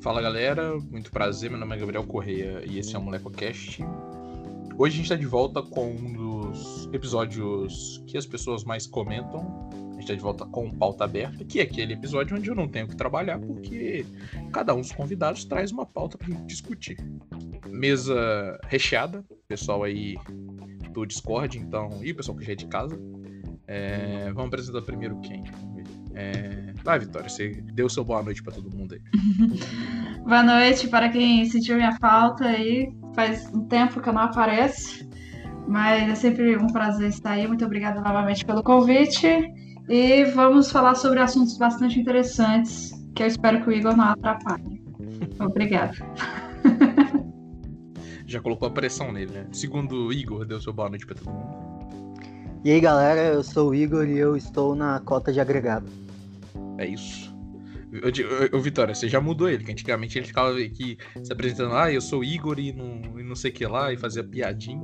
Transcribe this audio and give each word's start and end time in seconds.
Fala 0.00 0.22
galera, 0.22 0.78
muito 0.78 1.10
prazer, 1.10 1.50
meu 1.50 1.60
nome 1.60 1.76
é 1.76 1.78
Gabriel 1.78 2.04
Correia 2.04 2.62
e 2.64 2.78
esse 2.78 2.96
é 2.96 2.98
o 2.98 3.02
MolecoCast. 3.02 3.84
Hoje 4.78 4.94
a 4.94 4.96
gente 4.96 5.02
está 5.02 5.14
de 5.14 5.26
volta 5.26 5.62
com 5.62 5.90
um 5.90 6.12
dos 6.14 6.88
episódios 6.90 8.02
que 8.06 8.16
as 8.16 8.24
pessoas 8.24 8.64
mais 8.64 8.86
comentam. 8.86 9.68
A 9.72 9.92
gente 9.92 10.04
está 10.04 10.14
de 10.14 10.22
volta 10.22 10.46
com 10.46 10.70
pauta 10.70 11.04
aberta, 11.04 11.44
que 11.44 11.60
é 11.60 11.64
aquele 11.64 11.92
episódio 11.92 12.34
onde 12.34 12.48
eu 12.48 12.54
não 12.54 12.66
tenho 12.66 12.88
que 12.88 12.96
trabalhar, 12.96 13.38
porque 13.40 14.06
cada 14.50 14.74
um 14.74 14.80
dos 14.80 14.90
convidados 14.90 15.44
traz 15.44 15.70
uma 15.70 15.84
pauta 15.84 16.16
para 16.16 16.34
discutir. 16.46 16.96
Mesa 17.68 18.58
recheada, 18.68 19.22
pessoal 19.46 19.82
aí 19.82 20.16
do 20.92 21.04
Discord, 21.04 21.58
então, 21.58 21.90
e 22.02 22.12
o 22.12 22.16
pessoal 22.16 22.38
que 22.38 22.44
já 22.46 22.52
é 22.52 22.56
de 22.56 22.66
casa. 22.66 22.98
É, 23.66 24.32
vamos 24.32 24.46
apresentar 24.48 24.80
primeiro 24.80 25.20
quem? 25.20 25.44
É... 26.14 26.72
Vai, 26.84 26.98
Vitória, 26.98 27.28
você 27.28 27.62
deu 27.72 27.88
seu 27.88 28.04
boa 28.04 28.22
noite 28.22 28.42
para 28.42 28.52
todo 28.52 28.74
mundo 28.74 28.94
aí. 28.94 29.00
boa 30.24 30.42
noite 30.42 30.88
para 30.88 31.08
quem 31.08 31.44
sentiu 31.46 31.76
minha 31.76 31.96
falta 31.98 32.44
aí. 32.44 32.92
Faz 33.14 33.46
um 33.54 33.64
tempo 33.66 34.00
que 34.00 34.08
eu 34.08 34.12
não 34.12 34.22
apareço, 34.22 35.08
mas 35.68 36.08
é 36.08 36.14
sempre 36.14 36.56
um 36.56 36.68
prazer 36.68 37.08
estar 37.08 37.32
aí. 37.32 37.46
Muito 37.46 37.64
obrigada 37.64 38.00
novamente 38.00 38.44
pelo 38.44 38.62
convite. 38.62 39.26
E 39.88 40.24
vamos 40.26 40.70
falar 40.70 40.94
sobre 40.94 41.18
assuntos 41.18 41.58
bastante 41.58 41.98
interessantes 41.98 42.92
que 43.14 43.22
eu 43.22 43.26
espero 43.26 43.62
que 43.62 43.68
o 43.68 43.72
Igor 43.72 43.96
não 43.96 44.04
atrapalhe. 44.04 44.80
Obrigada. 45.40 45.96
Já 48.26 48.40
colocou 48.40 48.68
a 48.68 48.70
pressão 48.70 49.10
nele, 49.10 49.32
né? 49.32 49.46
Segundo 49.50 50.06
o 50.06 50.12
Igor, 50.12 50.44
deu 50.44 50.60
seu 50.60 50.72
boa 50.72 50.88
noite 50.88 51.04
para 51.04 51.16
todo 51.16 51.32
mundo. 51.32 51.70
E 52.64 52.70
aí 52.70 52.80
galera, 52.80 53.20
eu 53.20 53.42
sou 53.42 53.70
o 53.70 53.74
Igor 53.74 54.06
e 54.06 54.18
eu 54.18 54.36
estou 54.36 54.76
na 54.76 55.00
cota 55.00 55.32
de 55.32 55.40
agregado. 55.40 55.90
É 56.80 56.86
isso. 56.86 57.30
Ô, 58.52 58.58
Vitória, 58.58 58.94
você 58.94 59.06
já 59.06 59.20
mudou 59.20 59.48
ele, 59.48 59.64
que 59.64 59.72
antigamente 59.72 60.18
ele 60.18 60.26
ficava 60.26 60.56
aqui 60.58 60.96
se 61.22 61.30
apresentando, 61.30 61.74
ah, 61.74 61.92
eu 61.92 62.00
sou 62.00 62.24
Igor 62.24 62.58
e 62.58 62.72
não, 62.72 63.18
e 63.18 63.22
não 63.22 63.34
sei 63.34 63.50
o 63.50 63.54
que 63.54 63.66
lá, 63.66 63.92
e 63.92 63.98
fazia 63.98 64.24
piadinha. 64.24 64.80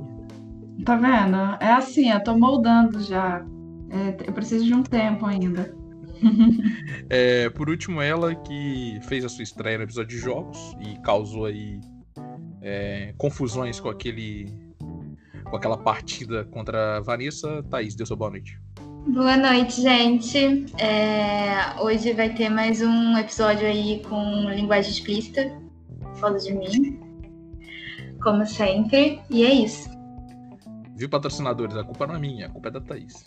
Tá 0.85 0.95
vendo? 0.95 1.37
É 1.59 1.71
assim, 1.71 2.11
eu 2.11 2.23
tô 2.23 2.37
moldando 2.37 3.01
já. 3.01 3.43
É, 3.89 4.27
eu 4.27 4.33
preciso 4.33 4.63
de 4.63 4.73
um 4.75 4.83
tempo 4.83 5.25
ainda. 5.25 5.75
é, 7.09 7.49
por 7.49 7.67
último, 7.67 7.99
ela 7.99 8.35
que 8.35 8.99
fez 9.07 9.25
a 9.25 9.29
sua 9.29 9.43
estreia 9.43 9.79
no 9.79 9.85
episódio 9.85 10.09
de 10.09 10.19
jogos 10.19 10.75
e 10.81 11.01
causou 11.01 11.45
aí 11.45 11.79
é, 12.61 13.13
confusões 13.17 13.79
com 13.79 13.89
aquele 13.89 14.67
com 15.45 15.55
aquela 15.55 15.77
partida 15.77 16.45
contra 16.45 16.97
a 16.97 16.99
Vanessa. 16.99 17.63
Thaís, 17.63 17.95
deu 17.95 18.05
sua 18.05 18.17
boa 18.17 18.29
noite. 18.29 18.59
Boa 19.07 19.37
noite, 19.37 19.81
gente. 19.81 20.65
É, 20.81 21.81
hoje 21.81 22.11
vai 22.11 22.33
ter 22.33 22.49
mais 22.49 22.81
um 22.81 23.17
episódio 23.17 23.65
aí 23.65 24.03
com 24.03 24.49
linguagem 24.49 24.91
explícita. 24.91 25.49
Fala 26.15 26.37
de 26.37 26.53
mim. 26.53 26.99
Como 28.21 28.45
sempre. 28.45 29.21
E 29.29 29.45
é 29.45 29.53
isso. 29.53 29.89
Viu, 30.95 31.07
patrocinadores? 31.07 31.77
A 31.77 31.85
culpa 31.85 32.05
não 32.05 32.15
é 32.15 32.19
minha, 32.19 32.47
a 32.47 32.49
culpa 32.49 32.67
é 32.67 32.71
da 32.71 32.81
Thaís. 32.81 33.23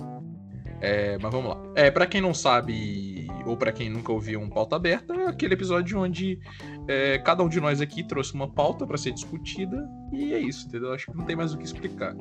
É, 0.82 1.16
mas 1.18 1.32
vamos 1.32 1.50
lá. 1.50 1.62
É, 1.74 1.90
para 1.90 2.06
quem 2.06 2.20
não 2.20 2.34
sabe, 2.34 3.26
ou 3.46 3.56
para 3.56 3.72
quem 3.72 3.88
nunca 3.88 4.12
ouviu 4.12 4.38
um 4.38 4.50
pauta 4.50 4.76
aberta, 4.76 5.14
é 5.14 5.28
aquele 5.28 5.54
episódio 5.54 5.98
onde 5.98 6.38
é, 6.88 7.18
cada 7.18 7.42
um 7.42 7.48
de 7.48 7.58
nós 7.58 7.80
aqui 7.80 8.02
trouxe 8.02 8.34
uma 8.34 8.48
pauta 8.48 8.86
para 8.86 8.98
ser 8.98 9.12
discutida 9.12 9.88
e 10.12 10.34
é 10.34 10.38
isso, 10.38 10.66
entendeu? 10.68 10.92
Acho 10.92 11.06
que 11.06 11.16
não 11.16 11.24
tem 11.24 11.36
mais 11.36 11.54
o 11.54 11.58
que 11.58 11.64
explicar. 11.64 12.14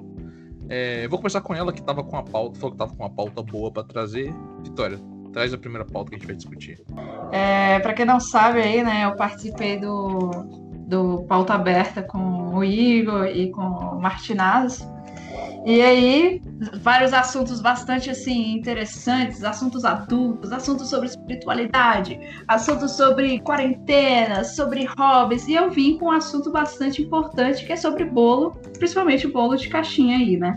É, 0.69 1.07
vou 1.07 1.17
começar 1.17 1.41
com 1.41 1.53
ela 1.53 1.73
que 1.73 1.81
tava 1.81 2.03
com 2.03 2.15
a 2.15 2.23
pauta, 2.23 2.59
falou 2.59 2.71
que 2.71 2.77
tava 2.77 2.95
com 2.95 3.03
uma 3.03 3.09
pauta 3.09 3.41
boa 3.41 3.71
para 3.71 3.83
trazer. 3.83 4.33
Vitória, 4.61 4.99
traz 5.33 5.53
a 5.53 5.57
primeira 5.57 5.85
pauta 5.85 6.09
que 6.09 6.15
a 6.15 6.19
gente 6.19 6.27
vai 6.27 6.35
discutir. 6.35 6.81
É, 7.31 7.79
para 7.79 7.93
quem 7.93 8.05
não 8.05 8.19
sabe 8.19 8.61
aí, 8.61 8.83
né, 8.83 9.05
eu 9.05 9.15
participei 9.15 9.79
do, 9.79 10.29
do 10.87 11.23
pauta 11.23 11.55
aberta 11.55 12.03
com 12.03 12.53
o 12.53 12.63
Igor 12.63 13.25
e 13.25 13.49
com 13.51 13.61
o 13.61 13.99
Martinazzi. 13.99 14.87
E 15.65 15.81
aí, 15.81 16.41
vários 16.81 17.13
assuntos 17.13 17.61
bastante 17.61 18.09
assim 18.09 18.53
interessantes, 18.53 19.43
assuntos 19.43 19.83
adultos, 19.83 20.51
assuntos 20.51 20.89
sobre 20.89 21.07
espiritualidade, 21.09 22.19
assuntos 22.47 22.95
sobre 22.95 23.39
quarentena, 23.41 24.43
sobre 24.43 24.85
hobbies, 24.97 25.47
e 25.47 25.55
eu 25.55 25.69
vim 25.69 25.97
com 25.97 26.05
um 26.05 26.11
assunto 26.11 26.49
bastante 26.49 27.01
importante 27.01 27.65
que 27.65 27.73
é 27.73 27.75
sobre 27.75 28.05
bolo, 28.05 28.51
principalmente 28.77 29.27
o 29.27 29.33
bolo 29.33 29.55
de 29.57 29.67
caixinha 29.67 30.17
aí, 30.17 30.37
né? 30.37 30.55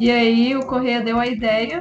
E 0.00 0.10
aí 0.10 0.56
o 0.56 0.64
Correia 0.64 1.02
deu 1.02 1.18
a 1.18 1.26
ideia 1.26 1.80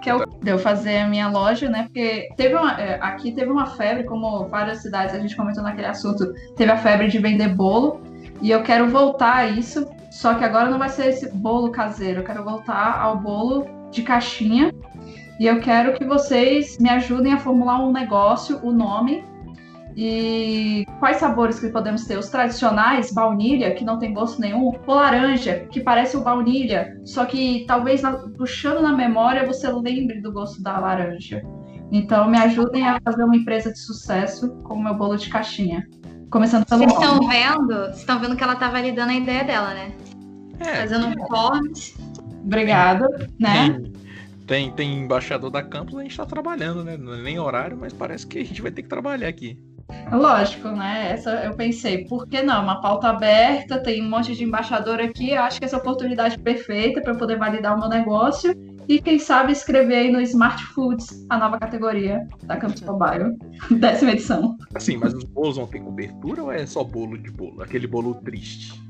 que 0.00 0.10
eu, 0.10 0.24
de 0.26 0.50
eu 0.50 0.58
fazer 0.58 0.98
a 0.98 1.08
minha 1.08 1.28
loja, 1.28 1.68
né? 1.68 1.84
Porque 1.84 2.28
teve 2.36 2.54
uma, 2.54 2.72
é, 2.80 2.98
aqui 3.00 3.32
teve 3.32 3.50
uma 3.50 3.66
febre, 3.66 4.04
como 4.04 4.48
várias 4.48 4.82
cidades 4.82 5.14
a 5.14 5.18
gente 5.18 5.36
comentou 5.36 5.62
naquele 5.62 5.86
assunto, 5.86 6.32
teve 6.56 6.70
a 6.72 6.76
febre 6.76 7.08
de 7.08 7.18
vender 7.18 7.54
bolo. 7.54 8.00
E 8.42 8.50
eu 8.50 8.62
quero 8.62 8.88
voltar 8.88 9.36
a 9.36 9.46
isso, 9.46 9.86
só 10.10 10.34
que 10.34 10.44
agora 10.44 10.68
não 10.68 10.78
vai 10.78 10.88
ser 10.88 11.08
esse 11.08 11.30
bolo 11.32 11.70
caseiro, 11.70 12.20
eu 12.20 12.24
quero 12.24 12.44
voltar 12.44 13.00
ao 13.00 13.18
bolo 13.18 13.66
de 13.90 14.02
caixinha. 14.02 14.72
E 15.38 15.46
eu 15.46 15.58
quero 15.60 15.94
que 15.94 16.04
vocês 16.04 16.76
me 16.78 16.90
ajudem 16.90 17.32
a 17.32 17.38
formular 17.38 17.82
um 17.82 17.90
negócio, 17.90 18.60
o 18.62 18.70
nome 18.70 19.24
e 19.96 20.86
quais 20.98 21.16
sabores 21.16 21.58
que 21.58 21.68
podemos 21.68 22.04
ter? 22.04 22.18
Os 22.18 22.28
tradicionais, 22.28 23.12
baunilha, 23.12 23.74
que 23.74 23.84
não 23.84 23.98
tem 23.98 24.12
gosto 24.12 24.40
nenhum, 24.40 24.72
ou 24.86 24.94
laranja, 24.94 25.66
que 25.70 25.80
parece 25.80 26.16
o 26.16 26.22
baunilha, 26.22 26.98
só 27.04 27.24
que 27.24 27.64
talvez 27.66 28.02
puxando 28.36 28.82
na 28.82 28.92
memória 28.92 29.46
você 29.46 29.70
lembre 29.70 30.20
do 30.20 30.32
gosto 30.32 30.62
da 30.62 30.78
laranja. 30.78 31.42
Então 31.92 32.30
me 32.30 32.38
ajudem 32.38 32.86
a 32.86 33.00
fazer 33.04 33.24
uma 33.24 33.36
empresa 33.36 33.72
de 33.72 33.78
sucesso 33.78 34.50
com 34.62 34.74
o 34.74 34.82
meu 34.82 34.94
bolo 34.94 35.16
de 35.16 35.28
caixinha. 35.28 35.86
Começando 36.30 36.64
pelo 36.64 36.84
Vocês 36.84 36.92
estão 36.92 37.28
vendo? 37.28 37.66
Vocês 37.66 37.98
estão 37.98 38.20
vendo 38.20 38.36
que 38.36 38.44
ela 38.44 38.54
tá 38.54 38.70
validando 38.70 39.10
a 39.10 39.14
ideia 39.14 39.42
dela, 39.42 39.74
né? 39.74 39.92
É. 40.60 40.76
Fazendo 40.76 41.06
um 41.08 41.14
corte. 41.14 41.96
Obrigada, 42.44 43.08
né? 43.38 43.82
Tem, 44.46 44.70
tem 44.70 44.98
embaixador 44.98 45.50
da 45.50 45.62
campus, 45.62 45.96
a 45.96 46.02
gente 46.02 46.16
tá 46.16 46.24
trabalhando, 46.24 46.84
né? 46.84 46.96
Não 46.96 47.14
é 47.14 47.22
nem 47.22 47.38
horário, 47.38 47.76
mas 47.76 47.92
parece 47.92 48.26
que 48.26 48.38
a 48.38 48.44
gente 48.44 48.62
vai 48.62 48.70
ter 48.70 48.82
que 48.82 48.88
trabalhar 48.88 49.28
aqui. 49.28 49.58
Lógico, 50.12 50.68
né? 50.68 51.10
Essa 51.12 51.30
eu 51.44 51.54
pensei, 51.54 52.04
por 52.04 52.28
que 52.28 52.42
não? 52.42 52.62
Uma 52.62 52.80
pauta 52.80 53.08
aberta, 53.08 53.82
tem 53.82 54.04
um 54.04 54.08
monte 54.08 54.34
de 54.34 54.44
embaixador 54.44 55.00
aqui, 55.00 55.30
eu 55.30 55.42
acho 55.42 55.58
que 55.58 55.64
essa 55.64 55.76
é 55.76 55.78
a 55.78 55.80
oportunidade 55.80 56.38
perfeita 56.38 57.00
para 57.00 57.12
eu 57.12 57.18
poder 57.18 57.38
validar 57.38 57.76
o 57.76 57.80
meu 57.80 57.88
negócio 57.88 58.54
e 58.88 59.00
quem 59.00 59.18
sabe 59.18 59.52
escrever 59.52 59.94
aí 59.94 60.10
no 60.10 60.20
Smart 60.20 60.62
Foods, 60.66 61.26
a 61.28 61.38
nova 61.38 61.58
categoria 61.58 62.26
da 62.44 62.56
Campus 62.56 62.82
Mobile, 62.82 63.36
décima 63.78 64.12
edição. 64.12 64.56
Assim, 64.74 64.96
mas 64.96 65.14
os 65.14 65.24
bolos 65.24 65.56
vão 65.56 65.66
ter 65.66 65.80
cobertura 65.80 66.42
ou 66.42 66.52
é 66.52 66.66
só 66.66 66.82
bolo 66.82 67.16
de 67.16 67.30
bolo? 67.30 67.62
Aquele 67.62 67.86
bolo 67.86 68.14
triste? 68.16 68.80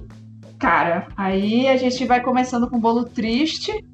Cara, 0.58 1.08
aí 1.16 1.68
a 1.68 1.76
gente 1.76 2.04
vai 2.04 2.22
começando 2.22 2.68
com 2.68 2.78
bolo 2.78 3.04
triste, 3.04 3.84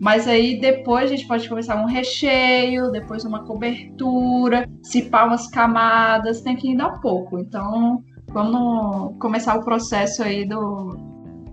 mas 0.00 0.26
aí 0.26 0.58
depois 0.58 1.04
a 1.04 1.16
gente 1.16 1.28
pode 1.28 1.48
começar 1.48 1.76
um 1.76 1.86
recheio, 1.86 2.90
depois 2.90 3.24
uma 3.24 3.44
cobertura, 3.44 4.68
cipar 4.82 5.26
umas 5.26 5.48
camadas, 5.48 6.40
tem 6.40 6.56
que 6.56 6.72
ir 6.72 6.76
dar 6.76 6.88
um 6.88 7.00
pouco. 7.00 7.38
Então, 7.38 8.02
vamos 8.28 9.18
começar 9.18 9.54
o 9.54 9.64
processo 9.64 10.22
aí 10.22 10.46
do, 10.46 10.96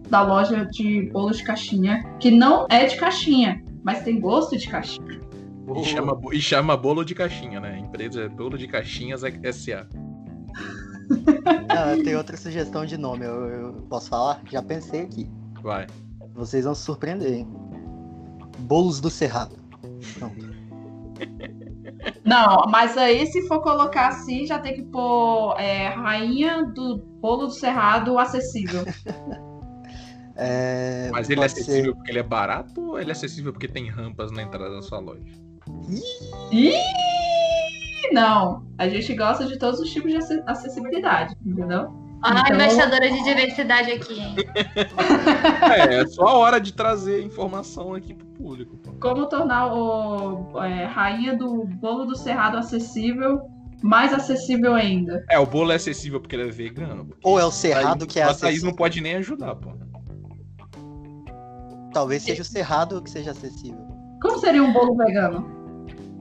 da 0.09 0.21
loja 0.21 0.65
de 0.65 1.09
bolos 1.11 1.37
de 1.37 1.43
caixinha, 1.43 2.01
que 2.19 2.31
não 2.31 2.65
é 2.69 2.85
de 2.85 2.95
caixinha 2.95 3.61
mas 3.83 4.03
tem 4.03 4.19
gosto 4.19 4.57
de 4.57 4.67
caixinha. 4.67 5.21
E 5.75 5.83
chama, 5.83 6.19
e 6.33 6.41
chama 6.41 6.75
bolo 6.75 7.03
de 7.03 7.15
caixinha, 7.15 7.59
né? 7.59 7.73
A 7.75 7.79
empresa 7.79 8.23
é 8.23 8.29
bolo 8.29 8.57
de 8.57 8.67
caixinhas 8.67 9.21
SA. 9.21 9.87
Ah, 11.69 11.95
tem 12.03 12.15
outra 12.15 12.37
sugestão 12.37 12.85
de 12.85 12.97
nome, 12.97 13.25
eu, 13.25 13.47
eu, 13.47 13.73
posso 13.89 14.09
falar? 14.09 14.41
Já 14.49 14.61
pensei 14.61 15.01
aqui. 15.01 15.29
Vai. 15.61 15.87
Vocês 16.33 16.65
vão 16.65 16.73
se 16.73 16.83
surpreender, 16.83 17.33
hein? 17.33 17.47
Bolos 18.59 18.99
do 19.01 19.09
Cerrado. 19.09 19.55
Pronto. 20.17 20.51
Não, 22.25 22.65
mas 22.69 22.97
aí 22.97 23.25
se 23.27 23.47
for 23.47 23.61
colocar 23.61 24.07
assim, 24.07 24.45
já 24.45 24.59
tem 24.59 24.73
que 24.73 24.83
pôr 24.83 25.55
é, 25.59 25.89
rainha 25.89 26.63
do 26.65 26.97
bolo 26.97 27.47
do 27.47 27.53
cerrado 27.53 28.17
acessível. 28.17 28.83
É, 30.41 31.09
Mas 31.11 31.29
ele 31.29 31.41
é 31.41 31.45
acessível 31.45 31.91
ser... 31.91 31.93
porque 31.93 32.11
ele 32.11 32.19
é 32.19 32.23
barato 32.23 32.81
ou 32.81 32.99
ele 32.99 33.09
é 33.09 33.13
acessível 33.13 33.51
porque 33.53 33.67
tem 33.67 33.89
rampas 33.89 34.31
na 34.31 34.41
entrada 34.41 34.73
da 34.73 34.81
sua 34.81 34.99
loja? 34.99 35.21
Ih, 36.51 36.73
não. 38.11 38.65
A 38.77 38.89
gente 38.89 39.13
gosta 39.13 39.45
de 39.45 39.57
todos 39.57 39.79
os 39.79 39.89
tipos 39.91 40.11
de 40.11 40.17
acessibilidade, 40.47 41.35
entendeu? 41.45 41.93
Ah, 42.23 42.41
então... 42.41 42.55
embaixadora 42.55 43.09
de 43.09 43.23
diversidade 43.23 43.91
aqui, 43.91 44.19
hein? 44.19 44.35
é, 45.89 46.01
é 46.01 46.07
só 46.07 46.27
a 46.27 46.37
hora 46.37 46.59
de 46.59 46.73
trazer 46.73 47.23
informação 47.23 47.93
aqui 47.93 48.13
pro 48.13 48.27
público. 48.27 48.77
Pô. 48.77 48.91
Como 48.99 49.27
tornar 49.27 49.73
o 49.73 50.59
é, 50.63 50.85
rainha 50.85 51.35
do 51.35 51.65
bolo 51.65 52.05
do 52.05 52.15
cerrado 52.15 52.57
acessível 52.57 53.41
mais 53.81 54.13
acessível 54.13 54.75
ainda. 54.75 55.25
É, 55.29 55.39
o 55.39 55.45
bolo 55.45 55.71
é 55.71 55.75
acessível 55.75 56.19
porque 56.19 56.35
ele 56.35 56.49
é 56.49 56.51
vegano. 56.51 57.09
Ou 57.23 57.39
é 57.39 57.45
o 57.45 57.51
cerrado 57.51 58.05
que 58.05 58.19
é 58.19 58.23
acessível. 58.23 58.47
A 58.47 58.51
Thaís 58.51 58.63
não 58.63 58.73
pode 58.73 59.01
nem 59.01 59.15
ajudar, 59.15 59.55
pô. 59.55 59.71
Talvez 61.93 62.23
seja 62.23 62.41
o 62.41 62.45
cerrado 62.45 63.01
que 63.01 63.09
seja 63.09 63.31
acessível. 63.31 63.85
Como 64.21 64.37
seria 64.39 64.63
um 64.63 64.71
bolo 64.71 64.95
vegano? 64.95 65.45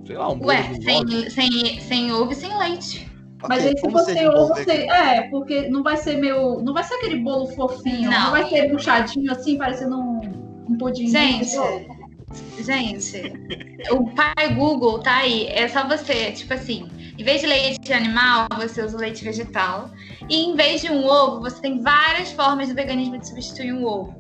Sei 0.07 0.17
lá, 0.17 0.29
um 0.31 0.39
bolo 0.39 0.49
Ué, 0.51 0.63
sem, 0.81 1.31
sem, 1.31 1.81
sem 1.81 2.13
ovo 2.13 2.33
e 2.33 2.35
sem 2.35 2.59
leite. 2.59 3.11
Mas 3.49 3.61
Ok, 3.61 3.69
aí 3.71 3.79
se 3.79 3.91
for 3.91 4.01
ser 4.01 4.29
ovo, 4.29 4.55
você- 4.55 4.87
é, 4.89 5.23
porque 5.31 5.69
não 5.69 5.83
vai 5.83 5.97
ser 5.97 6.17
meu. 6.17 6.61
Não 6.63 6.75
vai 6.75 6.85
ser 6.85 6.95
aquele 6.95 7.19
bolo 7.21 7.47
fofinho, 7.49 8.11
não, 8.11 8.25
Não. 8.25 8.31
vai 8.33 8.49
ser 8.49 8.71
puxadinho 8.71 9.33
assim, 9.33 9.57
parecendo 9.57 9.99
um, 9.99 10.21
um 10.69 10.77
pudim. 10.77 11.07
Gente, 11.07 11.57
gente, 12.59 13.33
o 13.91 14.05
pai 14.15 14.55
Google 14.55 14.99
tá 15.01 15.19
aí. 15.19 15.47
É 15.49 15.69
só 15.69 15.87
você, 15.89 16.33
tipo 16.33 16.53
assim, 16.53 16.87
em 17.19 17.25
vez 17.25 17.41
de 17.41 17.47
leite 17.47 17.93
animal, 17.93 18.47
você 18.57 18.83
usa 18.85 18.99
leite 18.99 19.25
vegetal. 19.25 19.91
E 20.29 20.45
em 20.45 20.55
vez 20.55 20.83
de 20.83 20.91
um 20.91 21.07
ovo, 21.07 21.41
você 21.41 21.61
tem 21.63 21.81
várias 21.81 22.31
formas 22.33 22.69
do 22.69 22.75
veganismo 22.75 23.19
de 23.19 23.27
substituir 23.27 23.73
um 23.73 23.85
ovo. 23.85 24.20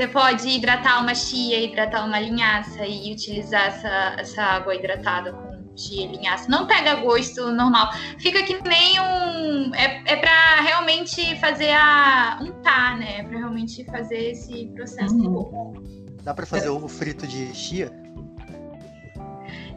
Você 0.00 0.08
pode 0.08 0.48
hidratar 0.48 1.02
uma 1.02 1.14
chia, 1.14 1.62
hidratar 1.62 2.06
uma 2.06 2.18
linhaça 2.18 2.86
e 2.86 3.12
utilizar 3.12 3.66
essa, 3.66 4.16
essa 4.18 4.42
água 4.42 4.74
hidratada 4.74 5.30
com 5.30 5.76
chia 5.76 6.06
e 6.06 6.16
linhaça. 6.16 6.50
Não 6.50 6.66
pega 6.66 6.94
gosto 6.94 7.52
normal. 7.52 7.92
Fica 8.18 8.42
que 8.42 8.66
nem 8.66 8.98
um. 8.98 9.74
É, 9.74 10.02
é 10.06 10.16
pra 10.16 10.62
realmente 10.62 11.38
fazer 11.38 11.72
a. 11.72 12.38
untar, 12.40 12.96
né? 12.96 13.24
Pra 13.24 13.40
realmente 13.40 13.84
fazer 13.84 14.30
esse 14.30 14.68
processo. 14.74 15.14
Uhum. 15.14 16.16
Dá 16.22 16.32
pra 16.32 16.46
fazer 16.46 16.70
ovo 16.70 16.88
frito 16.88 17.26
de 17.26 17.54
chia? 17.54 17.92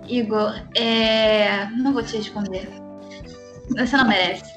Igor, 0.07 0.53
é... 0.73 1.65
não 1.71 1.91
vou 1.91 2.01
te 2.01 2.15
responder. 2.15 2.69
Você 3.77 3.97
não 3.97 4.07
merece. 4.07 4.53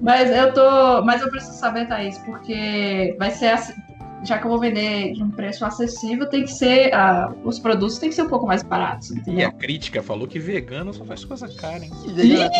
Mas 0.00 0.30
eu 0.30 0.54
tô. 0.54 1.02
Mas 1.04 1.20
eu 1.20 1.28
preciso 1.28 1.58
saber, 1.58 1.88
Thaís, 1.88 2.16
porque 2.18 3.16
vai 3.18 3.32
ser 3.32 3.48
assim. 3.48 3.89
Já 4.24 4.38
que 4.38 4.44
eu 4.46 4.50
vou 4.50 4.60
vender 4.60 5.12
de 5.14 5.22
um 5.22 5.30
preço 5.30 5.64
acessível, 5.64 6.28
tem 6.28 6.42
que 6.42 6.52
ser. 6.52 6.92
ah, 6.94 7.32
os 7.44 7.58
produtos 7.58 7.98
têm 7.98 8.10
que 8.10 8.14
ser 8.14 8.22
um 8.22 8.28
pouco 8.28 8.46
mais 8.46 8.62
baratos, 8.62 9.10
E 9.10 9.18
entendeu? 9.18 9.48
a 9.48 9.52
crítica 9.52 10.02
falou 10.02 10.26
que 10.28 10.38
vegano 10.38 10.92
só 10.92 11.04
faz 11.04 11.24
coisa 11.24 11.48
cara, 11.48 11.84
hein? 11.84 11.90
E 12.16 12.34
ela 12.34 12.44
é? 12.44 12.50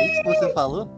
É 0.00 0.12
isso 0.12 0.22
que 0.22 0.28
você 0.28 0.52
falou? 0.54 0.90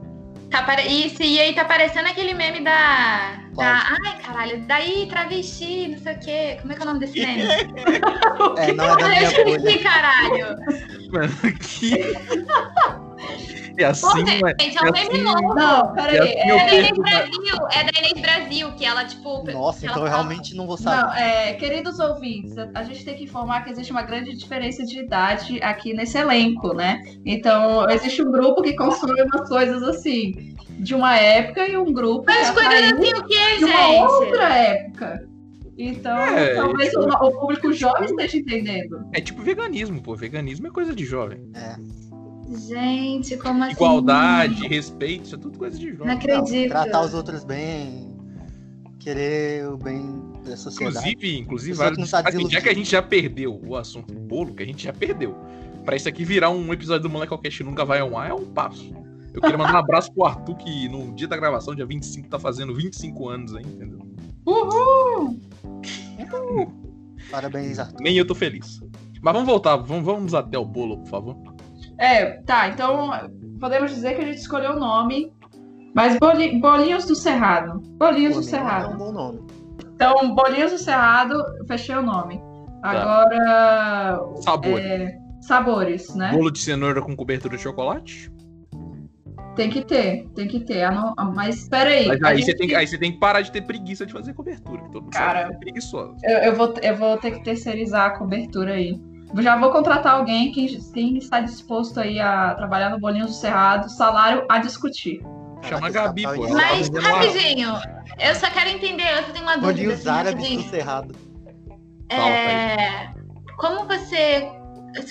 Tá 0.50 0.62
pare... 0.62 0.82
Isso, 0.82 1.20
e 1.20 1.40
aí 1.40 1.52
tá 1.52 1.64
parecendo 1.64 2.06
aquele 2.08 2.32
meme 2.32 2.60
da. 2.62 3.40
da... 3.56 3.96
Ai, 4.04 4.18
caralho, 4.22 4.64
daí 4.68 5.06
travesti, 5.08 5.88
não 5.88 5.98
sei 5.98 6.14
o 6.14 6.20
quê. 6.20 6.58
Como 6.60 6.72
é 6.72 6.76
que 6.76 6.82
é 6.82 6.84
o 6.84 6.86
nome 6.86 7.00
desse 7.00 7.18
meme? 7.18 7.42
É, 8.56 8.72
não 8.72 8.84
é 8.84 8.96
da 8.96 9.40
eu 9.40 9.44
minha 9.46 9.58
bolha. 9.58 9.82
caralro. 9.82 10.56
Mano, 11.10 11.58
que. 11.58 11.90
E 13.76 13.84
assim, 13.84 14.06
Pô, 14.06 14.16
gente, 14.16 14.28
é 14.78 14.80
um 14.82 14.92
meme 14.92 14.98
assim- 15.00 15.22
novo. 15.22 15.54
Não, 15.54 15.92
peraí. 15.94 16.18
Assim 16.18 16.30
é- 16.38 16.50
eu 16.50 16.56
É 16.58 16.66
da 16.66 16.74
Inês 16.74 16.98
Brasil, 16.98 17.56
é 17.72 17.84
da 17.84 17.98
Inês 17.98 18.20
Brasil, 18.20 18.72
que 18.72 18.84
ela, 18.84 19.04
tipo. 19.04 19.42
Nossa, 19.50 19.80
que 19.80 19.86
então 19.86 19.96
ela 19.98 20.06
eu 20.06 20.10
fala- 20.10 20.22
realmente 20.22 20.54
não 20.54 20.66
vou 20.66 20.76
saber. 20.76 21.02
Não, 21.02 21.14
é, 21.14 21.54
queridos 21.54 21.98
ouvintes, 21.98 22.54
a- 22.58 22.82
gente 22.84 23.04
tem 23.04 23.16
que 23.16 23.24
informar 23.24 23.64
que 23.64 23.70
existe 23.70 23.90
uma 23.90 24.02
grande 24.02 24.36
diferença 24.36 24.84
de 24.84 24.98
idade 25.00 25.60
aqui 25.62 25.92
nesse 25.92 26.16
elenco, 26.18 26.72
né? 26.72 27.02
Então, 27.26 27.88
existe 27.90 28.22
um 28.22 28.30
grupo 28.30 28.62
que 28.62 28.74
consome 28.76 29.20
umas 29.22 29.48
coisas 29.48 29.82
assim, 29.82 30.54
de 30.78 30.94
uma 30.94 31.16
época, 31.16 31.66
e 31.68 31.76
um 31.76 31.92
grupo 31.92 32.24
Mas 32.26 32.50
que 32.50 32.54
coisas 32.54 32.92
assim, 32.92 33.12
o 33.14 33.24
que, 33.24 33.58
de 33.58 33.64
uma 33.64 33.86
gente? 33.86 34.02
outra 34.02 34.54
época. 34.56 35.28
Então, 35.76 36.16
É, 36.16 36.54
talvez 36.54 36.90
tipo- 36.90 37.02
o, 37.02 37.26
o 37.28 37.40
público 37.40 37.72
jovem 37.72 38.04
esteja 38.04 38.36
entendendo. 38.36 39.04
É 39.12 39.20
tipo 39.20 39.42
veganismo, 39.42 40.00
pô. 40.00 40.14
Veganismo 40.14 40.68
é 40.68 40.70
coisa 40.70 40.94
de 40.94 41.04
jovem. 41.04 41.50
É, 41.52 41.74
Gente, 42.48 43.36
como 43.38 43.64
assim? 43.64 43.72
Igualdade, 43.72 44.66
respeito, 44.66 45.24
isso 45.24 45.34
é 45.34 45.38
tudo 45.38 45.58
coisa 45.58 45.78
de 45.78 45.90
jovem. 45.92 46.06
não, 46.06 46.14
acredito. 46.14 46.68
tratar 46.68 47.02
os 47.02 47.14
outros 47.14 47.44
bem, 47.44 48.14
querer 48.98 49.66
o 49.68 49.76
bem 49.76 50.22
da 50.44 50.56
sociedade. 50.56 50.98
Inclusive, 50.98 51.38
inclusive, 51.38 51.76
vários... 51.76 51.98
não 51.98 52.06
tá 52.06 52.28
assim, 52.28 52.50
já 52.50 52.60
que 52.60 52.68
a 52.68 52.74
gente 52.74 52.90
já 52.90 53.02
perdeu 53.02 53.60
o 53.66 53.76
assunto 53.76 54.12
bolo, 54.14 54.54
que 54.54 54.62
a 54.62 54.66
gente 54.66 54.84
já 54.84 54.92
perdeu, 54.92 55.34
pra 55.84 55.96
isso 55.96 56.08
aqui 56.08 56.24
virar 56.24 56.50
um 56.50 56.72
episódio 56.72 57.02
do 57.04 57.10
Moleque 57.10 57.36
Cast 57.38 57.64
nunca 57.64 57.84
vai 57.84 58.00
ao 58.00 58.16
ar, 58.16 58.30
é 58.30 58.34
um 58.34 58.44
passo. 58.44 58.92
Eu 59.32 59.40
queria 59.40 59.58
mandar 59.58 59.74
um 59.74 59.78
abraço 59.78 60.12
pro 60.12 60.24
Arthur, 60.24 60.54
que 60.56 60.88
no 60.88 61.12
dia 61.12 61.26
da 61.26 61.36
gravação, 61.36 61.74
dia 61.74 61.84
25, 61.84 62.28
tá 62.28 62.38
fazendo 62.38 62.74
25 62.74 63.28
anos 63.28 63.56
aí, 63.56 63.64
entendeu? 63.64 63.98
Uhul! 64.46 65.40
Parabéns, 67.30 67.78
Arthur. 67.78 68.00
Nem 68.00 68.16
eu 68.16 68.26
tô 68.26 68.34
feliz. 68.34 68.80
Mas 69.20 69.32
vamos 69.32 69.48
voltar, 69.48 69.76
vamos, 69.76 70.04
vamos 70.04 70.34
até 70.34 70.58
o 70.58 70.64
bolo, 70.64 70.98
por 70.98 71.08
favor. 71.08 71.53
É, 71.98 72.26
tá, 72.42 72.68
então 72.68 73.10
podemos 73.60 73.90
dizer 73.90 74.14
que 74.16 74.22
a 74.22 74.24
gente 74.26 74.38
escolheu 74.38 74.72
o 74.72 74.78
nome, 74.80 75.32
mas 75.94 76.18
boli- 76.18 76.58
Bolinhos 76.60 77.04
do 77.04 77.14
Cerrado. 77.14 77.80
Bolinhos 77.98 78.34
do 78.36 78.42
Cerrado. 78.42 78.92
É 78.92 78.94
um 78.94 78.98
bom 78.98 79.12
nome. 79.12 79.40
Então, 79.94 80.34
Bolinhos 80.34 80.72
do 80.72 80.78
Cerrado, 80.78 81.42
fechei 81.68 81.94
o 81.96 82.02
nome. 82.02 82.40
Tá. 82.82 82.90
Agora, 82.90 84.20
Sabor. 84.42 84.78
é, 84.80 85.16
sabores, 85.40 86.14
né? 86.14 86.32
Bolo 86.32 86.50
de 86.50 86.58
cenoura 86.58 87.00
com 87.00 87.14
cobertura 87.16 87.56
de 87.56 87.62
chocolate. 87.62 88.30
Tem 89.56 89.70
que 89.70 89.82
ter, 89.84 90.26
tem 90.34 90.48
que 90.48 90.58
ter. 90.60 90.90
Não- 90.90 91.14
Mas 91.32 91.68
peraí. 91.68 92.08
Mas 92.08 92.20
a 92.22 92.28
aí, 92.28 92.36
gente- 92.38 92.46
você 92.46 92.56
tem, 92.56 92.66
que- 92.68 92.74
aí 92.74 92.86
você 92.88 92.98
tem 92.98 93.12
que 93.12 93.18
parar 93.20 93.40
de 93.40 93.52
ter 93.52 93.62
preguiça 93.62 94.04
de 94.04 94.12
fazer 94.12 94.34
cobertura. 94.34 94.82
que 94.82 94.90
Todo 94.90 95.04
mundo 95.04 95.12
Cara. 95.12 95.42
sabe 95.42 95.50
que 95.50 95.54
é 95.54 95.58
preguiçoso. 95.60 96.16
eu, 96.24 96.38
eu 96.38 96.56
vou, 96.56 96.74
eu 96.82 96.96
vou 96.96 97.16
ter 97.18 97.30
que 97.30 97.44
terceirizar 97.44 98.06
a 98.06 98.18
cobertura 98.18 98.72
aí. 98.74 99.00
Já 99.42 99.56
vou 99.58 99.70
contratar 99.70 100.14
alguém 100.14 100.52
que 100.52 100.78
quem 100.92 101.16
está 101.18 101.40
disposto 101.40 101.98
aí 102.00 102.20
a 102.20 102.54
trabalhar 102.54 102.90
no 102.90 103.00
Bolinhos 103.00 103.30
do 103.30 103.36
Cerrado, 103.36 103.88
salário 103.90 104.46
a 104.48 104.58
discutir. 104.58 105.20
Chama 105.62 105.86
a 105.86 105.90
Gabi, 105.90 106.22
pô. 106.22 106.48
Mas, 106.48 106.88
rapidinho, 106.90 107.70
eu 108.20 108.34
só 108.34 108.50
quero 108.50 108.70
entender, 108.70 109.02
eu 109.18 109.32
tenho 109.32 109.44
uma 109.44 109.56
dúvida. 109.56 109.72
Bolinhos 109.72 109.94
assim, 110.00 110.08
árabes 110.08 110.34
rapidinho. 110.34 110.62
do 110.62 110.68
Cerrado. 110.70 111.14
É, 112.10 113.08
como 113.56 113.86
você. 113.86 114.48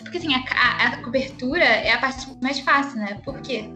Porque 0.04 0.18
assim, 0.18 0.34
a, 0.34 0.38
a- 0.40 0.88
a 0.88 1.04
cobertura 1.04 1.64
é 1.64 1.92
a 1.92 1.98
parte 1.98 2.26
mais 2.42 2.60
fácil, 2.60 3.00
né? 3.00 3.20
Por 3.26 3.42
quê? 3.42 3.70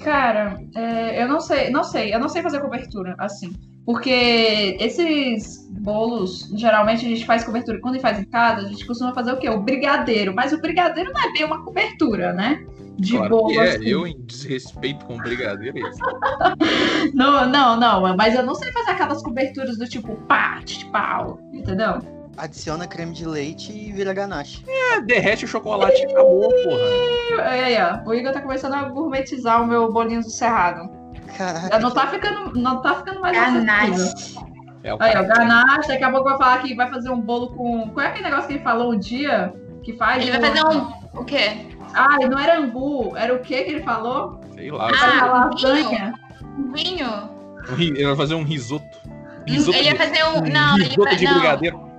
Cara, 0.00 0.60
é, 0.74 1.22
eu 1.22 1.28
não 1.28 1.40
sei, 1.40 1.70
não 1.70 1.82
sei, 1.82 2.14
eu 2.14 2.20
não 2.20 2.28
sei 2.28 2.42
fazer 2.42 2.60
cobertura 2.60 3.16
assim. 3.18 3.52
Porque 3.84 4.76
esses 4.78 5.68
bolos, 5.70 6.50
geralmente 6.54 7.04
a 7.06 7.08
gente 7.08 7.24
faz 7.24 7.44
cobertura. 7.44 7.80
Quando 7.80 7.94
a 7.94 7.96
gente 7.96 8.02
faz 8.02 8.18
em 8.20 8.24
casa, 8.24 8.66
a 8.66 8.68
gente 8.68 8.86
costuma 8.86 9.12
fazer 9.14 9.32
o 9.32 9.38
quê? 9.38 9.48
O 9.48 9.60
brigadeiro. 9.60 10.34
Mas 10.34 10.52
o 10.52 10.60
brigadeiro 10.60 11.12
não 11.12 11.20
é 11.20 11.32
bem 11.32 11.44
uma 11.44 11.64
cobertura, 11.64 12.32
né? 12.32 12.64
De 12.98 13.16
Claro 13.16 13.30
bolo. 13.30 13.48
que 13.48 13.58
é, 13.58 13.62
assim. 13.76 13.86
eu 13.86 14.06
em 14.06 14.20
desrespeito 14.26 15.04
com 15.06 15.14
o 15.14 15.18
brigadeiro 15.18 15.78
é 15.78 15.88
isso. 15.88 15.98
Não, 17.14 17.48
não, 17.48 17.78
não. 17.80 18.16
Mas 18.16 18.34
eu 18.34 18.44
não 18.44 18.54
sei 18.54 18.70
fazer 18.72 18.90
aquelas 18.90 19.22
coberturas 19.22 19.78
do 19.78 19.88
tipo 19.88 20.14
pá, 20.28 20.60
pau, 20.92 21.40
entendeu? 21.52 21.98
Adiciona 22.36 22.86
creme 22.86 23.12
de 23.12 23.26
leite 23.26 23.72
e 23.72 23.90
vira 23.92 24.12
ganache. 24.12 24.62
É, 24.68 25.00
derrete 25.00 25.44
o 25.44 25.48
chocolate 25.48 26.00
e 26.02 26.04
acabou, 26.06 26.48
porra. 26.48 27.48
Aí, 27.48 27.76
ó, 27.82 28.08
o 28.08 28.14
Igor 28.14 28.32
tá 28.32 28.40
começando 28.40 28.74
a 28.74 28.84
gourmetizar 28.84 29.62
o 29.62 29.66
meu 29.66 29.90
bolinho 29.92 30.20
do 30.20 30.30
cerrado. 30.30 30.99
Caraca. 31.36 31.68
Já 31.68 31.78
não 31.78 31.90
tá 31.90 32.06
ficando, 32.08 32.52
não 32.60 32.82
tá 32.82 32.94
ficando 32.96 33.20
mais. 33.20 33.36
Ganache. 33.36 34.36
É 34.82 34.94
o 34.94 34.96
Aí, 35.00 35.12
ó, 35.16 35.22
ganache, 35.24 35.88
daqui 35.88 36.04
a 36.04 36.10
pouco 36.10 36.28
vai 36.28 36.38
falar 36.38 36.58
que 36.62 36.74
vai 36.74 36.88
fazer 36.90 37.10
um 37.10 37.20
bolo 37.20 37.48
com. 37.54 37.90
Qual 37.90 38.04
é 38.04 38.08
aquele 38.08 38.24
negócio 38.24 38.46
que 38.48 38.54
ele 38.54 38.62
falou 38.64 38.92
um 38.92 38.98
dia? 38.98 39.52
Que 39.82 39.92
faz. 39.96 40.26
Ele 40.26 40.38
vai 40.38 40.50
fazer 40.50 40.66
um. 40.76 40.90
O 41.20 41.24
quê? 41.24 41.66
Ah, 41.94 42.16
não 42.30 42.38
era 42.38 42.58
angu, 42.58 43.14
era 43.16 43.34
o 43.34 43.40
que 43.40 43.62
que 43.62 43.70
ele 43.72 43.82
falou? 43.82 44.40
Sei 44.54 44.70
lá. 44.70 44.88
Ah, 44.90 45.26
Uma 45.26 45.44
lasanha. 45.46 46.14
Um 46.58 46.72
vinho? 46.72 47.08
um 47.70 47.74
ri- 47.74 47.88
Ele 47.88 48.06
vai 48.06 48.16
fazer 48.16 48.34
um 48.34 48.42
risoto. 48.44 48.84
Risoto 49.46 49.76
ele 49.76 49.88
ia 49.88 49.92
de- 49.92 49.98
fazer 49.98 50.24
um. 50.24 50.38
um 50.38 50.48
Não, 50.50 50.74
ele 50.76 50.84
risoto 50.84 51.16
de 51.16 51.24
Não. 51.24 51.34
brigadeiro. 51.34 51.90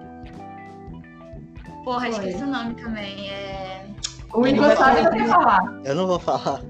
Porra, 1.83 1.99
Foi. 1.99 2.09
esqueci 2.09 2.43
o 2.43 2.47
nome 2.47 2.75
também. 2.75 3.29
É... 3.29 3.85
O 4.33 4.45
Ele 4.45 4.55
Igor 4.57 4.75
sabe 4.77 5.01
o 5.01 5.09
que 5.11 5.23
falar. 5.25 5.81
Eu 5.83 5.95
não 5.95 6.07
vou 6.07 6.19
falar. 6.19 6.61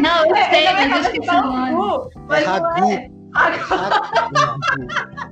Não, 0.00 0.26
eu 0.26 0.36
É, 0.36 0.50
sei, 0.50 0.64
vai 0.64 0.88
mas 0.88 0.92
eu 0.92 1.00
esqueci 1.12 1.30
o 1.30 1.42
nome. 1.42 1.70
angu, 1.70 2.10
mas 2.28 2.42
É 2.42 2.46
ragu. 2.46 2.92
é. 2.92 3.08
Ragu. 3.34 3.64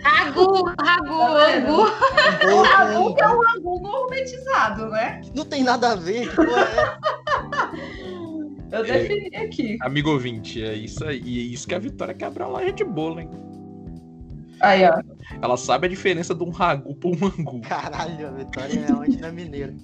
Ragu, 0.02 0.64
ragu, 0.80 1.86
Tá 1.90 2.46
bolo 2.46 2.62
Ragu 2.62 3.14
que 3.14 3.22
é 3.22 3.28
um 3.28 3.42
angu 3.56 3.80
gourmetizado, 3.80 4.86
né? 4.88 5.20
Não 5.34 5.44
tem 5.44 5.62
nada 5.62 5.92
a 5.92 5.96
ver. 5.96 6.28
É? 8.72 8.78
Eu 8.78 8.84
defini 8.84 9.36
aqui. 9.36 9.76
Amigo 9.82 10.10
ouvinte, 10.10 10.62
é 10.64 10.72
isso 10.74 11.04
aí. 11.04 11.20
E 11.24 11.38
é 11.40 11.42
isso 11.54 11.66
que 11.66 11.74
a 11.74 11.78
Vitória 11.78 12.14
quer 12.14 12.26
abrir 12.26 12.44
uma 12.44 12.52
loja 12.58 12.72
de 12.72 12.84
bolo, 12.84 13.20
hein? 13.20 13.28
Aí, 14.60 14.84
ó. 14.88 15.00
Ela 15.42 15.56
sabe 15.56 15.86
a 15.86 15.90
diferença 15.90 16.34
de 16.34 16.44
um 16.44 16.50
ragu 16.50 16.94
pra 16.94 17.10
um 17.10 17.14
angu. 17.26 17.60
Caralho, 17.62 18.28
a 18.28 18.30
Vitória 18.30 18.86
é 18.88 18.92
onde 18.92 19.20
na 19.20 19.32
mineira. 19.32 19.74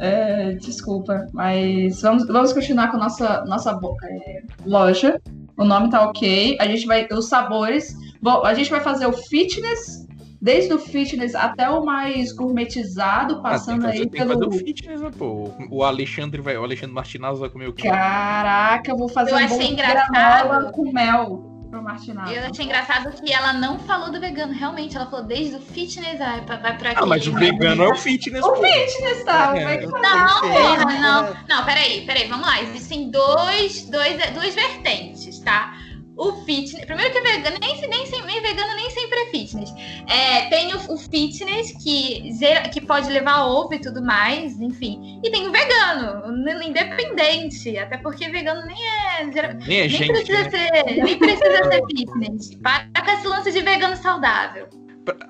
É, 0.00 0.52
desculpa, 0.54 1.26
mas 1.32 2.00
vamos, 2.00 2.26
vamos 2.26 2.54
continuar 2.54 2.90
com 2.90 2.96
a 2.96 3.00
nossa, 3.00 3.44
nossa 3.44 3.78
é, 4.04 4.42
loja. 4.64 5.20
O 5.58 5.64
nome 5.64 5.90
tá 5.90 6.02
ok. 6.08 6.56
A 6.58 6.66
gente 6.66 6.86
vai. 6.86 7.06
Os 7.12 7.28
sabores. 7.28 7.94
Bom, 8.22 8.42
a 8.44 8.54
gente 8.54 8.70
vai 8.70 8.80
fazer 8.80 9.06
o 9.06 9.12
fitness, 9.12 10.06
desde 10.40 10.72
o 10.72 10.78
fitness 10.78 11.34
até 11.34 11.68
o 11.68 11.84
mais 11.84 12.32
gourmetizado, 12.32 13.34
Ah, 13.34 13.42
tem 13.42 13.42
passando 13.42 13.80
que 13.80 13.86
fazer, 13.86 13.98
aí 13.98 14.00
tem 14.00 14.10
que 14.10 14.18
fazer 14.18 14.38
pelo. 14.38 14.48
o 14.48 14.52
fitness, 14.52 15.00
né, 15.02 15.10
pô? 15.18 15.50
O 15.70 15.84
Alexandre 15.84 16.40
vai, 16.40 16.56
o 16.56 16.64
Alexandre 16.64 16.94
Martinaz 16.94 17.38
vai 17.38 17.50
comer 17.50 17.68
o 17.68 17.72
quê? 17.74 17.88
Caraca, 17.88 18.90
eu 18.90 18.96
vou 18.96 19.08
fazer 19.08 19.32
Eu 19.32 19.34
um 19.34 19.38
achei 19.38 19.56
bolo 19.58 19.68
de 19.68 19.72
engraçado. 19.74 20.72
com 20.72 20.92
mel. 20.92 21.49
Pro 21.70 21.82
Martinado. 21.82 22.30
Eu 22.30 22.50
achei 22.50 22.64
engraçado 22.64 23.10
que 23.12 23.32
ela 23.32 23.52
não 23.52 23.78
falou 23.78 24.10
do 24.10 24.20
vegano, 24.20 24.52
realmente. 24.52 24.96
Ela 24.96 25.06
falou 25.06 25.24
desde 25.24 25.56
o 25.56 25.60
fitness, 25.60 26.18
vai 26.18 26.40
pra, 26.42 26.56
vai 26.56 26.76
pra 26.76 26.92
Ah, 26.96 27.06
mas 27.06 27.26
o 27.26 27.32
vegano 27.32 27.84
é 27.84 27.88
o 27.88 27.94
fitness. 27.94 28.44
O 28.44 28.52
pô. 28.52 28.62
fitness, 28.62 29.24
tá? 29.24 29.56
É, 29.56 29.86
Não, 29.86 30.40
porra, 30.40 30.84
não. 30.84 31.36
Não, 31.48 31.64
peraí, 31.64 32.04
peraí, 32.04 32.28
vamos 32.28 32.46
lá. 32.46 32.60
Existem 32.62 33.10
dois, 33.10 33.88
dois, 33.88 34.30
duas 34.32 34.54
vertentes, 34.54 35.38
tá? 35.38 35.74
O 36.20 36.32
fitness. 36.44 36.84
Primeiro 36.84 37.10
que 37.14 37.20
vegano, 37.22 37.56
nem, 37.58 37.80
nem, 37.80 38.26
nem 38.26 38.42
vegano 38.42 38.76
nem 38.76 38.90
sempre 38.90 39.18
é 39.20 39.26
fitness. 39.30 39.72
É, 40.06 40.50
tem 40.50 40.74
o, 40.74 40.92
o 40.92 40.98
fitness 40.98 41.72
que, 41.82 42.30
que 42.74 42.80
pode 42.82 43.10
levar 43.10 43.46
ovo 43.46 43.72
e 43.72 43.78
tudo 43.78 44.02
mais, 44.04 44.60
enfim. 44.60 45.18
E 45.24 45.30
tem 45.30 45.48
o 45.48 45.50
vegano, 45.50 46.62
independente. 46.62 47.78
Até 47.78 47.96
porque 47.96 48.28
vegano 48.28 48.66
nem 48.66 48.76
é. 48.76 49.24
Nem 49.24 49.80
é 49.80 49.80
nem, 49.80 49.88
gente, 49.88 50.12
precisa 50.12 50.42
né? 50.42 50.50
ser, 50.50 51.02
nem 51.02 51.18
precisa 51.18 51.64
ser 51.70 51.86
fitness. 51.86 52.54
Para 52.56 52.86
com 53.02 53.10
esse 53.12 53.26
lance 53.26 53.50
de 53.50 53.62
vegano 53.62 53.96
saudável. 53.96 54.68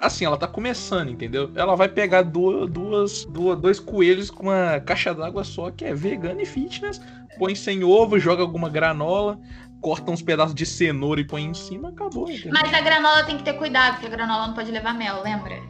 Assim, 0.00 0.24
ela 0.24 0.36
tá 0.36 0.48
começando, 0.48 1.10
entendeu? 1.10 1.52
Ela 1.54 1.76
vai 1.76 1.88
pegar 1.88 2.22
duas, 2.22 2.68
duas, 2.68 3.24
duas- 3.26 3.60
dois 3.60 3.78
coelhos 3.78 4.28
com 4.28 4.42
uma 4.44 4.80
caixa 4.80 5.14
d'água 5.14 5.44
só, 5.44 5.70
que 5.70 5.84
é 5.84 5.94
vegano 5.94 6.40
e 6.40 6.44
fitness, 6.44 7.00
põe 7.38 7.54
sem 7.54 7.84
ovo, 7.84 8.18
joga 8.18 8.42
alguma 8.42 8.68
granola, 8.68 9.40
corta 9.80 10.10
uns 10.10 10.22
pedaços 10.22 10.54
de 10.54 10.66
cenoura 10.66 11.20
e 11.20 11.26
põe 11.26 11.42
em 11.44 11.54
cima, 11.54 11.88
acabou, 11.90 12.30
entendeu? 12.30 12.52
Mas 12.52 12.72
a 12.72 12.80
granola 12.80 13.24
tem 13.24 13.36
que 13.36 13.42
ter 13.42 13.54
cuidado, 13.54 13.94
porque 13.94 14.06
a 14.06 14.10
granola 14.10 14.48
não 14.48 14.54
pode 14.54 14.70
levar 14.70 14.94
mel, 14.94 15.22
lembra? 15.22 15.60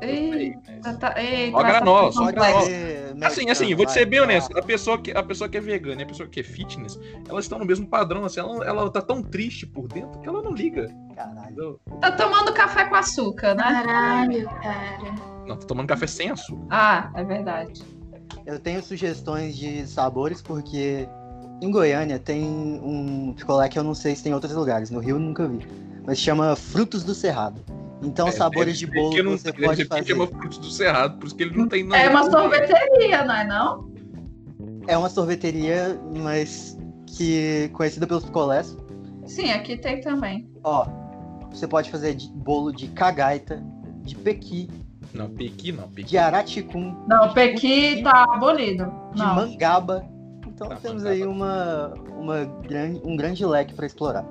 Eita, 0.00 0.96
tá, 0.96 1.20
eita, 1.20 1.56
Só 1.56 1.62
granola, 1.64 2.12
só 2.12 2.24
tá 2.26 2.32
granola. 2.32 2.60
complexo. 2.60 2.70
Fazer 2.70 2.98
Assim, 3.26 3.50
assim, 3.50 3.74
vou 3.74 3.84
te 3.84 3.92
ser 3.92 4.06
bem 4.06 4.20
honesto. 4.20 4.56
A 4.56 4.62
pessoa 4.62 4.96
que, 5.00 5.10
a 5.10 5.22
pessoa 5.22 5.48
que 5.48 5.56
é 5.56 5.60
vegana 5.60 6.02
e 6.02 6.04
a 6.04 6.06
pessoa 6.06 6.28
que 6.28 6.40
é 6.40 6.42
fitness, 6.42 6.98
elas 7.28 7.44
estão 7.44 7.58
no 7.58 7.64
mesmo 7.64 7.86
padrão, 7.86 8.24
assim, 8.24 8.38
ela, 8.40 8.64
ela 8.64 8.90
tá 8.90 9.02
tão 9.02 9.22
triste 9.22 9.66
por 9.66 9.88
dentro 9.88 10.20
que 10.20 10.28
ela 10.28 10.40
não 10.40 10.52
liga. 10.52 10.88
Caralho. 11.16 11.80
Tá 12.00 12.12
tomando 12.12 12.52
café 12.52 12.84
com 12.84 12.94
açúcar, 12.94 13.54
né? 13.54 13.62
Caralho, 13.62 14.48
cara. 14.48 15.14
Não, 15.46 15.56
tô 15.56 15.66
tomando 15.66 15.88
café 15.88 16.06
sem 16.06 16.30
açúcar. 16.30 16.66
Ah, 16.70 17.10
é 17.16 17.24
verdade. 17.24 17.82
Eu 18.46 18.58
tenho 18.60 18.82
sugestões 18.82 19.56
de 19.56 19.86
sabores 19.86 20.40
porque 20.40 21.08
em 21.60 21.70
Goiânia 21.70 22.18
tem 22.18 22.44
um 22.44 23.32
picolé 23.36 23.68
que 23.68 23.78
eu 23.78 23.82
não 23.84 23.94
sei 23.94 24.14
se 24.14 24.22
tem 24.22 24.30
em 24.30 24.34
outros 24.34 24.52
lugares. 24.54 24.90
No 24.90 25.00
Rio 25.00 25.16
eu 25.16 25.20
nunca 25.20 25.46
vi. 25.46 25.66
Mas 26.06 26.18
chama 26.18 26.54
Frutos 26.56 27.04
do 27.04 27.14
Cerrado. 27.14 27.60
Então, 28.02 28.28
É, 28.28 28.30
sabores 28.30 28.78
de 28.78 28.86
deve 28.86 28.96
ser 28.96 29.02
bolo 29.02 29.10
que 29.10 29.16
que 29.16 29.22
não- 29.24 29.32
você 29.36 29.50
deve 29.52 29.64
pode 29.66 29.76
ser 29.76 29.88
porque 29.88 30.02
fazer. 30.04 30.12
chama 30.12 30.26
frutos 30.28 30.58
do 30.58 30.70
cerrado, 30.70 31.18
por 31.18 31.26
isso 31.26 31.34
que 31.34 31.42
ele 31.42 31.56
não 31.56 31.66
tem 31.68 31.82
nada. 31.82 32.00
É 32.00 32.08
uma 32.08 32.30
sorveteria, 32.30 33.24
não 33.24 33.34
é 33.34 33.44
não? 33.44 33.90
É 34.86 34.96
uma 34.96 35.08
sorveteria, 35.08 36.00
mas 36.22 36.78
que 37.08 37.68
conhecida 37.72 38.06
pelos 38.06 38.24
picolés. 38.24 38.76
Sim, 39.26 39.50
aqui 39.50 39.76
tem 39.76 40.00
também. 40.00 40.48
Ó, 40.62 40.86
você 41.50 41.66
pode 41.66 41.90
fazer 41.90 42.14
de- 42.14 42.28
bolo 42.32 42.70
de 42.72 42.86
cagaita, 42.86 43.60
de 44.02 44.14
pequi, 44.14 44.70
Não, 45.12 45.28
pequi 45.28 45.72
não, 45.72 45.88
pequi. 45.88 46.10
de 46.10 46.18
araticum, 46.18 46.94
Não, 47.08 47.32
Pequi 47.34 48.00
tá 48.04 48.26
abolido. 48.32 48.84
de 49.12 49.18
Não. 49.18 49.34
mangaba. 49.34 50.06
Então 50.58 50.68
Tá, 50.70 50.76
temos 50.82 51.06
aí 51.06 51.24
uma, 51.24 51.94
uma 52.16 52.44
grande, 52.44 53.00
um 53.04 53.16
grande 53.16 53.46
leque 53.46 53.72
para 53.74 53.86
explorar. 53.86 54.24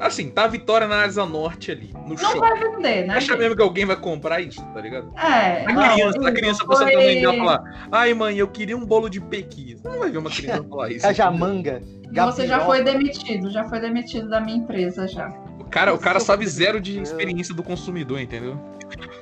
Assim, 0.00 0.30
tá 0.30 0.44
a 0.44 0.48
Vitória 0.48 0.86
na 0.86 1.02
Asa 1.02 1.26
Norte 1.26 1.70
ali, 1.72 1.92
no 1.92 2.10
Não 2.10 2.16
shopping. 2.16 2.38
vai 2.38 2.58
vender, 2.58 3.06
né? 3.06 3.14
Acha 3.16 3.36
mesmo 3.36 3.54
que 3.56 3.62
alguém 3.62 3.84
vai 3.84 3.96
comprar 3.96 4.40
isso, 4.40 4.64
tá 4.72 4.80
ligado? 4.80 5.12
É, 5.18 5.66
A 5.66 5.72
não, 5.72 5.92
criança, 5.92 6.28
a 6.28 6.32
criança 6.32 6.64
foi- 6.64 6.68
passando 6.76 6.90
dela 7.20 7.36
falar, 7.36 7.88
ai 7.90 8.14
mãe, 8.14 8.36
eu 8.36 8.46
queria 8.48 8.76
um 8.76 8.86
bolo 8.86 9.08
de 9.10 9.20
pequi. 9.20 9.76
Você 9.76 9.88
não 9.88 9.98
vai 9.98 10.10
ver 10.10 10.18
uma 10.18 10.30
criança 10.30 10.62
falar 10.70 10.90
isso. 10.90 11.02
Cajamanga, 11.06 11.82
Você 12.14 12.46
já 12.46 12.60
foi 12.60 12.82
demitido, 12.84 13.50
já 13.50 13.64
foi 13.64 13.80
demitido 13.80 14.28
da 14.30 14.40
minha 14.40 14.56
empresa 14.56 15.06
já. 15.08 15.28
O 15.58 15.64
cara, 15.64 15.92
o 15.92 15.98
cara 15.98 16.20
sabe 16.20 16.46
zero 16.46 16.80
de 16.80 17.00
experiência 17.00 17.54
do 17.54 17.62
consumidor, 17.62 18.20
entendeu? 18.20 18.56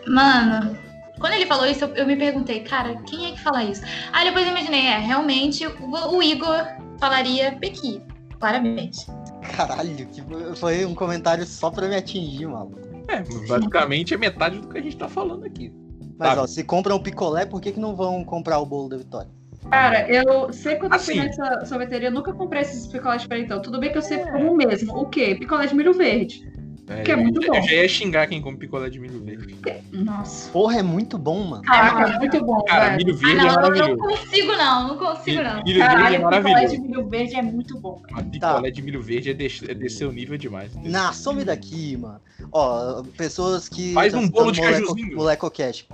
Mano, 0.06 0.76
quando 1.20 1.34
ele 1.34 1.46
falou 1.46 1.66
isso, 1.66 1.84
eu, 1.84 1.94
eu 1.94 2.06
me 2.06 2.16
perguntei, 2.16 2.60
cara, 2.60 2.96
quem 3.02 3.26
é 3.26 3.32
que 3.32 3.40
fala 3.40 3.62
isso? 3.62 3.82
Aí 4.12 4.24
depois 4.24 4.44
eu 4.44 4.50
imaginei, 4.52 4.86
é, 4.86 4.98
realmente 4.98 5.66
o, 5.66 6.16
o 6.16 6.22
Igor 6.22 6.66
falaria 6.98 7.56
Pequi, 7.60 8.02
claramente. 8.38 9.06
Caralho, 9.56 10.06
que 10.06 10.22
foi 10.56 10.84
um 10.84 10.94
comentário 10.94 11.44
só 11.44 11.70
pra 11.70 11.86
me 11.88 11.94
atingir, 11.96 12.46
maluco. 12.46 12.80
É, 13.08 13.22
basicamente 13.46 14.14
é 14.14 14.16
metade 14.16 14.58
do 14.58 14.68
que 14.68 14.78
a 14.78 14.80
gente 14.82 14.96
tá 14.96 15.08
falando 15.08 15.44
aqui. 15.44 15.72
Mas 16.18 16.34
Tá. 16.34 16.42
ó, 16.42 16.46
se 16.46 16.64
compram 16.64 16.96
o 16.96 17.02
picolé, 17.02 17.46
por 17.46 17.60
que, 17.60 17.72
que 17.72 17.80
não 17.80 17.94
vão 17.96 18.24
comprar 18.24 18.58
o 18.58 18.66
bolo 18.66 18.88
da 18.88 18.96
Vitória? 18.96 19.30
Cara, 19.70 20.08
eu 20.10 20.52
sempre 20.52 20.80
quando 20.80 20.94
eu 20.94 21.00
fui 21.00 21.18
Assim. 21.18 21.26
nessa 21.26 21.64
sorveteria, 21.66 22.08
eu 22.08 22.12
nunca 22.12 22.32
comprei 22.32 22.62
esses 22.62 22.86
picolés 22.86 23.22
de 23.22 23.28
diferentão. 23.28 23.60
Tudo 23.60 23.78
bem 23.78 23.92
que 23.92 23.98
eu 23.98 24.02
sempre 24.02 24.30
como 24.32 24.52
o 24.52 24.56
mesmo. 24.56 24.96
O 24.96 25.06
quê? 25.06 25.34
Picolé 25.34 25.66
de 25.66 25.74
milho 25.74 25.92
verde. 25.92 26.50
Que 27.04 27.10
é 27.12 27.14
eu- 27.14 27.18
muito 27.18 27.42
eu 27.42 27.52
bom. 27.52 27.62
já 27.62 27.72
ia 27.74 27.88
xingar 27.88 28.26
quem 28.26 28.40
come 28.42 28.56
picolé 28.56 28.90
de 28.90 28.98
milho 28.98 29.20
verde. 29.22 29.56
Nossa. 29.92 30.50
Porra, 30.50 30.78
é 30.78 30.82
muito 30.82 31.16
bom, 31.16 31.44
mano. 31.44 31.62
Caraca, 31.62 32.12
é 32.14 32.18
muito 32.18 32.44
bom, 32.44 32.62
Cara, 32.64 32.90
velho. 32.90 32.96
milho 33.06 33.14
Ah, 33.14 33.18
verde 33.26 33.36
é 33.40 33.42
não, 33.42 33.46
eu 33.48 33.54
não 33.54 33.62
maravilhoso. 33.62 33.98
consigo 33.98 34.52
não, 34.56 34.88
não 34.88 34.96
consigo 34.98 35.42
não. 35.42 35.54
Milho 35.62 35.64
verde 35.64 35.80
é 35.80 35.86
Caralho, 35.86 36.16
picolé 36.16 36.40
maravilhoso. 36.40 36.74
de 36.76 36.80
milho 36.88 37.08
verde 37.08 37.34
é 37.36 37.42
muito 37.42 37.78
bom. 37.78 38.02
Mas 38.10 38.26
picolé 38.26 38.70
de 38.70 38.82
milho 38.82 39.02
verde 39.02 39.30
é, 39.30 39.34
des- 39.34 39.62
é 39.68 39.74
descer 39.74 40.04
o 40.06 40.12
nível 40.12 40.36
demais. 40.38 40.70
Nah, 40.84 41.12
some 41.12 41.44
daqui, 41.44 41.96
mano. 41.96 42.20
Ó, 42.52 43.02
pessoas 43.16 43.68
que. 43.68 43.92
Faz 43.92 44.12
um 44.14 44.28
bolo 44.28 44.50
de 44.52 44.60
Moleco- 44.60 44.86
cajuzinho. 44.88 45.16
Molecocast. 45.16 45.86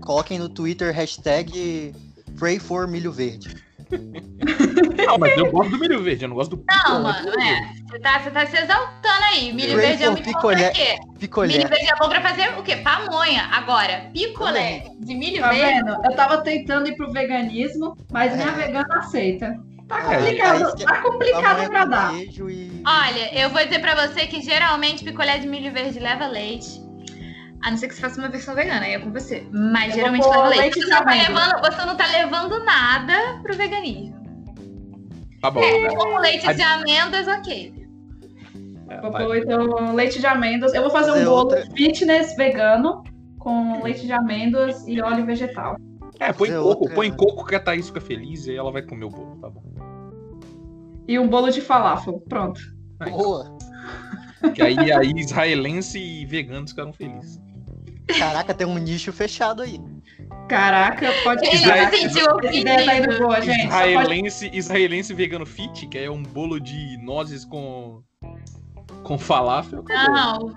Coloquem 0.00 0.38
no 0.38 0.48
Twitter 0.48 0.92
hashtag 0.92 1.94
Pray 2.38 2.58
for 2.58 2.88
milho 2.88 3.12
verde. 3.12 3.54
Não, 5.06 5.18
mas 5.18 5.36
eu 5.36 5.50
gosto 5.50 5.70
do 5.70 5.78
milho 5.78 6.02
verde, 6.02 6.24
eu 6.24 6.28
não 6.28 6.36
gosto 6.36 6.50
do 6.56 6.58
picolé. 6.58 6.82
Não, 6.88 7.02
mano, 7.02 7.28
é. 7.40 7.72
Você 7.90 7.98
tá, 7.98 8.18
você 8.20 8.30
tá 8.30 8.46
se 8.46 8.56
exaltando 8.56 9.24
aí. 9.32 9.52
Milho 9.52 9.76
verde 9.76 10.02
é 10.04 10.10
muito 10.10 10.24
bom 10.24 10.32
picolé. 10.32 10.62
pra 10.64 10.70
quê? 10.70 10.98
Picolé. 11.18 11.48
Milho 11.48 11.68
verde 11.68 11.86
é 11.90 11.96
bom 11.96 12.08
pra 12.08 12.20
fazer 12.20 12.58
o 12.58 12.62
quê? 12.62 12.76
Pamonha. 12.76 13.42
Agora, 13.52 14.10
picolé 14.12 14.84
de 14.98 15.14
milho 15.14 15.40
Tá 15.40 15.50
verde. 15.50 15.84
vendo? 15.84 15.96
Eu 16.04 16.16
tava 16.16 16.38
tentando 16.42 16.88
ir 16.88 16.96
pro 16.96 17.12
veganismo, 17.12 17.96
mas 18.10 18.34
minha 18.34 18.48
É. 18.48 18.52
vegana 18.52 18.86
aceita. 18.98 19.58
Tá 19.88 19.98
É, 20.12 20.16
complicado, 20.16 20.74
que- 20.76 20.84
tá 20.84 21.02
complicado 21.02 21.68
pra 21.68 21.84
dar. 21.84 22.14
e- 22.14 22.82
Olha, 22.86 23.38
eu 23.40 23.50
vou 23.50 23.62
dizer 23.64 23.80
pra 23.80 23.94
você 24.06 24.26
que 24.26 24.40
geralmente 24.40 25.04
picolé 25.04 25.38
de 25.38 25.46
milho 25.46 25.70
verde 25.72 25.98
leva 25.98 26.26
leite. 26.26 26.80
A 27.64 27.70
não 27.70 27.76
ser 27.78 27.88
que 27.88 27.94
você 27.94 28.00
faça 28.00 28.18
uma 28.20 28.28
versão 28.28 28.54
vegana, 28.54 28.80
aí 28.84 28.94
é 28.94 28.98
com 28.98 29.12
você. 29.12 29.46
Mas 29.52 29.90
Eu 29.90 29.94
geralmente 29.96 30.26
leva 30.28 30.48
leite. 30.48 30.60
leite 30.60 30.80
Você 30.80 30.90
não, 30.90 31.04
tá 31.04 31.10
levando, 31.12 31.60
você 31.60 31.86
não 31.86 31.96
tá 31.96 32.06
levando 32.08 32.64
nada 32.64 33.14
pro 33.42 33.56
veganismo. 33.56 34.20
Tá 35.40 35.50
bom. 35.50 35.60
Com 35.96 36.18
leite 36.18 36.54
de 36.54 36.62
amêndoas, 36.62 37.28
ok. 37.28 37.74
É, 38.88 39.00
Vou 39.00 39.10
vai. 39.12 39.24
pôr 39.24 39.36
então 39.38 39.94
leite 39.94 40.18
de 40.20 40.26
amêndoas. 40.26 40.74
Eu 40.74 40.82
vou 40.82 40.90
fazer 40.90 41.10
Fazer 41.12 41.22
um 41.22 41.30
bolo 41.30 41.36
outra. 41.38 41.66
fitness 41.76 42.36
vegano 42.36 43.02
com 43.38 43.82
leite 43.82 44.06
de 44.06 44.12
amêndoas 44.12 44.86
e 44.86 45.00
óleo 45.00 45.24
vegetal. 45.24 45.76
É, 46.20 46.32
põe 46.32 46.48
Fazer 46.48 46.60
coco, 46.60 46.80
outra- 46.80 46.94
põe 46.94 47.10
coco 47.10 47.44
que 47.44 47.54
a 47.54 47.60
Thaís 47.60 47.86
fica 47.88 48.00
feliz 48.00 48.46
e 48.46 48.50
aí 48.50 48.56
ela 48.56 48.70
vai 48.70 48.82
comer 48.82 49.04
o 49.04 49.08
bolo, 49.08 49.36
tá 49.40 49.48
bom. 49.48 49.62
E 51.08 51.18
um 51.18 51.26
bolo 51.28 51.50
de 51.50 51.60
falafel. 51.60 52.20
Pronto. 52.28 52.60
Aí, 53.00 53.10
Boa. 53.10 53.56
Que 54.54 54.62
aí, 54.62 54.92
aí 54.92 55.12
israelense 55.16 55.98
e 55.98 56.26
veganos 56.26 56.70
ficaram 56.72 56.92
felizes. 56.92 57.40
Caraca, 58.18 58.52
tem 58.54 58.66
um 58.66 58.78
nicho 58.78 59.12
fechado 59.12 59.62
aí. 59.62 59.80
Caraca, 60.48 61.08
pode 61.24 61.46
Ele 61.46 61.56
se 61.56 61.64
sentiu 62.08 62.38
ideia 62.52 62.84
tá 62.84 62.94
indo 62.96 63.02
ofendido. 63.04 63.18
boa, 63.26 63.40
gente. 63.40 63.62
Só 63.62 63.68
pode... 63.70 63.90
Israelense, 63.90 64.50
israelense 64.52 65.14
vegano 65.14 65.46
fit, 65.46 65.86
que 65.86 65.98
é 65.98 66.10
um 66.10 66.22
bolo 66.22 66.60
de 66.60 66.98
nozes 67.02 67.44
com 67.44 68.02
com 69.02 69.18
falafel. 69.18 69.84
Não, 69.88 70.54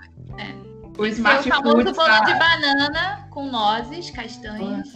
O 0.97 1.01
o 1.01 1.05
Smart 1.07 1.47
famoso 1.49 1.77
Foods 1.77 1.95
bolo 1.95 2.07
tá... 2.07 2.19
de 2.21 2.33
banana 2.33 3.27
com 3.31 3.49
nozes, 3.49 4.09
castanhas. 4.11 4.87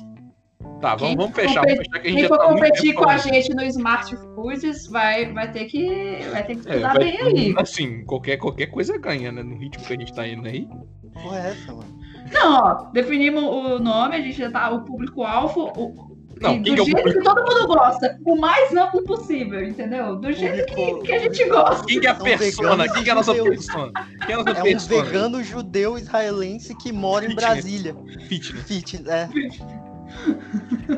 Tá, 0.82 0.96
vamos, 0.96 1.16
vamos 1.16 1.36
for 1.36 1.42
fechar, 1.42 1.62
competir- 1.62 1.76
vamos 1.76 1.88
fechar 1.88 2.00
que 2.02 2.08
a 2.08 2.12
gente 2.12 2.20
Quem 2.20 2.28
for 2.28 2.38
tá 2.38 2.46
competir 2.46 2.94
com 2.94 3.10
a 3.10 3.18
gente 3.18 3.54
no 3.54 3.64
Smart 3.64 4.16
Foods 4.36 4.88
vai, 4.88 5.32
vai 5.34 5.52
ter 5.52 5.66
que 5.66 6.20
vai 6.32 6.44
ter 6.46 6.56
que 6.58 6.70
É, 6.70 6.80
vai- 6.80 6.98
bem 6.98 7.22
aí. 7.22 7.56
Assim, 7.58 8.04
qualquer, 8.06 8.38
qualquer 8.38 8.68
coisa 8.68 8.98
ganha, 8.98 9.32
né? 9.32 9.44
No 9.44 9.58
ritmo 9.58 9.84
que 9.84 9.94
a 9.94 9.98
gente 9.98 10.14
tá 10.14 10.28
indo 10.28 10.48
aí. 10.48 10.68
Porra, 11.14 11.38
é 11.40 11.50
essa, 11.52 11.74
mano? 11.74 11.99
Não, 12.34 12.54
ó, 12.62 12.74
definimos 12.92 13.44
o 13.44 13.80
nome, 13.80 14.16
a 14.16 14.22
gente 14.22 14.38
já 14.38 14.52
tá 14.52 14.70
o 14.72 14.82
público-alvo, 14.82 15.72
o, 15.76 16.10
Não, 16.42 16.56
e 16.56 16.62
quem 16.62 16.76
do 16.76 16.82
é 16.82 16.84
o 16.84 16.86
jeito 16.86 16.98
público? 16.98 17.20
que 17.20 17.24
todo 17.26 17.42
mundo 17.42 17.68
gosta, 17.68 18.20
o 18.26 18.36
mais 18.38 18.74
amplo 18.76 19.04
possível, 19.04 19.64
entendeu? 19.64 20.16
Do 20.16 20.32
jeito 20.32 20.66
que, 20.68 20.76
Público- 20.76 21.04
que 21.04 21.12
a 21.14 21.20
gente 21.20 21.46
gosta. 21.50 21.86
Quem 21.86 22.00
que 22.00 22.08
é 22.08 22.10
a 22.12 22.16
persona? 22.16 22.90
Quem 22.90 23.04
que 23.04 23.10
é 23.10 23.12
a 23.12 23.16
nossa 23.16 23.34
persona? 23.34 23.92
Quem 24.26 24.36
é 24.36 24.40
a 24.40 24.44
nossa 24.44 24.58
É 24.58 24.62
um 24.62 24.64
persona? 24.64 25.04
vegano 25.04 25.44
judeu 25.44 25.98
israelense 25.98 26.76
que 26.76 26.92
mora 26.92 27.26
em 27.26 27.30
Fitness. 27.30 27.46
Brasília. 27.50 27.96
Fitness. 28.28 28.64
Fit, 28.68 29.04
é. 29.08 29.30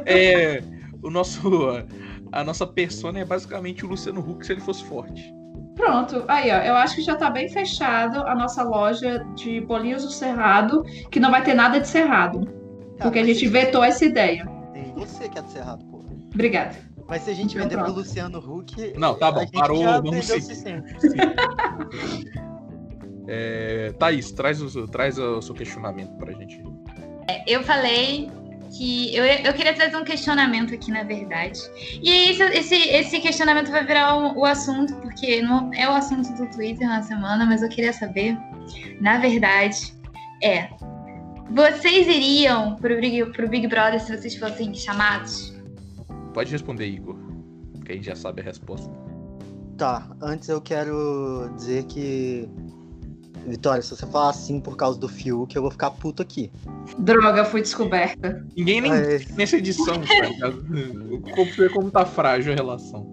É. 0.05 0.63
O 1.01 1.09
nosso. 1.09 1.41
A 2.31 2.43
nossa 2.45 2.65
persona 2.65 3.19
é 3.19 3.25
basicamente 3.25 3.85
o 3.85 3.89
Luciano 3.89 4.21
Huck 4.21 4.45
se 4.45 4.53
ele 4.53 4.61
fosse 4.61 4.83
forte. 4.85 5.33
Pronto, 5.75 6.23
aí 6.27 6.51
ó, 6.51 6.57
eu 6.57 6.75
acho 6.75 6.95
que 6.95 7.01
já 7.01 7.15
tá 7.15 7.29
bem 7.29 7.49
fechado 7.49 8.19
a 8.27 8.35
nossa 8.35 8.61
loja 8.63 9.25
de 9.35 9.61
bolinhos 9.61 10.03
do 10.03 10.11
Cerrado, 10.11 10.83
que 11.09 11.19
não 11.19 11.31
vai 11.31 11.43
ter 11.43 11.53
nada 11.53 11.79
de 11.79 11.87
Cerrado, 11.87 12.41
porque 12.99 13.19
a 13.19 13.23
gente 13.23 13.47
vetou 13.47 13.83
essa 13.83 14.03
ideia. 14.05 14.45
Tem 14.73 14.93
você 14.93 15.29
que 15.29 15.39
é 15.39 15.41
do 15.41 15.49
Cerrado, 15.49 15.85
porra. 15.85 16.09
Obrigada. 16.33 16.75
Mas 17.07 17.23
se 17.23 17.31
a 17.31 17.33
gente 17.33 17.57
Então 17.57 17.69
vender 17.69 17.83
pro. 17.83 17.93
Luciano 17.93 18.39
Huck. 18.39 18.93
Não, 18.97 19.15
tá 19.15 19.31
bom, 19.31 19.45
parou, 19.47 19.83
vamos 19.83 20.25
seguir. 20.25 20.41
sistema. 20.43 20.83
É, 23.27 23.93
Thaís, 23.97 24.31
traz 24.31 24.61
o, 24.61 24.87
traz 24.87 25.17
o 25.17 25.41
seu 25.41 25.55
questionamento 25.55 26.11
pra 26.17 26.33
gente. 26.33 26.61
Eu 27.47 27.63
falei 27.63 28.29
que 28.77 29.15
eu, 29.15 29.25
eu 29.25 29.53
queria 29.53 29.73
trazer 29.73 29.95
um 29.97 30.03
questionamento 30.03 30.73
aqui, 30.73 30.91
na 30.91 31.03
verdade. 31.03 31.59
E 32.01 32.09
aí, 32.09 32.31
esse, 32.31 32.43
esse, 32.43 32.75
esse 32.75 33.19
questionamento 33.19 33.69
vai 33.69 33.85
virar 33.85 34.15
o, 34.15 34.39
o 34.39 34.45
assunto, 34.45 34.95
porque 34.95 35.41
não 35.41 35.73
é 35.73 35.87
o 35.89 35.93
assunto 35.93 36.31
do 36.33 36.49
Twitter 36.49 36.87
na 36.87 37.01
semana, 37.01 37.45
mas 37.45 37.61
eu 37.61 37.69
queria 37.69 37.93
saber, 37.93 38.37
na 38.99 39.17
verdade, 39.17 39.93
é. 40.41 40.69
Vocês 41.49 42.07
iriam 42.07 42.75
pro 42.77 42.99
Big, 42.99 43.25
pro 43.33 43.49
Big 43.49 43.67
Brother 43.67 43.99
se 43.99 44.15
vocês 44.15 44.35
fossem 44.35 44.73
chamados? 44.73 45.53
Pode 46.33 46.51
responder, 46.51 46.87
Igor. 46.87 47.17
Que 47.85 47.91
a 47.91 47.95
gente 47.95 48.05
já 48.05 48.15
sabe 48.15 48.41
a 48.41 48.45
resposta. 48.45 48.89
Tá, 49.77 50.09
antes 50.21 50.47
eu 50.47 50.61
quero 50.61 51.51
dizer 51.55 51.83
que. 51.85 52.47
Vitória, 53.45 53.81
se 53.81 53.89
você 53.89 54.05
falar 54.05 54.29
assim 54.29 54.59
por 54.59 54.77
causa 54.77 54.99
do 54.99 55.07
Fiuk, 55.07 55.55
eu 55.55 55.61
vou 55.61 55.71
ficar 55.71 55.91
puto 55.91 56.21
aqui. 56.21 56.51
Droga, 56.97 57.43
fui 57.43 57.61
descoberta. 57.61 58.45
Ninguém 58.55 58.81
nem 58.81 58.93
É, 58.93 59.19
nessa 59.35 59.57
edição, 59.57 59.99
tá 60.01 60.27
ligado? 60.27 60.63
Como, 61.35 61.51
ver 61.51 61.71
como 61.71 61.89
tá 61.91 62.05
frágil 62.05 62.53
a 62.53 62.55
relação. 62.55 63.09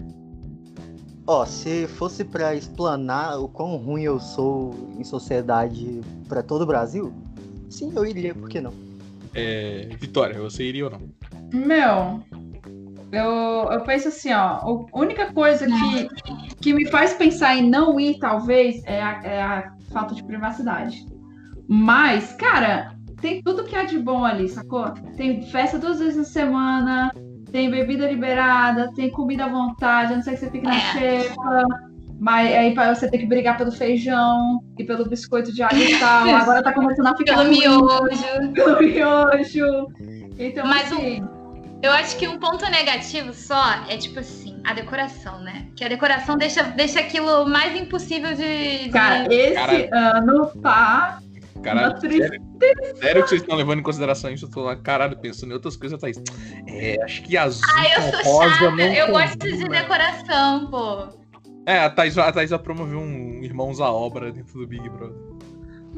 Ó, 1.26 1.44
se 1.44 1.86
fosse 1.86 2.24
pra 2.24 2.54
explanar 2.54 3.38
o 3.38 3.48
quão 3.48 3.76
ruim 3.76 4.02
eu 4.02 4.18
sou 4.18 4.74
em 4.98 5.04
sociedade 5.04 6.00
pra 6.26 6.42
todo 6.42 6.62
o 6.62 6.66
Brasil, 6.66 7.12
sim, 7.68 7.92
eu 7.94 8.04
iria, 8.06 8.34
por 8.34 8.48
que 8.48 8.60
não? 8.60 8.72
É, 9.34 9.88
Vitória, 10.00 10.40
você 10.40 10.64
iria 10.64 10.86
ou 10.86 10.90
não? 10.90 11.00
Meu, 11.52 12.22
eu, 13.12 13.72
eu 13.72 13.80
penso 13.82 14.08
assim, 14.08 14.32
ó. 14.32 14.58
A 14.92 14.98
única 14.98 15.32
coisa 15.32 15.66
que, 15.66 16.54
que 16.56 16.72
me 16.72 16.86
faz 16.86 17.14
pensar 17.14 17.56
em 17.56 17.68
não 17.68 17.98
ir, 18.00 18.18
talvez, 18.18 18.82
é 18.84 19.02
a, 19.02 19.22
é 19.22 19.42
a 19.42 19.77
falta 19.98 20.14
de 20.14 20.22
privacidade. 20.24 21.04
Mas, 21.68 22.32
cara, 22.34 22.94
tem 23.20 23.42
tudo 23.42 23.64
que 23.64 23.76
há 23.76 23.84
de 23.84 23.98
bom 23.98 24.24
ali, 24.24 24.48
sacou? 24.48 24.90
Tem 25.16 25.42
festa 25.50 25.78
duas 25.78 25.98
vezes 25.98 26.16
na 26.16 26.24
semana, 26.24 27.12
tem 27.50 27.70
bebida 27.70 28.08
liberada, 28.10 28.92
tem 28.94 29.10
comida 29.10 29.44
à 29.44 29.48
vontade, 29.48 30.12
a 30.12 30.16
não 30.16 30.22
ser 30.22 30.32
que 30.32 30.36
você 30.38 30.50
fique 30.50 30.64
na 30.64 30.76
É. 30.76 30.80
xepa. 30.92 31.66
Mas 32.20 32.52
aí 32.52 32.74
você 32.74 33.08
ter 33.08 33.18
que 33.18 33.26
brigar 33.26 33.56
pelo 33.56 33.70
feijão 33.70 34.60
e 34.76 34.82
pelo 34.84 35.08
biscoito 35.08 35.52
de 35.52 35.62
alho 35.62 35.78
e 35.82 35.98
tal. 36.00 36.28
Agora 36.28 36.62
tá 36.62 36.72
começando 36.72 37.06
a 37.06 37.16
ficar 37.16 37.36
Pelo 37.36 37.48
miojo. 37.50 38.08
pelo 38.54 38.78
miojo. 38.80 39.86
Então, 40.38 40.66
Mas 40.66 40.92
assim, 40.92 41.22
Eu 41.80 41.92
acho 41.92 42.16
que 42.18 42.26
um 42.26 42.38
ponto 42.38 42.68
negativo 42.70 43.32
só 43.32 43.84
é, 43.88 43.96
tipo 43.96 44.18
assim, 44.18 44.57
a 44.70 44.74
decoração, 44.74 45.40
né? 45.40 45.66
Que 45.74 45.84
a 45.84 45.88
decoração 45.88 46.36
deixa, 46.36 46.62
deixa 46.62 47.00
aquilo 47.00 47.46
mais 47.48 47.74
impossível 47.74 48.34
de. 48.34 48.84
de- 48.84 48.90
Cara, 48.90 49.32
esse 49.32 49.54
Cara- 49.88 50.18
ano 50.18 50.46
tá. 50.62 51.18
Caralho, 51.62 52.00
sério, 52.00 52.42
sério 52.96 53.22
que 53.24 53.28
vocês 53.30 53.40
estão 53.42 53.56
levando 53.56 53.80
em 53.80 53.82
consideração 53.82 54.30
isso? 54.30 54.44
Eu 54.44 54.50
tô 54.50 54.60
lá, 54.62 54.76
caralho, 54.76 55.16
pensando 55.18 55.50
em 55.50 55.54
outras 55.54 55.76
coisas, 55.76 56.00
Thaís. 56.00 56.22
É, 56.68 57.02
acho 57.02 57.20
que 57.22 57.36
azul 57.36 57.66
Ai, 57.76 57.86
eu 57.96 58.02
sou 58.22 58.32
rosa 58.34 58.54
chata. 58.54 58.70
não 58.70 58.78
Eu 58.84 59.08
gosto 59.08 59.38
de 59.38 59.68
decoração, 59.68 60.70
pô. 60.70 61.08
É, 61.66 61.80
a 61.80 61.90
Thaís, 61.90 62.16
a 62.16 62.30
Thaís 62.30 62.50
vai 62.50 62.58
promover 62.60 62.96
um 62.96 63.42
Irmãos 63.42 63.80
à 63.80 63.90
Obra 63.90 64.30
dentro 64.30 64.58
do 64.60 64.66
Big 64.68 64.88
Brother. 64.88 65.16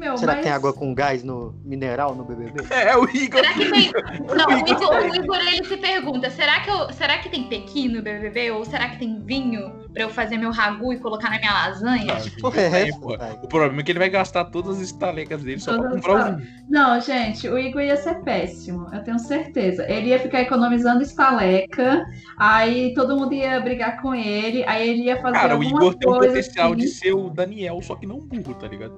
Meu, 0.01 0.17
Será 0.17 0.31
mas... 0.31 0.39
que 0.39 0.43
tem 0.45 0.51
água 0.51 0.73
com 0.73 0.95
gás 0.95 1.23
no 1.23 1.53
mineral 1.63 2.15
no 2.15 2.25
BBB? 2.25 2.63
É, 2.73 2.97
o 2.97 3.07
Igor. 3.07 3.39
Será 3.39 3.53
que 3.53 3.71
tem. 3.71 3.91
Não, 4.35 4.47
o 4.47 4.67
Igor, 4.67 5.11
o 5.11 5.15
Igor, 5.15 5.37
ele 5.37 5.63
se 5.63 5.77
pergunta: 5.77 6.29
será 6.31 6.61
que, 6.61 6.71
eu, 6.71 6.91
será 6.91 7.19
que 7.19 7.29
tem 7.29 7.43
pequi 7.43 7.87
no 7.87 8.01
BBB? 8.01 8.49
Ou 8.49 8.65
será 8.65 8.89
que 8.89 8.97
tem 8.97 9.23
vinho 9.23 9.71
pra 9.93 10.01
eu 10.01 10.09
fazer 10.09 10.37
meu 10.37 10.51
ragu 10.51 10.91
e 10.91 10.97
colocar 10.97 11.29
na 11.29 11.37
minha 11.37 11.53
lasanha? 11.53 12.15
Não, 12.15 12.41
Porra, 12.41 12.61
é 12.61 12.87
essa, 12.87 12.99
pô. 12.99 13.13
O 13.43 13.47
problema 13.47 13.79
é 13.79 13.83
que 13.83 13.91
ele 13.91 13.99
vai 13.99 14.09
gastar 14.09 14.45
todas 14.45 14.77
as 14.77 14.85
estalecas 14.85 15.43
dele 15.43 15.59
só 15.59 15.77
pra 15.77 15.91
comprar 15.91 16.13
o 16.15 16.35
vinho. 16.35 16.47
Não, 16.67 16.99
gente, 16.99 17.47
o 17.47 17.59
Igor 17.59 17.81
ia 17.81 17.97
ser 17.97 18.23
péssimo, 18.23 18.87
eu 18.91 19.03
tenho 19.03 19.19
certeza. 19.19 19.85
Ele 19.87 20.07
ia 20.07 20.19
ficar 20.19 20.41
economizando 20.41 21.03
estaleca, 21.03 22.03
aí 22.39 22.91
todo 22.95 23.15
mundo 23.15 23.33
ia 23.35 23.59
brigar 23.59 24.01
com 24.01 24.15
ele, 24.15 24.63
aí 24.65 24.89
ele 24.89 25.03
ia 25.03 25.21
fazer 25.21 25.37
Cara, 25.37 25.59
o 25.59 25.63
Igor 25.63 25.93
tem 25.93 26.09
coisa 26.09 26.27
potencial 26.27 26.71
assim. 26.71 26.81
de 26.81 26.87
ser 26.87 27.13
o 27.13 27.29
Daniel, 27.29 27.79
só 27.83 27.95
que 27.95 28.07
não 28.07 28.19
burro, 28.19 28.55
tá 28.55 28.67
ligado? 28.67 28.95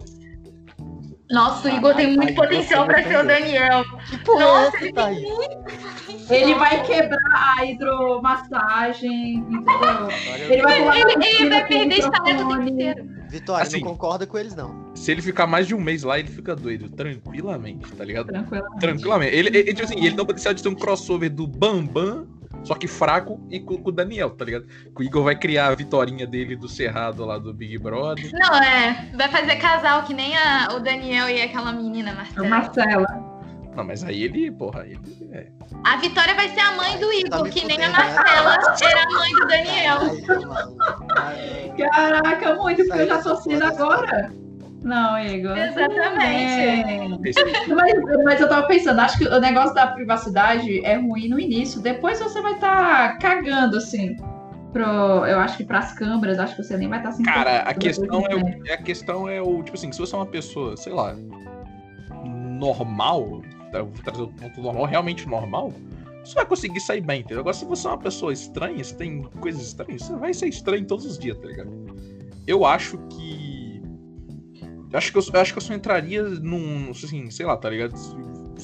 Nossa, 1.32 1.68
o 1.68 1.76
Igor 1.76 1.96
tem 1.96 2.08
muito 2.16 2.36
Caralho, 2.36 2.36
potencial 2.36 2.86
não 2.86 2.96
ser 2.96 3.18
o. 3.18 3.24
Daniel. 3.28 3.84
Que 4.10 4.18
porra 4.20 4.40
Nossa, 4.46 4.78
é 4.78 4.80
ele 4.80 4.88
essa, 4.88 4.94
Thaís? 4.94 6.30
Ele 6.30 6.56
vai 6.56 6.84
quebrar 6.84 7.56
a 7.58 7.66
hidromassagem, 7.66 9.36
entendeu? 9.36 10.10
Ele 10.50 10.62
vai 10.62 11.02
Ele, 11.02 11.26
ele 11.26 11.50
vai 11.50 11.68
perder 11.68 12.00
estaleca 12.00 12.46
o 12.46 12.50
tempo 12.50 12.70
inteiro. 12.70 13.14
Vitória, 13.30 13.64
Assim. 13.64 13.80
não 13.80 13.88
concorda 13.88 14.28
com 14.28 14.38
eles, 14.38 14.56
não. 14.56 14.92
Se 14.94 15.12
ele 15.12 15.22
ficar 15.22 15.48
mais 15.48 15.68
de 15.68 15.74
um 15.74 15.82
mês 15.82 16.04
lá, 16.04 16.20
ele 16.20 16.28
fica 16.28 16.56
doido, 16.56 16.88
tranquilamente, 16.90 17.92
tá 17.94 18.06
ligado? 18.06 18.28
Tranquilo. 18.28 18.66
Tranquilamente. 18.80 19.36
Ele, 19.36 19.50
ele, 19.50 19.64
tipo 19.74 19.84
assim, 19.84 19.98
ele 19.98 20.12
tem 20.12 20.24
o 20.24 20.26
potencial 20.26 20.54
de 20.54 20.62
ter 20.62 20.70
um 20.70 20.76
crossover 20.76 21.32
do 21.32 21.48
Bambam, 21.48 22.28
só 22.64 22.76
que 22.76 22.88
fraco, 22.88 23.40
e 23.50 23.60
com, 23.60 23.78
com 23.78 23.90
o 23.90 23.92
Daniel, 23.92 24.30
tá 24.32 24.46
ligado? 24.46 24.66
Que 24.66 25.02
o 25.02 25.04
Igor 25.04 25.24
vai 25.24 25.36
criar 25.36 25.68
a 25.68 25.76
vitorinha 25.76 26.26
dele 26.26 26.56
do 26.56 26.68
Cerrado 26.70 27.26
lá 27.26 27.38
do 27.38 27.54
Big 27.54 27.78
Brother. 27.78 28.30
Não, 28.34 28.56
é. 28.58 29.10
Vai 29.16 29.28
fazer 29.30 29.56
casal 29.58 30.04
que 30.04 30.14
nem 30.14 30.36
a- 30.38 30.70
o 30.76 30.80
Daniel 30.80 31.30
e 31.30 31.42
aquela 31.42 31.72
menina, 31.74 32.14
Marcela. 32.14 32.48
Marcela. 32.48 33.34
Não, 33.76 33.84
mas 33.84 34.04
aí 34.04 34.22
ele, 34.24 34.52
porra, 34.52 34.86
ele 34.86 35.00
é. 35.32 35.48
A 35.84 35.98
Vitória 35.98 36.36
vai 36.36 36.48
ser 36.50 36.60
a 36.60 36.74
mãe 36.74 36.96
do 37.00 37.08
Tá 37.08 37.16
Igor, 37.16 37.44
me 37.44 37.50
que 37.50 37.66
nem 37.66 37.78
a 37.84 37.90
né? 37.90 37.90
Marcela 37.90 38.58
era 38.84 39.04
a 39.04 39.10
mãe 39.12 39.32
do 39.34 39.48
Daniel. 39.48 39.98
Maluco. 40.48 40.78
Ai, 41.18 41.74
Caraca, 41.76 42.56
muito, 42.56 42.86
porque 42.86 43.02
eu 43.02 43.08
já 43.08 43.22
tô 43.24 43.34
dessa 43.34 43.72
porra. 43.72 43.96
agora. 43.96 44.34
Não, 44.84 45.18
Igor. 45.18 45.58
Exatamente. 45.58 47.32
É. 47.32 47.74
Mas, 47.74 48.24
mas 48.24 48.42
eu 48.42 48.50
tava 48.50 48.68
pensando, 48.68 49.00
acho 49.00 49.18
que 49.18 49.26
o 49.26 49.40
negócio 49.40 49.74
da 49.74 49.88
privacidade 49.88 50.86
é 50.86 50.96
ruim 50.96 51.30
no 51.30 51.40
início. 51.40 51.82
Depois 51.82 52.20
você 52.20 52.42
vai 52.42 52.54
estar 52.54 53.18
cagando, 53.20 53.78
assim. 53.78 54.18
Pro, 54.74 54.84
eu 54.84 55.40
acho 55.40 55.58
que 55.58 55.64
pras 55.64 55.94
câmeras, 55.94 56.40
acho 56.40 56.56
que 56.56 56.64
você 56.64 56.76
nem 56.76 56.90
vai 56.90 57.00
estar 57.00 57.12
se 57.12 57.24
Cara, 57.24 57.60
a 57.60 57.74
questão 57.74 58.26
é, 58.26 58.36
o, 58.36 58.74
a 58.74 58.78
questão 58.78 59.30
é 59.30 59.42
o. 59.42 59.62
Tipo 59.64 59.78
assim, 59.78 59.92
se 59.92 60.00
você 60.00 60.16
é 60.16 60.18
uma 60.18 60.26
pessoa, 60.26 60.76
sei 60.76 60.92
lá, 60.92 61.16
normal, 62.26 63.42
tá, 63.72 63.80
eu 63.80 63.86
vou 63.86 64.04
trazer 64.04 64.22
o 64.24 64.28
ponto 64.28 64.62
normal, 64.62 64.86
realmente 64.86 65.30
normal, 65.30 65.72
você 66.24 66.34
vai 66.34 66.46
conseguir 66.46 66.80
sair 66.80 67.02
bem, 67.02 67.20
entendeu? 67.20 67.42
Agora, 67.42 67.54
se 67.54 67.66
você 67.66 67.88
é 67.88 67.92
uma 67.92 67.98
pessoa 67.98 68.34
estranha, 68.34 68.84
você 68.84 68.96
tem 68.96 69.22
coisas 69.40 69.62
estranhas, 69.62 70.04
você 70.04 70.16
vai 70.16 70.34
ser 70.34 70.48
estranho 70.48 70.86
todos 70.86 71.06
os 71.06 71.20
dias, 71.20 71.38
tá 71.38 71.48
ligado? 71.48 71.72
Eu 72.48 72.66
acho 72.66 72.98
que. 73.10 73.53
Acho 74.94 75.12
que 75.12 75.18
eu, 75.18 75.24
eu 75.34 75.42
acho 75.42 75.54
que 75.54 75.58
eu 75.58 75.64
só 75.64 75.74
entraria 75.74 76.24
num. 76.24 76.92
Assim, 76.92 77.30
sei 77.32 77.46
lá, 77.46 77.58
tá 77.58 77.70
ligado? 77.70 77.98
Se, 77.98 78.16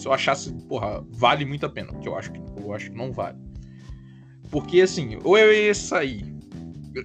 se 0.01 0.07
eu 0.07 0.13
achasse, 0.13 0.53
porra, 0.67 1.03
vale 1.09 1.45
muito 1.45 1.65
a 1.65 1.69
pena. 1.69 1.93
Que 1.99 2.07
eu 2.07 2.15
acho 2.15 2.31
que 2.31 2.39
eu 2.57 2.73
acho 2.73 2.91
que 2.91 2.97
não 2.97 3.11
vale. 3.11 3.37
Porque 4.51 4.81
assim, 4.81 5.17
ou 5.23 5.37
eu 5.37 5.53
ia 5.53 5.73
sair. 5.73 6.25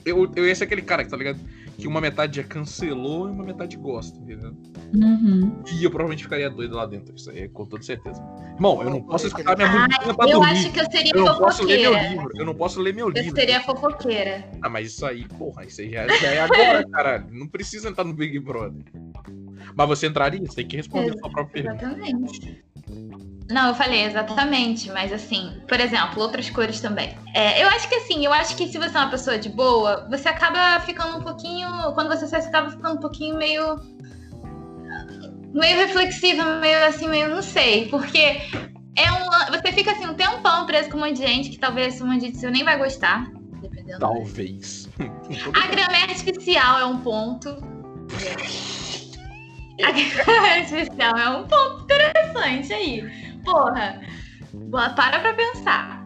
Eu, 0.05 0.31
eu 0.35 0.47
ia 0.47 0.55
ser 0.55 0.65
aquele 0.65 0.83
cara, 0.83 1.07
tá 1.07 1.17
ligado? 1.17 1.39
Que 1.77 1.89
uma 1.89 2.01
metade 2.01 2.37
já 2.37 2.45
cancelou 2.45 3.29
e 3.29 3.33
uma 3.33 3.45
metade 3.45 3.77
gosta, 3.77 4.19
entendeu? 4.19 4.57
Uhum. 4.95 5.63
E 5.73 5.83
eu 5.85 5.91
provavelmente 5.91 6.23
ficaria 6.23 6.49
doido 6.49 6.77
lá 6.77 6.87
dentro, 6.87 7.15
isso 7.17 7.31
aí 7.31 7.41
é 7.41 7.49
com 7.49 7.67
toda 7.67 7.83
certeza. 7.83 8.23
Irmão, 8.55 8.81
eu 8.83 8.91
não 8.91 9.03
posso 9.03 9.27
escutar 9.27 9.57
minha 9.57 9.69
musiquinha 9.69 10.15
pra 10.15 10.27
Eu 10.29 10.39
dormir. 10.39 10.53
acho 10.53 10.73
que 10.73 10.81
eu 10.81 10.91
seria 10.91 11.13
Eu 11.15 11.25
não 11.25 11.37
posso 11.39 11.65
ler 11.65 11.81
meu 11.81 11.93
fofoqueira. 11.93 12.09
livro. 12.15 12.31
Eu 12.37 12.45
não 12.47 12.55
posso 12.55 12.81
ler 12.81 12.95
meu 12.95 13.07
Eu 13.09 13.13
livro. 13.13 13.35
seria 13.41 13.61
fofoqueira. 13.61 14.49
Ah, 14.63 14.69
mas 14.69 14.87
isso 14.93 15.05
aí, 15.05 15.27
porra, 15.29 15.65
isso 15.65 15.81
aí 15.81 15.91
já, 15.91 16.07
já 16.07 16.29
é 16.29 16.41
agora, 16.41 16.85
caralho. 16.89 17.27
Não 17.31 17.49
precisa 17.49 17.89
entrar 17.89 18.05
no 18.05 18.15
Big 18.15 18.39
Brother. 18.39 18.85
Mas 19.77 19.89
você 19.89 20.07
entraria? 20.07 20.41
Você 20.47 20.57
tem 20.57 20.69
que 20.69 20.77
responder 20.77 21.11
a 21.11 21.19
sua 21.19 21.31
própria 21.31 21.63
pergunta. 21.65 21.85
Exatamente. 21.87 22.65
Não, 23.51 23.69
eu 23.69 23.75
falei 23.75 24.05
exatamente, 24.05 24.91
mas 24.91 25.13
assim, 25.13 25.61
por 25.69 25.79
exemplo, 25.79 26.23
outras 26.23 26.49
cores 26.49 26.81
também. 26.81 27.15
É, 27.35 27.63
eu 27.63 27.69
acho 27.69 27.89
que 27.89 27.95
assim, 27.97 28.25
eu 28.25 28.33
acho 28.33 28.57
que 28.57 28.67
se 28.69 28.79
você 28.79 28.97
é 28.97 29.01
uma 29.01 29.11
pessoa 29.11 29.39
de 29.39 29.51
boa, 29.51 30.07
você 30.11 30.29
acaba 30.29 30.81
ficando 30.81 31.19
um 31.19 31.23
pouquinho. 31.23 31.69
Quando 31.93 32.09
você 32.09 32.27
sai, 32.27 32.41
você 32.41 32.49
acaba 32.49 32.71
ficando 32.71 32.95
um 32.95 33.01
pouquinho 33.01 33.37
meio. 33.37 33.77
meio 35.53 35.77
reflexiva, 35.77 36.59
meio 36.59 36.87
assim, 36.87 37.07
meio 37.07 37.29
não 37.29 37.43
sei. 37.43 37.87
Porque 37.89 38.19
é 38.97 39.13
um. 39.13 39.53
Você 39.53 39.73
fica 39.73 39.93
assim 39.93 40.07
um 40.07 40.15
tempão 40.15 40.65
preso 40.65 40.89
com 40.89 40.97
um 40.97 41.01
monte 41.01 41.17
de 41.17 41.27
gente 41.27 41.51
que 41.51 41.59
talvez 41.59 41.95
esse 41.95 42.03
monte 42.03 42.21
de 42.21 42.27
gente 42.27 42.39
seu 42.39 42.51
nem 42.51 42.65
vai 42.65 42.79
gostar. 42.79 43.31
Dependendo. 43.61 43.99
Talvez. 43.99 44.89
A 45.53 45.67
grama 45.67 45.99
artificial 46.09 46.79
é 46.79 46.87
um 46.87 46.99
ponto. 46.99 47.51
A 49.83 49.91
grama 49.91 50.49
artificial 50.49 51.19
é 51.19 51.29
um 51.31 51.47
ponto 51.47 51.85
interessante 51.85 52.73
aí. 52.73 53.24
Porra, 53.45 54.01
boa, 54.53 54.91
para 54.91 55.21
pra 55.21 55.35
pensar. 55.35 56.05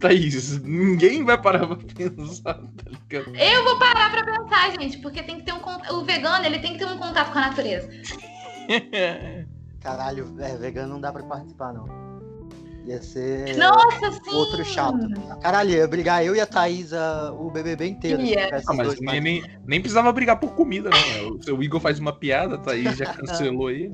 Thaís, 0.00 0.60
ninguém 0.62 1.24
vai 1.24 1.40
parar 1.40 1.66
pra 1.66 1.76
pensar, 1.76 2.54
tá 2.54 2.90
ligado? 2.90 3.36
Eu 3.36 3.64
vou 3.64 3.78
parar 3.78 4.10
pra 4.10 4.24
pensar, 4.24 4.70
gente, 4.72 4.98
porque 4.98 5.22
tem 5.22 5.38
que 5.38 5.44
ter 5.44 5.52
um 5.52 5.60
o 5.94 6.04
vegano, 6.04 6.44
ele 6.44 6.58
tem 6.58 6.72
que 6.72 6.78
ter 6.78 6.86
um 6.86 6.98
contato 6.98 7.32
com 7.32 7.38
a 7.38 7.42
natureza. 7.42 7.88
Caralho, 9.80 10.34
é, 10.38 10.56
vegano 10.56 10.94
não 10.94 11.00
dá 11.00 11.12
pra 11.12 11.22
participar, 11.22 11.72
não. 11.72 11.86
Ia 12.86 13.02
ser 13.02 13.56
Nossa, 13.56 14.12
sim! 14.12 14.32
outro 14.32 14.64
chato. 14.64 15.08
Caralho, 15.40 15.70
ia 15.70 15.88
brigar 15.88 16.24
eu 16.24 16.36
e 16.36 16.40
a 16.40 16.46
Thaisa 16.46 17.32
o 17.32 17.50
BBB 17.50 17.86
inteiro. 17.86 18.24
tivesse 18.24 18.64
Ah, 18.68 18.74
mas 18.74 19.00
nem, 19.00 19.20
nem, 19.20 19.44
nem 19.64 19.80
precisava 19.80 20.12
brigar 20.12 20.38
por 20.38 20.54
comida, 20.54 20.90
não. 20.90 21.30
O 21.30 21.42
seu 21.42 21.60
Igor 21.60 21.80
faz 21.80 21.98
uma 21.98 22.12
piada, 22.12 22.58
tá 22.58 22.72
aí, 22.72 22.84
já 22.94 23.06
cancelou 23.14 23.68
aí. 23.68 23.92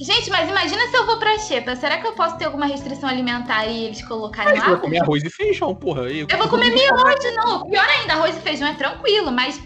Gente, 0.00 0.30
mas 0.30 0.48
imagina 0.48 0.86
se 0.88 0.96
eu 0.96 1.06
vou 1.06 1.18
pra 1.18 1.36
Xepa. 1.38 1.74
Será 1.74 1.98
que 1.98 2.06
eu 2.06 2.12
posso 2.12 2.36
ter 2.38 2.44
alguma 2.44 2.66
restrição 2.66 3.08
alimentar 3.08 3.66
e 3.66 3.84
eles 3.86 4.00
colocarem 4.02 4.52
Aí 4.52 4.58
você 4.58 4.64
vai 4.64 4.74
lá? 4.74 4.80
comer 4.80 4.98
arroz 5.00 5.24
e 5.24 5.30
feijão, 5.30 5.74
porra. 5.74 6.06
Aí, 6.06 6.20
Eu 6.20 6.38
vou 6.38 6.48
comer 6.48 6.70
miojo, 6.70 7.34
não. 7.36 7.68
Pior 7.68 7.84
ainda, 7.84 8.12
arroz 8.14 8.36
e 8.36 8.40
feijão 8.40 8.68
é 8.68 8.74
tranquilo, 8.74 9.32
mas 9.32 9.60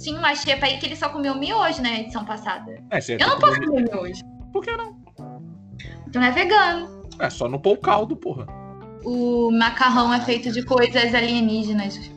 tinha 0.00 0.18
uma 0.18 0.34
Xepa 0.34 0.64
aí 0.66 0.78
que 0.78 0.86
ele 0.86 0.96
só 0.96 1.10
comeu 1.10 1.34
miojo 1.34 1.82
na 1.82 2.00
edição 2.00 2.24
passada. 2.24 2.82
É, 2.90 3.00
você 3.00 3.14
Eu 3.20 3.28
não 3.28 3.38
posso 3.38 3.60
comer 3.60 3.82
miojo. 3.82 4.22
Por 4.52 4.62
que 4.62 4.74
não? 4.74 4.96
Então 6.08 6.22
é 6.22 6.30
vegano. 6.30 7.02
É 7.18 7.28
só 7.28 7.46
não 7.46 7.58
pôr 7.58 7.72
o 7.72 7.76
caldo, 7.78 8.16
porra. 8.16 8.46
O 9.04 9.50
macarrão 9.50 10.14
é 10.14 10.20
feito 10.20 10.50
de 10.50 10.62
coisas 10.62 11.14
alienígenas. 11.14 12.10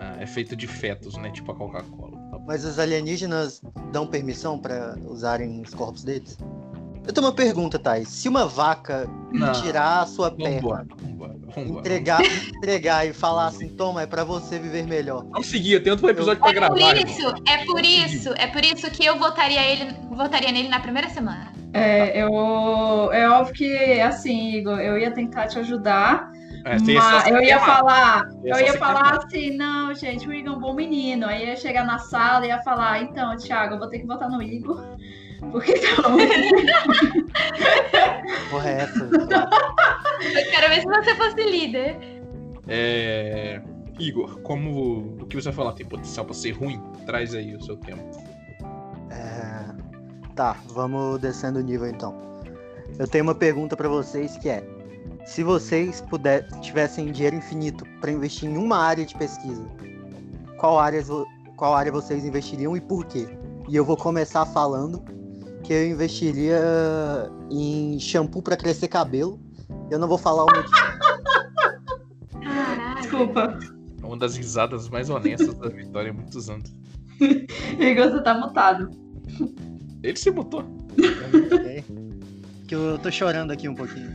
Ah, 0.00 0.16
é 0.18 0.26
feito 0.26 0.56
de 0.56 0.66
fetos, 0.66 1.16
né? 1.16 1.30
Tipo 1.30 1.52
a 1.52 1.54
Coca-Cola. 1.54 2.20
Mas 2.44 2.64
os 2.64 2.80
alienígenas 2.80 3.62
dão 3.92 4.08
permissão 4.08 4.58
pra 4.58 4.96
usarem 5.06 5.60
os 5.60 5.72
corpos 5.72 6.02
deles? 6.02 6.36
Eu 7.06 7.12
tenho 7.12 7.26
uma 7.26 7.32
pergunta, 7.32 7.78
Thais. 7.78 8.08
Se 8.08 8.28
uma 8.28 8.46
vaca 8.46 9.08
Não. 9.32 9.52
tirar 9.52 10.02
a 10.02 10.06
sua 10.06 10.30
perna, 10.30 10.60
Vambora, 10.60 10.86
vambora, 11.00 11.32
vambora. 11.54 11.80
entregar, 11.80 12.20
entregar 12.56 13.06
e 13.06 13.12
falar 13.12 13.46
assim, 13.46 13.68
toma, 13.70 14.02
é 14.02 14.06
pra 14.06 14.22
você 14.24 14.58
viver 14.58 14.86
melhor. 14.86 15.24
Vamos 15.30 15.46
seguir, 15.48 15.82
tem 15.82 15.90
outro 15.90 16.08
episódio 16.08 16.40
pra 16.40 16.50
É 16.50 16.54
gravar. 16.54 16.74
por 16.74 16.80
irmão. 16.80 17.04
isso, 17.04 17.34
é 17.48 17.64
por 17.64 17.84
isso, 17.84 18.34
é 18.36 18.46
por 18.46 18.64
isso 18.64 18.90
que 18.90 19.04
eu 19.04 19.18
votaria 19.18 19.60
ele, 19.62 19.92
votaria 20.10 20.52
nele 20.52 20.68
na 20.68 20.78
primeira 20.80 21.08
semana. 21.08 21.52
É, 21.74 22.22
eu, 22.22 23.10
é 23.12 23.28
óbvio 23.30 23.54
que, 23.54 24.00
assim, 24.00 24.56
Igor, 24.56 24.78
eu 24.78 24.96
ia 24.98 25.10
tentar 25.10 25.48
te 25.48 25.58
ajudar, 25.58 26.30
É, 26.64 26.76
mas 26.78 27.26
eu 27.28 27.42
ia 27.42 27.58
falar, 27.58 28.28
eu 28.44 28.60
ia 28.60 28.74
falar 28.74 29.16
assim, 29.16 29.56
não, 29.56 29.92
gente, 29.94 30.28
o 30.28 30.32
Igor 30.32 30.52
é 30.52 30.56
um 30.56 30.60
bom 30.60 30.74
menino. 30.74 31.26
Aí 31.26 31.46
ia 31.46 31.56
chegar 31.56 31.84
na 31.84 31.98
sala 31.98 32.44
e 32.44 32.48
ia 32.50 32.62
falar, 32.62 33.02
então, 33.02 33.36
Thiago, 33.36 33.74
eu 33.74 33.78
vou 33.80 33.88
ter 33.88 33.98
que 33.98 34.06
votar 34.06 34.30
no 34.30 34.40
Igor. 34.40 34.80
Porque 35.50 35.74
tá 35.78 36.02
Porra, 38.50 38.70
é 38.70 38.82
essa? 38.82 39.04
Eu 39.04 40.50
quero 40.50 40.68
ver 40.68 40.80
se 40.80 40.86
você 40.86 41.14
fosse 41.14 41.42
líder. 41.42 41.96
É... 42.68 43.60
Igor, 43.98 44.40
como 44.40 45.16
o 45.20 45.26
que 45.26 45.36
você 45.36 45.50
vai 45.50 45.54
falar 45.54 45.72
tem 45.72 45.84
potencial 45.84 46.24
pra 46.24 46.34
ser 46.34 46.52
ruim? 46.52 46.80
Traz 47.04 47.34
aí 47.34 47.54
o 47.54 47.62
seu 47.62 47.76
tema. 47.76 48.02
É, 49.10 49.62
Tá, 50.34 50.56
vamos 50.68 51.20
descendo 51.20 51.58
o 51.58 51.62
nível 51.62 51.86
então. 51.86 52.14
Eu 52.98 53.06
tenho 53.06 53.24
uma 53.24 53.34
pergunta 53.34 53.76
pra 53.76 53.88
vocês 53.88 54.36
que 54.38 54.48
é: 54.48 54.64
se 55.26 55.42
vocês 55.42 56.00
puder, 56.00 56.46
tivessem 56.60 57.12
dinheiro 57.12 57.36
infinito 57.36 57.84
pra 58.00 58.10
investir 58.10 58.48
em 58.48 58.56
uma 58.56 58.78
área 58.78 59.04
de 59.04 59.14
pesquisa, 59.14 59.64
qual 60.58 60.78
área, 60.78 61.02
qual 61.56 61.74
área 61.74 61.92
vocês 61.92 62.24
investiriam 62.24 62.76
e 62.76 62.80
por 62.80 63.04
quê? 63.04 63.28
E 63.68 63.76
eu 63.76 63.84
vou 63.84 63.96
começar 63.96 64.46
falando 64.46 65.04
que 65.62 65.72
eu 65.72 65.86
investiria 65.90 66.60
em 67.50 67.98
shampoo 67.98 68.42
pra 68.42 68.56
crescer 68.56 68.88
cabelo. 68.88 69.40
Eu 69.90 69.98
não 69.98 70.08
vou 70.08 70.18
falar 70.18 70.44
o 70.44 70.46
motivo. 70.46 70.72
Caralho. 72.42 73.00
Desculpa. 73.00 73.58
É 74.02 74.06
uma 74.06 74.16
das 74.16 74.36
risadas 74.36 74.88
mais 74.88 75.08
honestas 75.08 75.54
da 75.54 75.68
Vitória 75.68 76.10
há 76.10 76.14
muitos 76.14 76.50
anos. 76.50 76.74
Igor, 77.20 78.10
você 78.10 78.22
tá 78.22 78.34
mutado. 78.34 78.90
Ele 80.02 80.16
se 80.16 80.30
ok? 80.30 81.84
Que 82.66 82.74
eu 82.74 82.98
tô 82.98 83.10
chorando 83.10 83.52
aqui 83.52 83.68
um 83.68 83.74
pouquinho. 83.74 84.10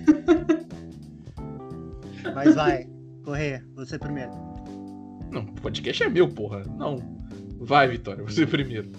Mas 2.35 2.55
vai, 2.55 2.87
correr, 3.23 3.65
você 3.75 3.97
primeiro. 3.97 4.31
Não, 5.31 5.43
o 5.43 5.61
podcast 5.61 6.03
é 6.03 6.09
meu, 6.09 6.27
porra. 6.27 6.63
Não. 6.77 6.97
Vai, 7.59 7.87
Vitória, 7.87 8.23
você 8.23 8.45
primeiro. 8.45 8.91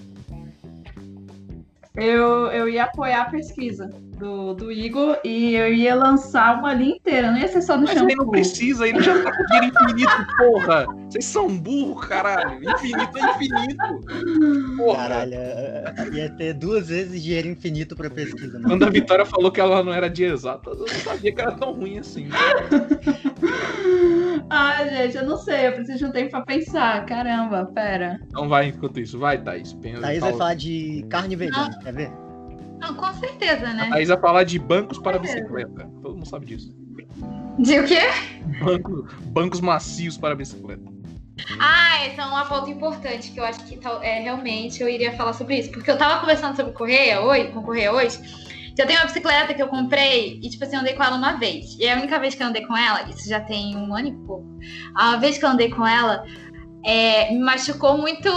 Eu, 2.00 2.46
eu 2.52 2.68
ia 2.68 2.84
apoiar 2.84 3.22
a 3.22 3.30
pesquisa 3.30 3.90
do, 4.18 4.54
do 4.54 4.72
Igor 4.72 5.18
e 5.24 5.54
eu 5.54 5.72
ia 5.72 5.94
lançar 5.94 6.58
uma 6.58 6.74
linha 6.74 6.96
inteira, 6.96 7.30
não 7.30 7.38
ia 7.38 7.48
ser 7.48 7.62
só 7.62 7.76
no 7.76 7.84
Mas 7.84 7.96
ele 7.96 8.02
não 8.02 8.10
shampoo. 8.10 8.30
precisa, 8.32 8.86
ele 8.88 9.00
já 9.02 9.22
tá 9.22 9.30
com 9.36 9.44
dinheiro 9.46 9.66
infinito, 9.66 10.26
porra. 10.38 10.86
Vocês 11.08 11.24
são 11.24 11.48
burros, 11.56 12.06
caralho. 12.06 12.58
Infinito 12.62 13.18
é 13.18 13.30
infinito. 13.30 14.76
Porra. 14.76 15.08
Caralho, 15.08 15.34
ia 16.12 16.30
ter 16.36 16.54
duas 16.54 16.88
vezes 16.88 17.22
dinheiro 17.22 17.48
infinito 17.48 17.96
pra 17.96 18.10
pesquisa, 18.10 18.58
mano. 18.58 18.68
Quando 18.68 18.84
a 18.84 18.90
Vitória 18.90 19.24
falou 19.24 19.50
que 19.50 19.60
ela 19.60 19.82
não 19.82 19.92
era 19.92 20.08
de 20.10 20.24
exatas, 20.24 20.74
eu 20.78 20.86
não 20.86 20.88
sabia 20.88 21.32
que 21.34 21.40
era 21.40 21.52
tão 21.52 21.72
ruim 21.72 21.98
assim. 21.98 22.28
Ah, 24.50 24.82
gente, 24.86 25.16
eu 25.16 25.26
não 25.26 25.36
sei, 25.36 25.66
eu 25.66 25.72
preciso 25.72 25.98
de 25.98 26.04
um 26.06 26.10
tempo 26.10 26.30
pra 26.30 26.40
pensar. 26.42 27.04
Caramba, 27.04 27.66
pera. 27.66 28.18
Então 28.28 28.48
vai 28.48 28.68
enquanto 28.68 28.98
isso. 28.98 29.18
Vai, 29.18 29.36
Thaís. 29.42 29.74
Pensa, 29.74 30.00
Thaís 30.00 30.20
vai 30.20 30.30
fala. 30.30 30.38
falar 30.38 30.54
de 30.54 31.04
carne 31.10 31.36
vegana, 31.36 31.78
quer 31.82 31.92
ver? 31.92 32.12
Não, 32.78 32.94
com 32.94 33.12
certeza, 33.14 33.68
A 33.68 33.74
né? 33.74 33.88
Thaís 33.90 34.08
vai 34.08 34.18
falar 34.20 34.44
de 34.44 34.58
bancos 34.58 34.98
para 34.98 35.18
bicicleta. 35.18 35.90
Todo 36.02 36.14
mundo 36.14 36.26
sabe 36.28 36.46
disso. 36.46 36.74
De 37.58 37.78
o 37.80 37.84
quê? 37.86 38.00
Banco- 38.62 39.06
bancos 39.26 39.60
macios 39.60 40.16
para 40.16 40.34
bicicleta. 40.34 40.82
Ah, 41.60 42.04
essa 42.04 42.22
é 42.22 42.24
uma 42.26 42.44
pauta 42.44 42.70
importante 42.70 43.30
que 43.32 43.38
eu 43.40 43.44
acho 43.44 43.64
que 43.64 43.78
é, 44.02 44.20
realmente 44.20 44.80
eu 44.82 44.88
iria 44.88 45.12
falar 45.16 45.32
sobre 45.32 45.58
isso. 45.58 45.70
Porque 45.70 45.90
eu 45.90 45.96
tava 45.98 46.20
conversando 46.20 46.56
sobre 46.56 46.72
Correia 46.72 47.20
hoje, 47.20 47.48
com 47.52 47.62
Correia 47.62 47.92
hoje. 47.92 48.18
que 48.74 48.80
Eu 48.82 48.86
tenho 48.86 48.98
uma 49.00 49.06
bicicleta 49.06 49.54
que 49.54 49.62
eu 49.62 49.68
comprei 49.68 50.38
e, 50.42 50.48
tipo 50.50 50.64
assim, 50.64 50.76
eu 50.76 50.80
andei 50.82 50.94
com 50.94 51.02
ela 51.02 51.16
uma 51.16 51.32
vez. 51.32 51.76
E 51.78 51.88
a 51.88 51.96
única 51.96 52.18
vez 52.18 52.34
que 52.34 52.42
eu 52.42 52.46
andei 52.46 52.64
com 52.66 52.76
ela, 52.76 53.02
isso 53.08 53.28
já 53.28 53.40
tem 53.40 53.76
um 53.76 53.94
ano 53.94 54.08
e 54.08 54.12
pouco. 54.26 54.46
A 54.94 55.16
vez 55.16 55.36
que 55.38 55.44
eu 55.44 55.48
andei 55.48 55.68
com 55.70 55.86
ela, 55.86 56.24
é, 56.84 57.32
me 57.32 57.40
machucou 57.40 57.98
muito 57.98 58.28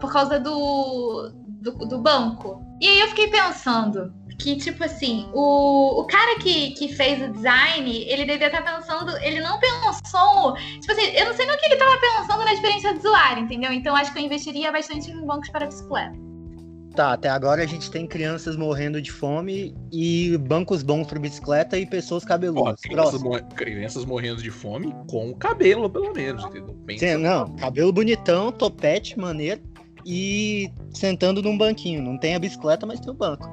por 0.00 0.12
causa 0.12 0.38
do, 0.40 1.30
do, 1.60 1.72
do 1.72 1.98
banco. 1.98 2.62
E 2.80 2.88
aí 2.88 3.00
eu 3.00 3.08
fiquei 3.08 3.28
pensando 3.28 4.12
que, 4.38 4.56
tipo 4.56 4.84
assim, 4.84 5.28
o, 5.32 6.00
o 6.00 6.06
cara 6.06 6.38
que, 6.38 6.72
que 6.72 6.88
fez 6.94 7.22
o 7.22 7.32
design, 7.32 7.90
ele 8.06 8.26
devia 8.26 8.46
estar 8.48 8.62
pensando, 8.62 9.16
ele 9.18 9.40
não 9.40 9.58
pensou 9.58 10.54
Tipo 10.80 10.92
assim, 10.92 11.06
eu 11.16 11.26
não 11.26 11.34
sei 11.34 11.46
no 11.46 11.56
que 11.56 11.66
ele 11.66 11.76
tava 11.76 11.96
pensando 11.98 12.44
na 12.44 12.52
experiência 12.52 12.92
do 12.92 12.98
usuário, 12.98 13.42
entendeu? 13.42 13.72
Então 13.72 13.96
acho 13.96 14.12
que 14.12 14.18
eu 14.18 14.22
investiria 14.22 14.70
bastante 14.70 15.10
em 15.10 15.26
bancos 15.26 15.48
para 15.48 15.66
bicicleta. 15.66 16.14
Tá, 16.94 17.12
até 17.12 17.28
agora 17.28 17.62
a 17.62 17.66
gente 17.66 17.90
tem 17.90 18.06
crianças 18.06 18.56
morrendo 18.56 19.02
de 19.02 19.12
fome 19.12 19.74
e 19.92 20.38
bancos 20.38 20.82
bons 20.82 21.06
pra 21.06 21.18
bicicleta 21.18 21.78
e 21.78 21.84
pessoas 21.84 22.24
cabeludas. 22.24 22.80
crianças, 22.80 23.20
crianças 23.54 24.04
morrendo 24.06 24.42
de 24.42 24.50
fome 24.50 24.94
com 25.10 25.34
cabelo, 25.34 25.90
pelo 25.90 26.14
menos, 26.14 26.42
entendeu? 26.44 26.74
Pensa- 26.86 27.06
Sim, 27.06 27.16
não, 27.16 27.54
cabelo 27.56 27.92
bonitão, 27.92 28.50
topete, 28.50 29.18
maneiro 29.18 29.60
e 30.06 30.70
sentando 30.94 31.42
num 31.42 31.58
banquinho. 31.58 32.00
Não 32.00 32.16
tem 32.16 32.36
a 32.36 32.38
bicicleta, 32.38 32.86
mas 32.86 33.00
tem 33.00 33.10
o 33.10 33.14
banco. 33.14 33.44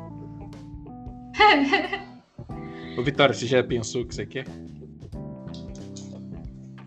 Ô, 2.98 3.02
Vitória, 3.02 3.34
você 3.34 3.48
já 3.48 3.64
pensou 3.64 4.04
o 4.04 4.06
que 4.08 4.14
você 4.14 4.26
quer? 4.26 4.46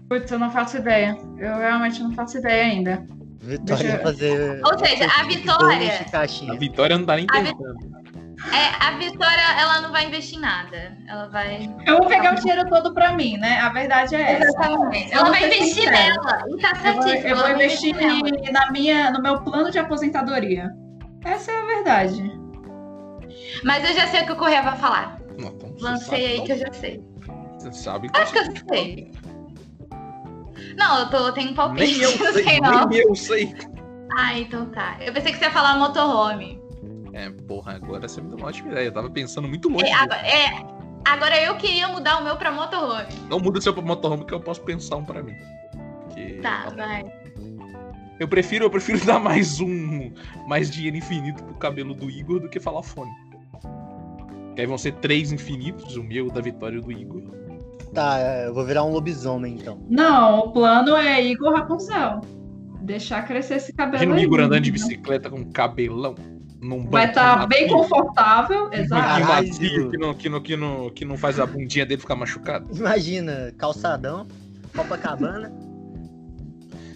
Putz, 0.08 0.30
eu 0.30 0.38
não 0.38 0.50
faço 0.52 0.76
ideia. 0.76 1.18
Eu 1.36 1.56
realmente 1.58 2.00
não 2.00 2.12
faço 2.12 2.38
ideia 2.38 2.64
ainda. 2.64 3.04
Vitória 3.40 3.96
eu- 3.96 4.02
fazer. 4.02 4.60
Ou 4.64 4.78
seja, 4.78 5.04
a 5.06 5.24
Vitória- 5.24 6.06
A. 6.52 6.54
Vitória 6.54 6.96
não 6.98 7.04
tá 7.04 7.16
nem 7.16 7.26
A 7.28 7.40
Vi- 7.40 7.46
tentando. 7.48 8.15
É, 8.52 8.84
a 8.86 8.92
Vitória, 8.98 9.60
ela 9.60 9.80
não 9.80 9.90
vai 9.90 10.06
investir 10.06 10.38
em 10.38 10.40
nada. 10.40 10.96
Ela 11.08 11.28
vai. 11.28 11.68
Eu 11.86 11.98
vou 11.98 12.06
pegar 12.06 12.32
o 12.32 12.36
dinheiro 12.36 12.68
todo 12.68 12.94
pra 12.94 13.12
mim, 13.12 13.36
né? 13.38 13.58
A 13.60 13.68
verdade 13.70 14.14
é 14.14 14.32
essa. 14.32 14.44
Exatamente. 14.44 15.12
Eu 15.12 15.18
Ela 15.18 15.24
vou 15.30 15.32
vai 15.32 15.46
investir 15.46 15.90
nela. 15.90 16.44
E 16.48 16.56
tá 16.62 16.72
Eu 16.84 16.94
vou, 16.94 17.02
certíssimo. 17.02 17.28
eu 17.28 17.36
vou 17.36 17.44
ela 17.46 17.54
vai 17.56 17.64
investir 17.66 17.94
nela. 17.96 18.52
na 18.52 18.70
minha, 18.70 19.10
no 19.10 19.20
meu 19.22 19.40
plano 19.42 19.70
de 19.70 19.78
aposentadoria. 19.78 20.70
Essa 21.24 21.50
é 21.50 21.60
a 21.60 21.66
verdade. 21.66 22.40
Mas 23.64 23.88
eu 23.88 23.94
já 23.94 24.06
sei 24.06 24.22
o 24.22 24.26
que 24.26 24.32
o 24.32 24.36
Correia 24.36 24.62
vai 24.62 24.76
falar. 24.76 25.18
Não, 25.38 25.48
então 25.48 25.74
Lancei 25.80 26.26
aí 26.26 26.40
que 26.42 26.52
eu 26.52 26.58
já 26.58 26.72
sei. 26.72 27.02
Você 27.58 27.72
sabe 27.72 28.08
que 28.08 28.18
Acho 28.20 28.32
que 28.32 28.38
eu 28.38 28.44
sei. 28.68 29.12
Não, 30.76 31.00
eu, 31.00 31.10
tô, 31.10 31.16
eu 31.18 31.32
tenho 31.32 31.50
um 31.50 31.54
palpite. 31.54 31.98
Nem 31.98 32.00
eu 32.02 32.18
não 32.18 32.32
sei, 32.32 32.44
sei, 32.44 32.60
não. 32.60 32.86
nem 32.86 32.98
eu 33.00 33.14
sei. 33.14 33.54
Ah, 34.16 34.38
então 34.38 34.66
tá. 34.70 34.96
Eu 35.00 35.12
pensei 35.12 35.32
que 35.32 35.38
você 35.38 35.46
ia 35.46 35.50
falar 35.50 35.76
motorhome. 35.78 36.60
É, 37.16 37.30
porra, 37.30 37.76
agora 37.76 38.06
você 38.06 38.20
me 38.20 38.28
deu 38.28 38.36
uma 38.36 38.48
ótima 38.48 38.70
ideia. 38.72 38.88
Eu 38.88 38.92
tava 38.92 39.08
pensando 39.08 39.48
muito 39.48 39.70
longe. 39.70 39.86
É, 39.86 39.94
agora, 39.94 40.20
é, 40.20 40.66
agora 41.02 41.42
eu 41.42 41.56
queria 41.56 41.88
mudar 41.88 42.20
o 42.20 42.24
meu 42.24 42.36
pra 42.36 42.52
motorhome. 42.52 43.06
Não 43.30 43.40
muda 43.40 43.58
seu 43.58 43.74
motorhome 43.82 44.26
que 44.26 44.34
eu 44.34 44.40
posso 44.40 44.60
pensar 44.60 44.96
um 44.96 45.04
pra 45.04 45.22
mim. 45.22 45.34
Que- 46.14 46.40
Tá, 46.42 46.68
vai. 46.76 47.02
Eu 48.20 48.28
prefiro, 48.28 48.66
eu 48.66 48.70
prefiro 48.70 48.98
dar 49.06 49.18
mais 49.18 49.60
um, 49.60 50.12
mais 50.46 50.70
dinheiro 50.70 50.98
infinito 50.98 51.42
pro 51.42 51.54
cabelo 51.54 51.94
do 51.94 52.10
Igor 52.10 52.38
do 52.38 52.50
que 52.50 52.60
falar 52.60 52.82
fone. 52.82 53.10
Que 54.54 54.60
aí 54.60 54.66
vão 54.66 54.76
ser 54.76 54.92
três 54.96 55.32
infinitos, 55.32 55.96
o 55.96 56.02
meu, 56.02 56.26
o 56.26 56.30
da 56.30 56.42
Vitória 56.42 56.76
e 56.76 56.78
o 56.80 56.82
do 56.82 56.92
Igor. 56.92 57.22
Tá, 57.94 58.18
é, 58.18 58.48
eu 58.48 58.52
vou 58.52 58.66
virar 58.66 58.84
um 58.84 58.90
lobisomem 58.92 59.54
então. 59.54 59.78
Não, 59.88 60.40
o 60.40 60.52
plano 60.52 60.94
é 60.94 61.24
Igor 61.24 61.54
Rapunzel. 61.54 62.20
Deixar 62.82 63.26
crescer 63.26 63.54
esse 63.54 63.72
cabelo 63.72 64.04
Imagina 64.04 64.20
o. 64.20 64.24
Igor 64.34 64.40
andando 64.40 64.62
de 64.62 64.70
bicicleta 64.70 65.30
com 65.30 65.50
cabelão. 65.50 66.14
Num 66.66 66.88
Vai 66.88 67.06
banquinho 67.06 67.08
estar 67.08 67.46
bem 67.46 67.62
macio, 67.70 67.78
confortável, 67.78 68.72
exato. 68.72 69.24
Macio 69.26 69.90
que 69.90 69.96
não, 69.98 70.14
que, 70.14 70.28
não, 70.28 70.40
que, 70.40 70.56
não, 70.56 70.90
que 70.90 71.04
não 71.04 71.16
faz 71.16 71.38
a 71.38 71.46
bundinha 71.46 71.86
dele 71.86 72.00
ficar 72.00 72.16
machucada. 72.16 72.66
Imagina, 72.74 73.54
calçadão, 73.56 74.26
Copacabana, 74.74 75.52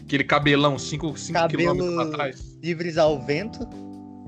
Aquele 0.05 0.25
cabelão 0.25 0.77
5 0.79 1.15
Cabelo- 1.33 1.77
km 1.77 1.95
pra 1.95 2.07
trás. 2.11 2.59
livres 2.63 2.99
ao 2.99 3.21
vento, 3.25 3.61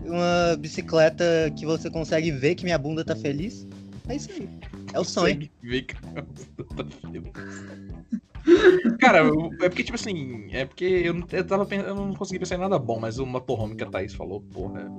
uma 0.07 0.57
bicicleta 0.59 1.25
que 1.57 1.67
você 1.67 1.91
consegue 1.91 2.31
ver 2.31 2.55
que 2.55 2.63
minha 2.65 2.79
bunda 2.79 3.05
tá 3.05 3.17
feliz. 3.17 3.67
É 4.09 4.17
isso 4.17 4.31
aí. 4.33 4.49
É 4.93 5.01
o 5.01 5.05
sonho. 5.05 5.49
Tá 6.77 6.85
feliz. 7.01 7.23
Cara, 8.99 9.19
eu- 9.19 9.51
é 9.61 9.69
porque, 9.69 9.85
tipo 9.85 9.95
assim, 9.95 10.49
é 10.53 10.65
porque 10.65 10.85
eu, 10.85 11.15
não- 11.15 11.27
eu 11.31 11.47
tava 11.47 11.65
pensando, 11.65 11.89
eu 11.89 11.95
não 11.95 12.15
consegui 12.15 12.41
pensar 12.41 12.57
em 12.57 12.59
nada 12.59 12.79
bom, 12.79 12.99
mas 12.99 13.19
o 13.19 13.27
motorhome 13.27 13.77
que 13.77 13.85
a 13.85 13.87
Thaís 13.91 14.15
falou, 14.15 14.41
porra. 14.41 14.91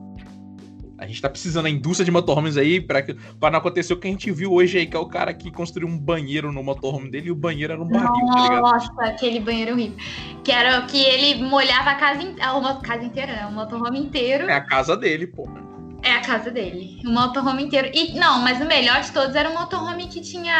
A 0.97 1.05
gente 1.07 1.21
tá 1.21 1.27
precisando 1.29 1.63
da 1.63 1.69
indústria 1.69 2.05
de 2.05 2.11
motorhomes 2.11 2.55
aí 2.55 2.79
pra, 2.79 3.01
que- 3.01 3.15
pra 3.37 3.51
não 3.51 3.59
acontecer 3.59 3.91
o 3.91 3.97
que 3.97 4.07
a 4.07 4.11
gente 4.11 4.31
viu 4.31 4.53
hoje 4.53 4.77
aí, 4.77 4.85
que 4.85 4.95
é 4.95 4.99
o 4.99 5.07
cara 5.07 5.33
que 5.33 5.51
construiu 5.51 5.87
um 5.89 5.97
banheiro 5.97 6.51
no 6.51 6.63
motorhome 6.63 7.09
dele 7.11 7.27
e 7.27 7.31
o 7.31 7.35
banheiro 7.35 7.73
era 7.73 7.81
um 7.81 7.87
barril, 7.87 8.25
tá 8.27 8.41
ligado? 8.43 8.61
Nossa, 8.61 8.93
aquele 9.03 9.39
banheiro 9.41 9.73
horrível. 9.73 9.97
Que 10.43 10.51
era 10.51 10.81
que 10.85 11.03
ele 11.03 11.43
molhava 11.43 11.89
a 11.89 11.95
casa, 11.95 12.21
in... 12.23 12.35
a 12.39 12.75
casa 12.81 13.03
inteira, 13.03 13.33
né? 13.33 13.45
O 13.47 13.51
motorhome 13.51 13.99
inteiro. 13.99 14.47
É 14.47 14.53
a 14.53 14.61
casa 14.61 14.95
dele, 14.95 15.27
porra. 15.27 15.72
É 16.03 16.11
a 16.11 16.21
casa 16.21 16.51
dele. 16.51 16.99
O 17.05 17.09
motorhome 17.09 17.63
inteiro. 17.63 17.89
E 17.93 18.13
não, 18.19 18.39
mas 18.41 18.59
o 18.61 18.65
melhor 18.65 19.01
de 19.01 19.11
todos 19.11 19.35
era 19.35 19.49
o 19.49 19.53
motorhome 19.53 20.07
que 20.07 20.19
tinha 20.19 20.53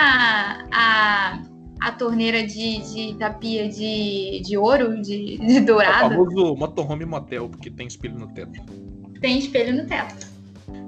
a, 0.71 1.39
a 1.81 1.91
torneira 1.91 2.45
de, 2.47 2.77
de 2.79 3.13
da 3.17 3.29
pia 3.29 3.67
de, 3.67 4.41
de 4.41 4.57
ouro, 4.57 5.01
de, 5.01 5.37
de 5.37 5.57
É 5.57 5.61
o 5.61 5.65
dourado. 5.65 6.09
famoso 6.09 6.55
motorhome 6.55 7.05
motel, 7.05 7.49
porque 7.49 7.69
tem 7.69 7.87
espelho 7.87 8.17
no 8.17 8.27
teto. 8.33 8.61
Tem 9.19 9.37
espelho 9.37 9.75
no 9.75 9.85
teto. 9.85 10.31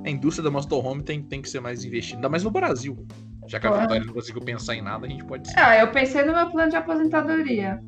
A 0.05 0.09
indústria 0.09 0.43
da 0.43 0.51
motorhome 0.51 1.03
tem, 1.03 1.21
tem 1.21 1.41
que 1.41 1.49
ser 1.49 1.59
mais 1.59 1.83
investida, 1.83 2.17
ainda 2.17 2.29
mais 2.29 2.43
no 2.43 2.51
Brasil. 2.51 3.05
Já 3.47 3.59
que 3.59 3.67
a. 3.67 3.71
Vitória 3.71 4.05
não 4.05 4.13
conseguiu 4.13 4.41
pensar 4.41 4.75
em 4.75 4.81
nada, 4.81 5.05
a 5.05 5.09
gente 5.09 5.23
pode 5.25 5.49
ser. 5.49 5.59
Ah, 5.59 5.77
eu 5.77 5.91
pensei 5.91 6.23
no 6.23 6.33
meu 6.33 6.49
plano 6.49 6.69
de 6.71 6.77
aposentadoria. 6.77 7.79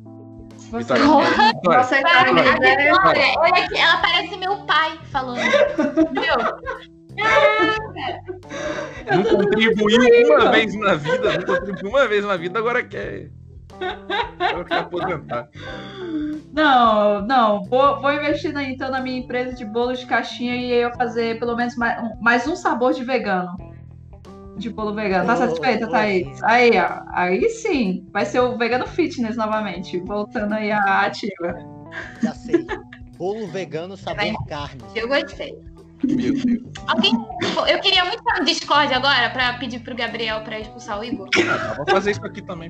Você 0.70 0.94
Vitória, 0.94 1.04
Porra. 1.04 1.52
Vitória, 1.54 1.82
você 1.84 2.02
tá 2.02 2.24
Vitória, 2.24 3.24
olha 3.38 3.64
aqui, 3.64 3.76
ela 3.78 3.96
parece 3.98 4.36
meu 4.36 4.56
pai 4.66 4.98
falando. 5.10 5.40
Meu, 6.12 6.36
não 9.16 9.24
contribuiu 9.24 10.00
uma 10.26 10.50
vez 10.50 10.74
na 10.74 10.94
vida, 10.94 11.38
não 11.38 11.46
contribuiu 11.46 11.88
uma 11.90 12.06
vez 12.06 12.24
na 12.24 12.36
vida, 12.36 12.58
agora 12.58 12.82
quer. 12.84 13.30
Agora 14.38 14.64
quer 14.64 14.78
aposentar. 14.78 15.48
Não, 16.52 17.22
não. 17.22 17.64
Vou, 17.64 18.00
vou 18.00 18.12
investir 18.12 18.52
na- 18.52 18.62
então 18.64 18.90
na 18.90 19.00
minha 19.00 19.18
empresa 19.20 19.54
de 19.54 19.64
bolo 19.64 19.92
de 19.94 20.04
caixinha 20.06 20.56
e 20.56 20.72
eu 20.72 20.92
fazer 20.94 21.38
pelo 21.38 21.56
menos 21.56 21.76
mais, 21.76 22.02
um- 22.02 22.20
mais 22.20 22.46
um 22.46 22.56
sabor 22.56 22.92
de 22.92 23.04
vegano. 23.04 23.56
De 24.58 24.68
bolo 24.70 24.94
vegano. 24.94 25.26
Tá 25.26 25.34
Ô, 25.34 25.36
satisfeita, 25.36 25.86
ô, 25.86 25.90
Thaís? 25.90 26.42
Aí, 26.42 26.72
ó. 26.78 27.02
Aí 27.12 27.48
sim. 27.48 28.04
Vai 28.12 28.26
ser 28.26 28.40
o 28.40 28.58
vegano 28.58 28.86
fitness 28.86 29.36
novamente. 29.36 29.98
Voltando 30.00 30.54
aí 30.54 30.70
à 30.72 31.02
ativa. 31.02 31.56
Já 32.22 32.34
sei. 32.34 32.66
Bolo 33.16 33.46
vegano 33.48 33.96
sabor 33.96 34.16
Vai. 34.24 34.34
carne. 34.48 34.82
eu 34.94 35.08
gostei. 35.08 35.56
Meu 36.04 36.32
Deus. 36.32 36.62
Alguém. 36.86 37.12
Eu 37.68 37.80
queria 37.80 38.04
muito 38.04 38.18
estar 38.18 38.38
no 38.38 38.44
Discord 38.44 38.94
agora 38.94 39.30
pra 39.30 39.54
pedir 39.54 39.80
pro 39.80 39.96
Gabriel 39.96 40.40
pra 40.42 40.60
expulsar 40.60 41.00
o 41.00 41.04
Igor. 41.04 41.28
Ah, 41.36 41.74
Vou 41.76 41.86
fazer 41.88 42.12
isso 42.12 42.24
aqui 42.24 42.40
também. 42.42 42.68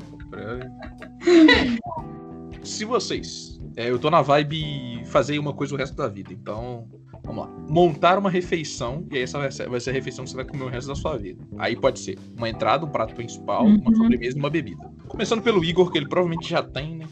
Se 2.63 2.85
vocês. 2.85 3.61
é, 3.77 3.91
eu 3.91 3.99
tô 3.99 4.11
na 4.11 4.23
vibe 4.23 5.03
fazer 5.07 5.39
uma 5.39 5.53
coisa 5.53 5.75
o 5.75 5.79
resto 5.79 5.95
da 5.97 6.09
vida, 6.09 6.33
então. 6.33 6.87
Vamos 7.29 7.45
lá. 7.45 7.51
Montar 7.69 8.19
uma 8.19 8.31
refeição, 8.31 9.05
e 9.11 9.17
aí 9.19 9.23
essa 9.23 9.39
vai 9.39 9.53
ser, 9.53 9.69
vai 9.69 9.79
ser 9.79 9.91
a 9.91 9.93
refeição 9.93 10.25
que 10.25 10.31
você 10.31 10.37
vai 10.37 10.47
comer 10.47 10.65
o 10.65 10.69
resto 10.69 10.89
da 10.89 10.95
sua 10.95 11.17
vida. 11.19 11.45
Aí 11.59 11.77
pode 11.77 12.01
ser 12.01 12.19
uma 12.37 12.49
entrada, 12.49 12.87
um 12.87 12.89
prato 12.89 13.15
principal, 13.15 13.67
uma 13.67 13.91
Uhum. 13.91 13.95
sobremesa 13.97 14.37
e 14.37 14.41
uma 14.41 14.49
bebida. 14.51 14.91
Começando 15.07 15.43
pelo 15.43 15.63
Igor, 15.63 15.93
que 15.93 15.99
ele 15.99 16.09
provavelmente 16.09 16.49
já 16.49 16.63
tem, 16.63 16.97
né? 16.97 17.07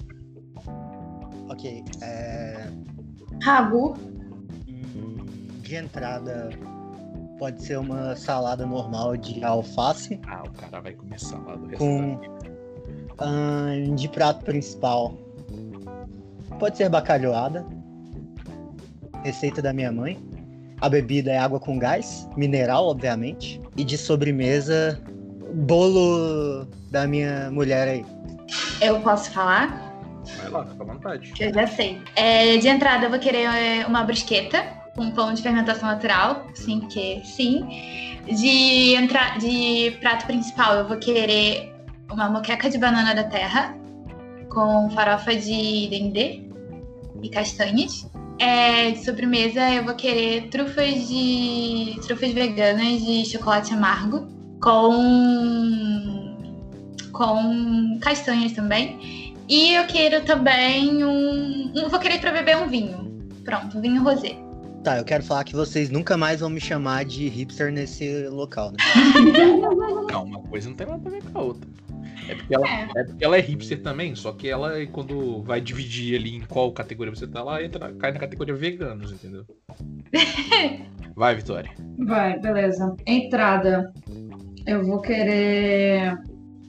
Ok. 1.50 1.84
É... 2.02 2.66
Ragu. 3.42 3.94
hum, 4.66 5.16
De 5.60 5.76
entrada, 5.76 6.48
pode 7.38 7.62
ser 7.62 7.78
uma 7.78 8.16
salada 8.16 8.64
normal 8.64 9.16
de 9.18 9.44
alface. 9.44 10.18
Ah, 10.26 10.42
o 10.46 10.50
cara 10.52 10.80
vai 10.80 10.94
comer 10.94 11.20
salada 11.20 11.76
Com- 11.76 12.18
de 13.94 14.08
prato 14.08 14.44
principal, 14.44 15.14
pode 16.58 16.76
ser 16.78 16.88
bacalhoada. 16.88 17.66
Receita 19.26 19.60
da 19.60 19.72
minha 19.72 19.90
mãe. 19.90 20.16
A 20.80 20.88
bebida 20.88 21.32
é 21.32 21.38
água 21.38 21.58
com 21.58 21.80
gás, 21.80 22.28
mineral, 22.36 22.86
obviamente. 22.86 23.60
E 23.76 23.82
de 23.82 23.98
sobremesa, 23.98 25.02
bolo 25.52 26.64
da 26.92 27.08
minha 27.08 27.50
mulher 27.50 27.88
aí. 27.88 28.06
Eu 28.80 29.00
posso 29.00 29.32
falar? 29.32 29.92
Vai 30.38 30.48
lá, 30.48 30.64
fica 30.64 30.82
à 30.84 30.86
vontade. 30.86 31.32
Que 31.32 31.44
eu 31.44 31.52
já 31.54 31.66
sei. 31.66 32.00
É, 32.14 32.56
de 32.58 32.68
entrada, 32.68 33.06
eu 33.06 33.10
vou 33.10 33.18
querer 33.18 33.46
é, 33.46 33.84
uma 33.86 34.04
brusqueta 34.04 34.62
com 34.94 35.10
pão 35.10 35.34
de 35.34 35.42
fermentação 35.42 35.88
natural. 35.88 36.46
Sim, 36.54 36.80
porque 36.80 37.20
sim. 37.24 37.66
De, 38.26 38.94
entra... 38.94 39.38
de 39.38 39.90
prato 40.00 40.24
principal, 40.26 40.76
eu 40.76 40.86
vou 40.86 40.98
querer 40.98 41.74
uma 42.12 42.30
moqueca 42.30 42.70
de 42.70 42.78
banana 42.78 43.12
da 43.12 43.24
terra 43.24 43.76
com 44.50 44.88
farofa 44.90 45.34
de 45.34 45.88
dendê 45.90 46.44
e 47.20 47.28
castanhas. 47.28 48.08
É, 48.38 48.90
de 48.90 49.04
sobremesa, 49.04 49.70
eu 49.70 49.84
vou 49.84 49.94
querer 49.94 50.48
trufas 50.48 51.08
de 51.08 51.98
trufas 52.06 52.32
veganas 52.32 53.02
de 53.02 53.24
chocolate 53.24 53.72
amargo 53.72 54.28
com 54.60 56.26
com 57.12 57.98
castanhas 58.00 58.52
também. 58.52 59.34
E 59.48 59.74
eu 59.74 59.86
quero 59.86 60.24
também 60.24 61.04
um. 61.04 61.72
um 61.74 61.88
vou 61.88 61.98
querer 61.98 62.20
pra 62.20 62.32
beber 62.32 62.56
um 62.56 62.68
vinho. 62.68 63.30
Pronto, 63.44 63.78
um 63.78 63.80
vinho 63.80 64.02
rosé. 64.02 64.36
Tá, 64.82 64.98
eu 64.98 65.04
quero 65.04 65.24
falar 65.24 65.44
que 65.44 65.54
vocês 65.54 65.90
nunca 65.90 66.16
mais 66.16 66.40
vão 66.40 66.50
me 66.50 66.60
chamar 66.60 67.04
de 67.04 67.28
hipster 67.28 67.72
nesse 67.72 68.28
local, 68.28 68.70
né? 68.70 68.76
Não, 70.12 70.24
uma 70.24 70.40
coisa 70.42 70.68
não 70.68 70.76
tem 70.76 70.86
nada 70.86 71.08
a 71.08 71.10
ver 71.10 71.22
com 71.24 71.38
a 71.38 71.42
outra. 71.42 71.68
É 72.28 72.34
porque, 72.34 72.54
ela, 72.54 72.66
É. 72.68 72.88
é 72.96 73.04
porque 73.04 73.24
ela 73.24 73.36
é 73.36 73.40
hipster 73.40 73.82
também, 73.82 74.14
só 74.14 74.32
que 74.32 74.48
ela, 74.48 74.72
quando 74.92 75.42
vai 75.42 75.60
dividir 75.60 76.16
ali 76.18 76.36
em 76.36 76.40
qual 76.40 76.72
categoria 76.72 77.14
você 77.14 77.26
tá, 77.26 77.40
ela 77.40 77.62
entra, 77.62 77.92
cai 77.94 78.12
na 78.12 78.18
categoria 78.18 78.54
veganos, 78.54 79.12
entendeu? 79.12 79.44
Vai, 81.14 81.34
Vitória. 81.34 81.70
Vai, 82.06 82.38
beleza. 82.38 82.94
Entrada. 83.06 83.90
Eu 84.66 84.84
vou 84.84 85.00
querer. 85.00 86.14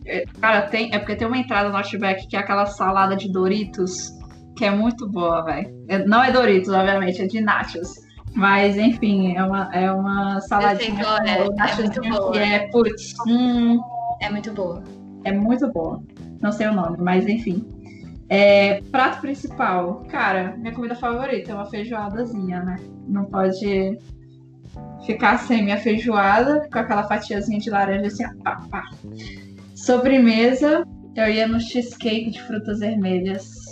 é, 0.06 0.24
Cara, 0.40 0.62
tem. 0.64 0.94
É 0.94 1.00
porque 1.00 1.16
tem 1.18 1.28
uma 1.28 1.38
entrada 1.38 1.70
no 1.70 1.76
Outback 1.76 2.28
que 2.28 2.36
é 2.36 2.40
aquela 2.40 2.66
salada 2.66 3.16
de 3.16 3.30
Doritos, 3.30 4.10
que 4.58 4.64
é 4.64 4.72
muito 4.72 5.08
boa, 5.10 5.44
velho. 5.44 5.70
É- 5.90 6.06
Não 6.06 6.24
é 6.24 6.32
Doritos, 6.32 6.70
obviamente, 6.70 7.22
é 7.22 7.28
de 7.28 7.42
Nachos. 7.42 7.90
Mas, 8.34 8.78
enfim, 8.78 9.36
é 9.36 9.44
uma, 9.44 9.76
é 9.76 9.92
uma 9.92 10.40
saladinha 10.42 11.04
qual 11.04 11.18
é, 11.18 11.36
com 11.44 11.52
é 11.52 11.56
nachozinho 11.56 11.92
muito 12.04 12.12
boa. 12.20 12.32
que 12.32 12.38
é, 12.40 12.68
putz, 12.70 13.14
hum, 13.28 13.82
É 14.22 14.30
muito 14.30 14.52
boa. 14.54 14.82
É 15.24 15.32
muito 15.32 15.72
boa. 15.72 16.02
Não 16.42 16.52
sei 16.52 16.68
o 16.68 16.74
nome, 16.74 16.98
mas 17.00 17.28
enfim. 17.28 17.66
É, 18.30 18.82
prato 18.92 19.22
principal. 19.22 20.06
Cara, 20.10 20.56
minha 20.58 20.74
comida 20.74 20.96
favorita 20.96 21.52
é 21.52 21.56
uma 21.56 21.66
feijoadazinha, 21.66 22.62
né? 22.64 22.76
Não 23.08 23.26
pode 23.26 23.98
ficar 25.06 25.38
sem 25.40 25.64
minha 25.64 25.78
feijoada, 25.78 26.68
com 26.72 26.80
aquela 26.80 27.04
fatiazinha 27.04 27.60
de 27.60 27.70
laranja 27.70 28.08
assim, 28.08 28.40
pá, 28.44 28.62
pá. 28.70 28.90
Sobremesa, 29.76 30.84
eu 31.16 31.30
ia 31.30 31.48
no 31.48 31.60
cheesecake 31.60 32.32
de 32.32 32.42
frutas 32.44 32.80
vermelhas. 32.80 33.68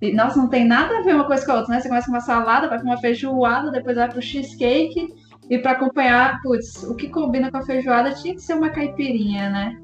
E, 0.00 0.12
nossa, 0.12 0.38
não 0.38 0.48
tem 0.48 0.64
nada 0.64 0.98
a 0.98 1.02
ver 1.02 1.14
uma 1.14 1.26
coisa 1.26 1.44
com 1.44 1.52
a 1.52 1.56
outra, 1.56 1.74
né? 1.74 1.80
Você 1.80 1.88
começa 1.88 2.06
com 2.06 2.12
uma 2.12 2.20
salada, 2.20 2.68
vai 2.68 2.78
com 2.78 2.86
uma 2.86 2.98
feijoada, 2.98 3.70
depois 3.70 3.96
vai 3.96 4.08
pro 4.08 4.22
cheesecake. 4.22 5.08
E 5.48 5.58
pra 5.58 5.72
acompanhar, 5.72 6.40
putz, 6.42 6.82
o 6.84 6.94
que 6.94 7.08
combina 7.08 7.50
com 7.50 7.58
a 7.58 7.62
feijoada 7.62 8.12
tinha 8.14 8.34
que 8.34 8.42
ser 8.42 8.54
uma 8.54 8.70
caipirinha, 8.70 9.48
né? 9.48 9.78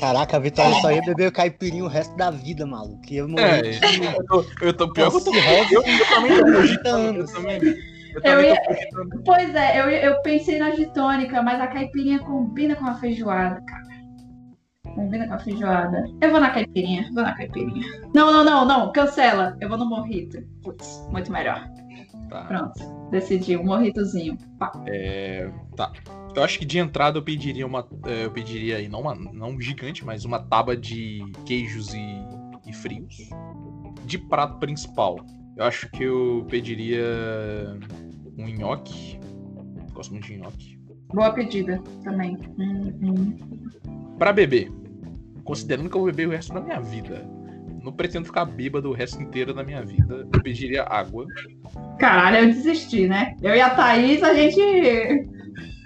Caraca, 0.00 0.36
a 0.36 0.40
Vitória 0.40 0.74
só 0.80 0.90
ia 0.90 1.00
beber 1.02 1.28
o 1.28 1.32
caipirinha 1.32 1.84
o 1.84 1.88
resto 1.88 2.16
da 2.16 2.30
vida, 2.30 2.66
maluco. 2.66 3.00
Morrer. 3.28 3.78
É, 3.78 4.16
eu 4.18 4.26
tô, 4.26 4.44
eu 4.60 4.74
tô 4.74 4.92
pior 4.92 5.10
que 5.10 5.16
eu 5.16 5.20
tô. 5.24 5.30
Eu, 5.32 5.82
eu 5.82 6.08
também 6.08 6.36
tô 6.36 6.44
cogitando, 6.52 7.18
eu 7.20 7.26
também. 7.26 7.60
Eu 7.62 7.74
Eu 8.14 8.22
também 8.22 8.46
ia- 8.50 8.62
tô. 8.90 9.22
Pois 9.24 9.54
é, 9.54 9.80
eu, 9.80 9.88
eu 9.90 10.20
pensei 10.22 10.58
na 10.58 10.72
gitônica, 10.72 11.40
mas 11.42 11.60
a 11.60 11.66
caipirinha 11.68 12.18
combina 12.18 12.74
com 12.74 12.86
a 12.86 12.94
feijoada, 12.94 13.62
cara. 13.62 13.82
Combina 14.94 15.26
com 15.28 15.34
a 15.34 15.38
feijoada. 15.38 16.04
Eu 16.20 16.30
vou 16.30 16.40
na 16.40 16.50
caipirinha, 16.50 17.08
vou 17.14 17.22
na 17.22 17.34
caipirinha. 17.34 17.86
Não, 18.14 18.30
não, 18.32 18.44
não, 18.44 18.64
não, 18.66 18.92
cancela. 18.92 19.56
Eu 19.60 19.68
vou 19.68 19.78
no 19.78 19.86
morrito. 19.88 20.42
Putz, 20.62 21.06
muito 21.10 21.30
melhor. 21.32 21.64
Tá. 22.32 22.44
Pronto, 22.44 23.10
decidi, 23.10 23.56
um 23.56 23.64
morritozinho. 23.64 24.38
Pá. 24.58 24.72
É, 24.86 25.50
tá. 25.76 25.92
Eu 26.34 26.42
acho 26.42 26.58
que 26.58 26.64
de 26.64 26.78
entrada 26.78 27.18
eu 27.18 27.22
pediria 27.22 27.66
uma. 27.66 27.86
é, 28.06 28.24
Eu 28.24 28.30
pediria 28.30 28.78
aí, 28.78 28.88
não 28.88 29.02
uma 29.02 29.14
não 29.14 29.60
gigante, 29.60 30.04
mas 30.04 30.24
uma 30.24 30.38
tábua 30.38 30.74
de 30.76 31.22
queijos 31.44 31.92
e, 31.92 32.06
e 32.66 32.72
frios. 32.72 33.28
De 34.06 34.16
prato 34.18 34.58
principal, 34.58 35.16
Eu 35.56 35.64
acho 35.64 35.90
que 35.90 36.04
eu 36.04 36.46
pediria 36.48 37.04
um 38.38 38.46
nhoque. 38.48 39.20
Gosto 39.92 40.12
muito 40.12 40.26
de 40.26 40.38
nhoque. 40.38 40.78
Boa 41.12 41.30
pedida 41.32 41.78
também. 42.02 42.38
Hum, 42.58 42.92
hum. 43.02 44.16
Pra 44.18 44.32
beber, 44.32 44.72
considerando 45.44 45.90
que 45.90 45.96
eu 45.96 46.00
vou 46.00 46.10
beber 46.10 46.28
o 46.28 46.30
resto 46.30 46.54
da 46.54 46.60
minha 46.62 46.80
vida, 46.80 47.22
não 47.82 47.92
pretendo 47.92 48.26
ficar 48.26 48.44
bêbado 48.44 48.90
o 48.90 48.92
resto 48.92 49.20
inteiro 49.20 49.52
da 49.52 49.62
minha 49.62 49.82
vida, 49.82 50.26
eu 50.32 50.42
pediria 50.42 50.84
água. 50.84 51.26
Caralho, 51.98 52.38
eu 52.38 52.46
desisti, 52.46 53.08
né? 53.08 53.36
Eu 53.42 53.54
e 53.54 53.60
a 53.60 53.70
Thaís, 53.70 54.22
a 54.22 54.34
gente. 54.34 54.60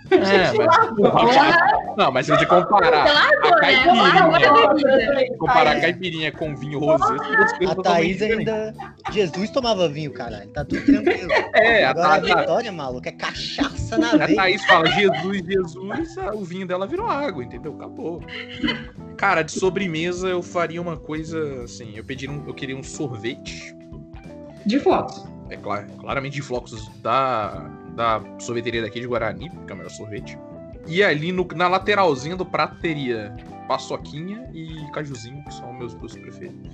É, 0.09 0.53
mas, 0.57 0.87
porra, 0.95 1.95
não, 1.97 2.13
mas 2.13 2.27
se 2.27 2.33
a 2.33 2.37
gente 2.37 2.47
comparar 2.47 3.07
a 3.07 3.59
caipirinha, 3.59 5.37
comparar 5.37 5.71
a 5.73 5.81
caipirinha 5.81 6.31
com 6.31 6.55
vinho 6.55 6.79
rosé, 6.79 7.17
A 7.69 7.75
Thaís 7.75 8.23
ainda. 8.23 8.73
Jesus 9.11 9.51
tomava 9.51 9.89
vinho, 9.89 10.13
caralho. 10.13 10.49
Tá 10.51 10.65
tudo 10.65 10.85
tranquilo. 10.85 11.33
É, 11.55 11.85
a 11.85 11.91
Agora 11.91 12.07
a 12.07 12.21
Thaís, 12.21 12.35
Vitória, 12.37 12.71
maluco, 12.71 13.09
é 13.09 13.13
cachaça 13.13 13.99
na 13.99 14.13
a 14.13 14.17
veia. 14.19 14.37
Thaís 14.37 14.65
fala 14.67 14.87
Jesus, 14.91 15.45
Jesus, 15.45 16.17
o 16.35 16.45
vinho 16.45 16.69
dela 16.69 16.87
virou 16.87 17.09
água, 17.09 17.43
entendeu? 17.43 17.75
Acabou. 17.75 18.23
Cara, 19.17 19.43
de 19.43 19.53
sobremesa 19.53 20.29
eu 20.29 20.43
faria 20.43 20.81
uma 20.81 20.97
coisa 20.97 21.63
assim, 21.65 21.93
eu 21.97 22.05
pediria 22.05 22.35
um, 22.35 22.47
eu 22.47 22.55
queria 22.55 22.77
um 22.77 22.83
sorvete, 22.83 23.75
De 24.65 24.79
fotos. 24.79 25.25
é 25.51 25.57
claro, 25.57 25.87
claramente 25.99 26.35
de 26.35 26.43
flocos 26.43 26.89
da, 27.03 27.69
da 27.95 28.23
sorveteria 28.39 28.83
daqui 28.83 29.01
de 29.01 29.07
Guarani, 29.07 29.49
que 29.51 29.71
é 29.71 29.75
o 29.75 29.77
melhor 29.77 29.91
sorvete. 29.91 30.39
E 30.87 31.03
ali 31.03 31.33
no- 31.33 31.49
na 31.55 31.67
lateralzinha 31.67 32.37
do 32.37 32.45
prato 32.45 32.79
teria 32.81 33.35
paçoquinha 33.67 34.49
e 34.53 34.69
cajuzinho, 34.93 35.43
que 35.45 35.55
são 35.55 35.73
meus 35.73 35.95
dois 35.95 36.13
preferidos. 36.17 36.71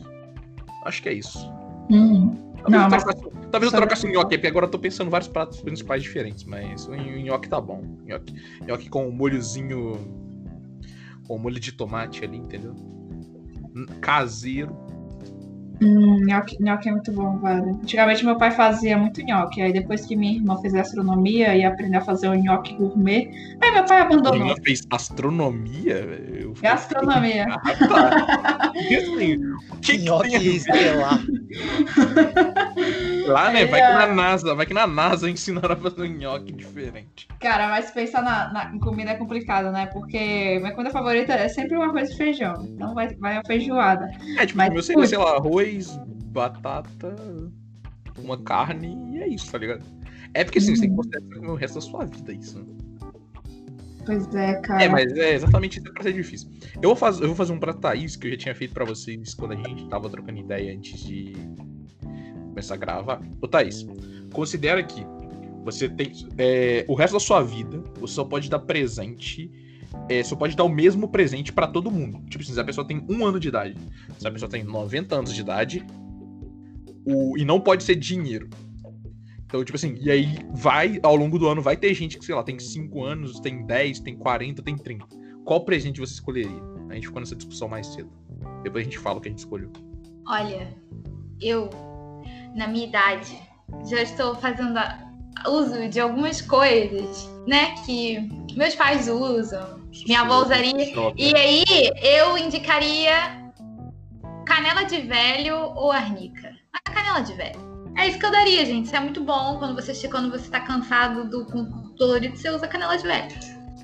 Acho 0.84 1.00
que 1.02 1.08
é 1.08 1.12
isso. 1.14 1.50
Hum. 1.90 2.36
Talvez, 2.62 2.70
Não, 2.70 2.84
eu, 2.84 2.90
mas- 2.90 3.50
talvez 3.50 3.72
eu 3.72 3.78
trocasse 3.78 4.06
o 4.06 4.10
nhoque, 4.10 4.36
porque 4.36 4.46
agora 4.46 4.66
eu 4.66 4.70
tô 4.70 4.78
pensando 4.78 5.06
em 5.08 5.10
vários 5.10 5.28
pratos 5.28 5.60
principais 5.62 6.02
diferentes, 6.02 6.44
mas 6.44 6.86
o 6.86 6.94
nhoque 6.94 7.48
tá 7.48 7.60
bom. 7.60 7.82
Nhoque, 8.04 8.34
nhoque 8.66 8.88
com 8.90 9.06
um 9.08 9.12
molhozinho. 9.12 10.31
Com 11.26 11.38
molho 11.38 11.60
de 11.60 11.72
tomate 11.72 12.24
ali, 12.24 12.36
entendeu? 12.38 12.74
Caseiro. 14.00 14.76
Hum, 15.80 16.20
nhoque, 16.26 16.62
nhoque 16.62 16.88
é 16.88 16.92
muito 16.92 17.10
bom, 17.10 17.38
velho. 17.40 17.70
Antigamente 17.82 18.24
meu 18.24 18.36
pai 18.36 18.52
fazia 18.52 18.96
muito 18.96 19.20
nhoque. 19.20 19.60
Aí 19.60 19.72
depois 19.72 20.06
que 20.06 20.14
minha 20.14 20.34
irmã 20.34 20.56
fez 20.60 20.74
astronomia 20.76 21.56
e 21.56 21.64
aprendeu 21.64 22.00
a 22.00 22.04
fazer 22.04 22.28
o 22.28 22.34
nhoque 22.34 22.74
gourmet, 22.76 23.28
aí 23.60 23.72
meu 23.72 23.84
pai 23.84 23.96
Minha 24.06 24.18
abandonou. 24.18 24.46
irmã 24.46 24.54
fez 24.64 24.82
astronomia, 24.90 26.06
velho. 26.06 26.36
Eu 26.50 26.54
fiquei- 26.54 26.70
Gastronomia. 26.70 27.46
Ah, 27.64 27.88
tá. 27.88 28.72
Assim, 28.72 29.36
o 29.72 29.76
que, 29.80 29.98
que 29.98 30.04
Nhoque 30.04 30.28
tem 30.60 30.88
a 30.90 31.16
ver? 31.16 31.26
Lá, 33.32 33.50
né? 33.50 33.64
Vai 33.66 33.80
que 33.80 33.86
É. 33.86 33.92
na 33.94 34.06
NASA, 34.14 34.54
vai 34.54 34.66
que 34.66 34.74
na 34.74 34.86
NASA 34.86 35.28
ensinaram 35.30 35.72
a 35.72 35.76
fazer 35.76 36.02
um 36.02 36.06
nhoque 36.18 36.52
diferente. 36.52 37.26
Cara, 37.40 37.68
mas 37.68 37.90
pensar 37.90 38.22
na, 38.22 38.52
na- 38.52 38.74
em 38.74 38.78
comida 38.78 39.10
é 39.10 39.14
complicado, 39.14 39.70
né? 39.72 39.86
Porque 39.86 40.58
minha 40.60 40.72
comida 40.72 40.90
favorita 40.90 41.32
é 41.32 41.48
sempre 41.48 41.76
uma 41.76 41.90
coisa 41.90 42.10
de 42.10 42.16
feijão. 42.16 42.54
Então 42.68 42.94
vai, 42.94 43.14
vai 43.16 43.36
a 43.38 43.42
feijoada. 43.44 44.10
É, 44.38 44.46
tipo, 44.46 44.58
Mas, 44.58 44.84
seria, 44.86 44.94
putz. 45.00 45.08
sei 45.08 45.18
lá, 45.18 45.36
arroz, 45.36 45.98
batata, 46.26 47.14
uma 48.18 48.38
carne 48.38 49.16
e 49.16 49.22
é 49.22 49.28
isso, 49.28 49.50
tá 49.50 49.58
ligado? 49.58 49.84
É 50.34 50.44
porque 50.44 50.58
assim, 50.58 50.74
você 50.74 50.82
tem 50.82 50.90
que 50.90 50.96
considerar 50.96 51.24
vai 51.28 51.38
comer 51.38 51.50
o 51.50 51.54
resto 51.54 51.74
da 51.74 51.80
sua 51.80 52.04
vida 52.06 52.32
isso, 52.32 52.58
né? 52.58 52.64
Pois 54.04 54.34
é, 54.34 54.54
cara. 54.60 54.82
É, 54.82 54.88
mas 54.88 55.12
é 55.12 55.34
exatamente 55.34 55.78
isso 55.78 55.84
que 55.84 55.92
vai 55.92 56.02
ser 56.02 56.12
difícil. 56.12 56.50
Eu 56.76 56.88
vou, 56.88 56.96
faz, 56.96 57.20
eu 57.20 57.28
vou 57.28 57.36
fazer 57.36 57.52
um 57.52 57.58
pra 57.60 57.72
Thaís 57.72 58.16
que 58.16 58.26
eu 58.26 58.30
já 58.32 58.36
tinha 58.36 58.54
feito 58.54 58.74
pra 58.74 58.84
vocês 58.84 59.32
quando 59.34 59.52
a 59.52 59.56
gente 59.56 59.86
tava 59.88 60.10
trocando 60.10 60.40
ideia 60.40 60.74
antes 60.74 61.04
de 61.04 61.32
começar 62.52 62.74
a 62.74 62.76
gravar. 62.76 63.20
Ô 63.40 63.48
Thaís, 63.48 63.86
considera 64.32 64.82
que 64.82 65.04
você 65.64 65.88
tem. 65.88 66.12
é, 66.38 66.84
o 66.88 66.94
resto 66.94 67.14
da 67.14 67.20
sua 67.20 67.42
vida, 67.42 67.82
você 67.98 68.14
só 68.14 68.24
pode 68.24 68.48
dar 68.48 68.60
presente. 68.60 69.50
É, 70.08 70.22
só 70.22 70.34
pode 70.34 70.56
dar 70.56 70.64
o 70.64 70.68
mesmo 70.68 71.08
presente 71.08 71.52
pra 71.52 71.66
todo 71.66 71.90
mundo. 71.90 72.22
Tipo 72.28 72.42
assim, 72.42 72.54
se 72.54 72.60
a 72.60 72.64
pessoa 72.64 72.86
tem 72.86 73.04
um 73.08 73.26
ano 73.26 73.38
de 73.38 73.48
idade, 73.48 73.76
se 74.18 74.26
a 74.26 74.30
pessoa 74.30 74.50
tem 74.50 74.64
90 74.64 75.14
anos 75.14 75.34
de 75.34 75.40
idade, 75.40 75.84
o, 77.04 77.36
e 77.36 77.44
não 77.44 77.60
pode 77.60 77.82
ser 77.82 77.96
dinheiro. 77.96 78.48
Então, 79.44 79.62
tipo 79.62 79.76
assim, 79.76 79.98
e 80.00 80.10
aí 80.10 80.38
vai, 80.54 80.98
ao 81.02 81.14
longo 81.14 81.38
do 81.38 81.46
ano, 81.46 81.60
vai 81.60 81.76
ter 81.76 81.92
gente 81.92 82.18
que, 82.18 82.24
sei 82.24 82.34
lá, 82.34 82.42
tem 82.42 82.58
5 82.58 83.04
anos, 83.04 83.38
tem 83.38 83.66
10, 83.66 84.00
tem 84.00 84.16
40, 84.16 84.62
tem 84.62 84.76
30. 84.76 85.06
Qual 85.44 85.62
presente 85.62 86.00
você 86.00 86.14
escolheria? 86.14 86.62
A 86.88 86.94
gente 86.94 87.06
ficou 87.06 87.20
nessa 87.20 87.36
discussão 87.36 87.68
mais 87.68 87.86
cedo. 87.88 88.10
Depois 88.62 88.82
a 88.82 88.84
gente 88.84 88.98
fala 88.98 89.18
o 89.18 89.20
que 89.20 89.28
a 89.28 89.30
gente 89.30 89.40
escolheu. 89.40 89.70
Olha, 90.26 90.74
eu, 91.38 91.68
na 92.54 92.66
minha 92.66 92.86
idade, 92.86 93.38
já 93.88 94.02
estou 94.02 94.34
fazendo 94.36 94.78
uso 95.46 95.88
de 95.88 96.00
algumas 96.00 96.40
coisas, 96.40 97.28
né, 97.46 97.74
que 97.84 98.28
meus 98.56 98.74
pais 98.74 99.08
usam. 99.08 99.80
Minha 100.06 100.22
avó 100.22 100.42
usaria. 100.42 100.72
E 101.16 101.36
aí, 101.36 101.64
eu 102.02 102.38
indicaria 102.38 103.42
canela 104.46 104.84
de 104.84 105.00
velho 105.02 105.56
ou 105.74 105.92
arnica. 105.92 106.50
A 106.72 106.90
canela 106.90 107.20
de 107.20 107.34
velho. 107.34 107.60
É 107.96 108.08
isso 108.08 108.18
que 108.18 108.24
eu 108.24 108.30
daria, 108.30 108.64
gente. 108.64 108.86
Isso 108.86 108.96
é 108.96 109.00
muito 109.00 109.22
bom 109.22 109.58
quando 109.58 109.74
você 109.74 110.08
quando 110.08 110.30
você 110.30 110.48
tá 110.48 110.60
cansado 110.60 111.28
do 111.28 111.44
com 111.44 111.64
dolorido, 111.98 112.36
você 112.36 112.48
usa 112.48 112.66
canela 112.66 112.96
de 112.96 113.02
velho. 113.02 113.28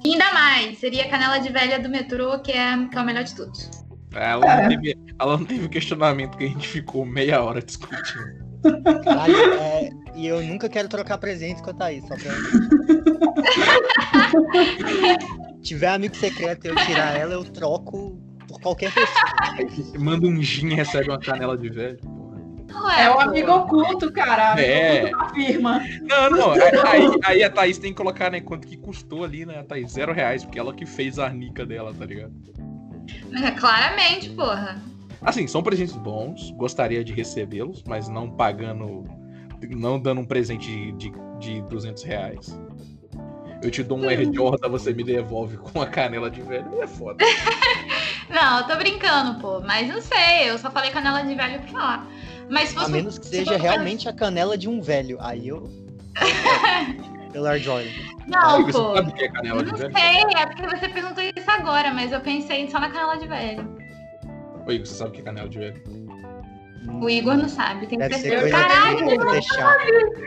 E 0.05 0.13
ainda 0.13 0.33
mais, 0.33 0.79
seria 0.79 1.05
a 1.05 1.09
canela 1.11 1.39
de 1.39 1.51
velha 1.51 1.79
do 1.79 1.89
metrô, 1.89 2.39
que 2.39 2.53
é, 2.53 2.87
que 2.87 2.97
é 2.97 3.01
o 3.01 3.05
melhor 3.05 3.25
de 3.25 3.35
todos. 3.35 3.71
Ela 4.15 4.41
não, 4.41 4.69
teve, 4.69 4.99
ela 5.19 5.37
não 5.37 5.45
teve 5.45 5.67
o 5.67 5.69
questionamento 5.69 6.39
que 6.39 6.45
a 6.45 6.49
gente 6.49 6.67
ficou 6.67 7.05
meia 7.05 7.43
hora 7.43 7.61
discutindo. 7.61 8.48
Caralho, 9.05 9.37
é, 9.55 9.91
e 10.17 10.27
eu 10.27 10.43
nunca 10.43 10.69
quero 10.69 10.89
trocar 10.89 11.19
presentes 11.19 11.63
com 11.63 11.71
a 11.71 11.75
Thaís, 11.75 12.05
só 12.07 12.15
pra. 12.17 12.33
tiver 15.63 15.89
amigo 15.89 16.17
secreto 16.17 16.67
e 16.67 16.71
eu 16.71 16.77
tirar 16.77 17.17
ela, 17.19 17.35
eu 17.35 17.45
troco 17.45 18.19
por 18.47 18.61
qualquer 18.61 18.93
pessoa. 18.93 19.99
Manda 19.99 20.27
um 20.27 20.43
gin 20.43 20.69
e 20.69 20.75
recebe 20.75 21.09
uma 21.09 21.19
canela 21.21 21.57
de 21.57 21.69
velho. 21.69 21.99
porra. 21.99 22.99
É 23.01 23.11
o 23.11 23.15
pô. 23.15 23.21
amigo 23.21 23.51
oculto, 23.53 24.13
cara. 24.13 24.53
Amigo 24.53 24.69
É. 24.69 25.05
oculto 25.13 25.35
firma. 25.35 25.81
Não, 26.03 26.31
não. 26.31 26.53
Aí, 26.53 26.61
aí- 26.87 27.21
aí 27.25 27.43
a 27.45 27.51
Thaís 27.51 27.79
tem 27.79 27.91
que 27.93 27.97
colocar, 27.97 28.31
né, 28.31 28.41
quanto 28.41 28.67
que 28.67 28.77
custou 28.77 29.25
ali, 29.25 29.45
né? 29.47 29.59
A 29.61 29.65
Thaís, 29.65 29.93
zero 29.93 30.13
reais, 30.13 30.45
porque 30.45 30.59
ela 30.59 30.73
que 30.75 30.87
fez 30.87 31.19
a 31.19 31.25
arnica 31.27 31.65
dela, 31.67 31.93
tá 31.95 32.05
ligado? 32.07 32.33
É, 33.43 33.51
claramente, 33.53 34.31
porra. 34.31 34.81
Assim, 35.23 35.47
são 35.47 35.63
presentes 35.63 35.97
bons, 35.97 36.51
gostaria 36.53 37.03
de 37.05 37.13
recebê-los, 37.13 37.83
mas 37.87 38.09
não 38.09 38.31
pagando. 38.31 39.05
Não 39.71 39.99
dando 39.99 40.21
um 40.21 40.25
presente 40.25 40.69
de, 40.71 40.93
de, 40.93 41.13
de 41.39 41.63
200 41.63 42.03
reais. 42.05 42.61
Eu 43.61 43.73
te 43.73 43.83
dou 43.83 43.99
um 43.99 44.09
Air 44.09 44.33
Jordan, 44.33 44.69
você 44.69 44.93
me 44.93 45.03
devolve 45.03 45.57
com 45.57 45.83
a 45.83 45.87
canela 45.87 46.31
de 46.31 46.41
velho, 46.43 46.81
é 46.81 46.87
foda. 46.87 47.25
Não, 48.31 48.59
eu 48.61 48.67
tô 48.69 48.77
brincando, 48.77 49.41
pô. 49.41 49.61
Mas 49.61 49.89
não 49.89 50.01
sei, 50.03 50.49
eu 50.51 50.59
só 50.59 50.71
falei 50.71 50.91
canela 50.91 51.23
de 51.23 51.35
velho 51.35 51.59
pra 51.63 51.69
falar. 51.69 52.07
Mas 52.51 52.69
se 52.69 52.77
A 52.77 52.81
fosse. 52.81 52.93
menos 52.93 53.19
que 53.19 53.25
se 53.25 53.31
seja 53.37 53.53
fosse- 53.53 53.63
realmente 53.63 54.09
a 54.09 54.13
canela 54.13 54.57
de 54.57 54.69
um 54.69 54.81
velho. 54.83 55.17
Aí 55.21 55.49
eu. 55.49 55.65
Pelo 57.33 57.47
Air 57.47 57.59
Jordan. 57.61 57.89
Não, 58.27 58.65
você 58.67 58.73
pô. 58.79 58.95
sabe 58.97 59.11
o 59.11 59.15
que 59.15 59.25
é 59.25 59.29
canela 59.29 59.57
Eu 59.61 59.65
de 59.65 59.71
não 59.73 59.79
velho? 59.79 59.93
sei, 59.99 60.41
é 60.43 60.47
porque 60.47 60.67
você 60.77 60.89
perguntou 60.91 61.25
isso 61.25 61.51
agora, 61.51 61.93
mas 61.93 62.13
eu 62.13 62.21
pensei 62.21 62.71
só 62.71 62.79
na 62.79 62.91
canela 62.91 63.17
de 63.17 63.27
velho. 63.27 63.78
Oi, 64.69 64.79
você 64.81 64.95
sabe 64.95 65.11
o 65.11 65.13
que 65.15 65.21
é 65.21 65.25
canela 65.25 65.49
de 65.49 65.59
velho? 65.59 65.83
O 67.01 67.09
Igor 67.09 67.37
não 67.37 67.49
sabe, 67.49 67.87
tem 67.87 67.99
Deve 67.99 68.15
ser 68.15 68.21
certeza. 68.31 68.51
coisa 68.51 68.69
Caralho, 68.69 69.09
de 69.19 69.31
deixar. 69.31 69.77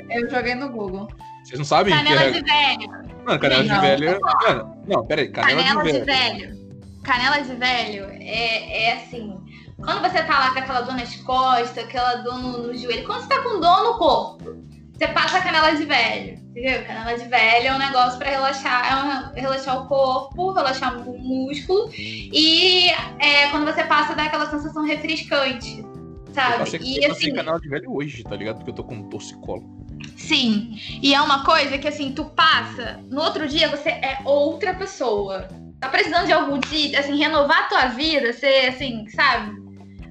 Eu 0.10 0.30
joguei 0.30 0.56
no 0.56 0.70
Google. 0.70 1.08
Vocês 1.44 1.60
não 1.60 1.66
sabem 1.66 1.94
o 1.94 1.98
que 1.98 2.04
canela 2.04 2.24
é. 2.24 2.32
de 2.32 2.42
velho. 2.42 2.92
Mano, 3.26 3.40
canela 3.40 3.64
de 3.64 3.70
Não. 3.70 3.82
velho. 3.82 4.10
é- 4.10 4.20
Mano, 4.20 4.84
não, 4.88 5.06
pera 5.06 5.22
aí, 5.22 5.30
canela, 5.30 5.64
Canela 5.64 5.84
de 5.84 5.92
de 5.92 6.06
velho. 6.06 6.40
velho. 6.40 6.62
Canela 7.04 7.38
de 7.42 7.56
velho 7.56 8.06
é, 8.20 8.84
é 8.86 8.94
assim. 8.94 9.36
Quando 9.78 10.02
você 10.02 10.22
tá 10.24 10.40
lá 10.40 10.54
com 10.54 10.60
aquela 10.60 10.82
dor 10.82 10.96
nas 10.96 11.16
costas, 11.18 11.84
aquela 11.84 12.16
dor 12.18 12.38
no, 12.40 12.68
no 12.68 12.78
joelho, 12.78 13.06
quando 13.06 13.22
você 13.22 13.28
tá 13.30 13.42
com 13.42 13.60
dor 13.60 13.84
no 13.84 13.98
corpo, 13.98 14.56
você 14.94 15.08
passa 15.08 15.38
a 15.38 15.42
canela 15.42 15.72
de 15.76 15.86
velho. 15.86 16.41
Entendeu? 16.52 16.86
Canela 16.86 17.18
de 17.18 17.26
velho 17.30 17.68
é 17.68 17.74
um 17.74 17.80
negócio 17.80 18.20
pra 18.20 18.30
relaxar, 18.30 19.32
é 19.34 19.40
relaxar 19.40 19.82
o 19.84 19.88
corpo, 19.88 20.52
relaxar 20.52 21.08
o 21.08 21.18
músculo. 21.18 21.90
E 21.96 22.90
é, 23.20 23.48
quando 23.52 23.66
você 23.66 23.86
passa, 23.86 24.14
dá 24.14 24.26
aquela 24.26 24.50
sensação 24.50 24.86
refrescante. 24.86 25.80
Eu 25.80 26.34
Sabe? 26.34 26.58
passei, 26.60 26.80
E 26.82 27.06
eu 27.06 27.12
assim. 27.12 27.34
canela 27.34 27.60
de 27.60 27.70
velho 27.70 27.96
hoje, 27.96 28.24
tá 28.24 28.36
ligado? 28.36 28.58
Porque 28.58 28.72
eu 28.72 28.76
tô 28.76 28.84
com 28.84 28.96
um 28.96 29.10
torcicolo. 29.10 29.64
Sim. 30.18 30.78
E 31.02 31.14
é 31.14 31.22
uma 31.22 31.46
coisa 31.46 31.78
que 31.78 31.88
assim, 31.88 32.12
tu 32.12 32.26
passa, 32.26 33.00
no 33.10 33.22
outro 33.22 33.48
dia 33.48 33.70
você 33.70 33.90
é 33.90 34.20
outra 34.26 34.74
pessoa. 34.74 35.48
Tá 35.80 35.88
precisando 35.88 36.26
de 36.26 36.34
algum 36.34 36.60
dia, 36.60 37.00
assim, 37.00 37.18
renovar 37.18 37.64
a 37.64 37.68
tua 37.68 37.86
vida, 37.88 38.34
ser 38.34 38.68
assim, 38.68 39.08
sabe? 39.10 39.54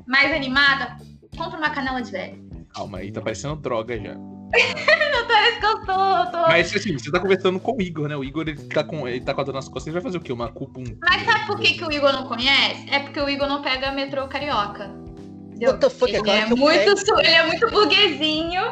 Mais 0.06 0.32
animada. 0.32 0.96
Compra 1.36 1.58
uma 1.58 1.70
canela 1.70 2.00
de 2.00 2.10
velho. 2.10 2.66
Calma 2.74 2.98
aí, 2.98 3.12
tá 3.12 3.20
parecendo 3.20 3.56
droga 3.56 3.98
já. 3.98 4.14
Parece 4.50 5.60
que 5.60 5.66
eu 5.66 5.80
tô, 5.84 5.92
eu 5.92 6.26
tô. 6.32 6.38
Mas 6.48 6.74
assim, 6.74 6.92
você 6.98 7.10
tá 7.10 7.20
conversando 7.20 7.60
com 7.60 7.76
o 7.76 7.80
Igor, 7.82 8.08
né? 8.08 8.16
O 8.16 8.24
Igor 8.24 8.48
ele 8.48 8.56
tá 8.68 8.82
com, 8.82 9.06
ele 9.06 9.20
tá 9.20 9.32
com 9.32 9.40
a 9.40 9.44
dor 9.44 9.54
nas 9.54 9.66
costas, 9.68 9.86
ele 9.86 9.94
vai 9.94 10.02
fazer 10.02 10.18
o 10.18 10.20
quê? 10.20 10.32
Uma 10.32 10.50
culpa 10.50 10.80
um. 10.80 10.84
Mas 11.02 11.24
sabe 11.24 11.46
por 11.46 11.58
que, 11.58 11.74
que 11.74 11.84
o 11.84 11.92
Igor 11.92 12.12
não 12.12 12.24
conhece? 12.26 12.86
É 12.90 12.98
porque 13.00 13.20
o 13.20 13.28
Igor 13.28 13.46
não 13.48 13.62
pega 13.62 13.92
metrô 13.92 14.26
carioca. 14.28 14.90
What 15.62 15.78
the 15.80 15.90
fuck, 15.90 16.12
é 16.14 16.18
ele, 16.18 16.30
é 16.30 16.44
eu 16.44 16.56
muito, 16.56 16.96
su- 16.96 17.18
ele 17.18 17.28
é 17.28 17.46
muito 17.46 17.70
burguesinho 17.70 18.62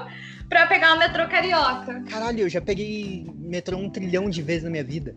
pra 0.48 0.66
pegar 0.66 0.94
o 0.94 0.98
metrô 0.98 1.28
carioca. 1.28 2.02
Caralho, 2.10 2.40
eu 2.40 2.48
já 2.48 2.60
peguei 2.62 3.26
metrô 3.36 3.76
um 3.76 3.90
trilhão 3.90 4.30
de 4.30 4.40
vezes 4.42 4.64
na 4.64 4.70
minha 4.70 4.82
vida. 4.84 5.14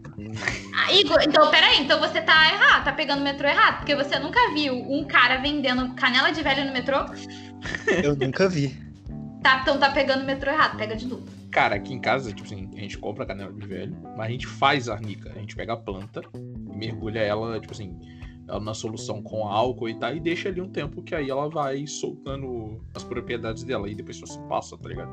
Ah, 0.75 0.91
Igor, 0.93 1.21
então 1.23 1.49
peraí, 1.49 1.79
então 1.79 1.97
você 1.99 2.21
tá 2.21 2.53
errado, 2.53 2.83
tá 2.83 2.91
pegando 2.91 3.21
o 3.21 3.23
metrô 3.23 3.47
errado, 3.47 3.77
porque 3.77 3.95
você 3.95 4.19
nunca 4.19 4.39
viu 4.53 4.73
um 4.75 5.05
cara 5.07 5.37
vendendo 5.37 5.95
canela 5.95 6.31
de 6.31 6.43
velho 6.43 6.65
no 6.65 6.73
metrô? 6.73 7.05
Eu 8.03 8.15
nunca 8.17 8.49
vi. 8.49 8.77
Tá, 9.41 9.59
então 9.61 9.79
tá 9.79 9.89
pegando 9.89 10.21
o 10.21 10.25
metrô 10.25 10.51
errado, 10.51 10.77
pega 10.77 10.95
de 10.95 11.07
novo. 11.07 11.23
Cara, 11.49 11.75
aqui 11.75 11.93
em 11.93 11.99
casa, 11.99 12.31
tipo 12.31 12.45
assim, 12.45 12.69
a 12.75 12.79
gente 12.79 12.97
compra 12.97 13.25
canela 13.25 13.51
de 13.51 13.65
velho, 13.65 13.97
mas 14.15 14.27
a 14.27 14.29
gente 14.29 14.47
faz 14.47 14.87
arnica. 14.87 15.31
A 15.35 15.39
gente 15.39 15.55
pega 15.55 15.73
a 15.73 15.77
planta 15.77 16.21
mergulha 16.81 17.19
ela, 17.19 17.59
tipo 17.59 17.73
assim, 17.73 17.97
ela 18.47 18.59
na 18.59 18.73
solução 18.73 19.21
com 19.21 19.45
álcool 19.45 19.89
e 19.89 19.95
tal, 19.99 20.15
e 20.15 20.19
deixa 20.19 20.49
ali 20.49 20.61
um 20.61 20.69
tempo 20.69 21.01
que 21.01 21.13
aí 21.13 21.29
ela 21.29 21.49
vai 21.49 21.85
soltando 21.85 22.83
as 22.95 23.03
propriedades 23.03 23.63
dela. 23.63 23.89
E 23.89 23.95
depois 23.95 24.19
você 24.19 24.39
passa, 24.47 24.77
tá 24.77 24.89
ligado? 24.89 25.11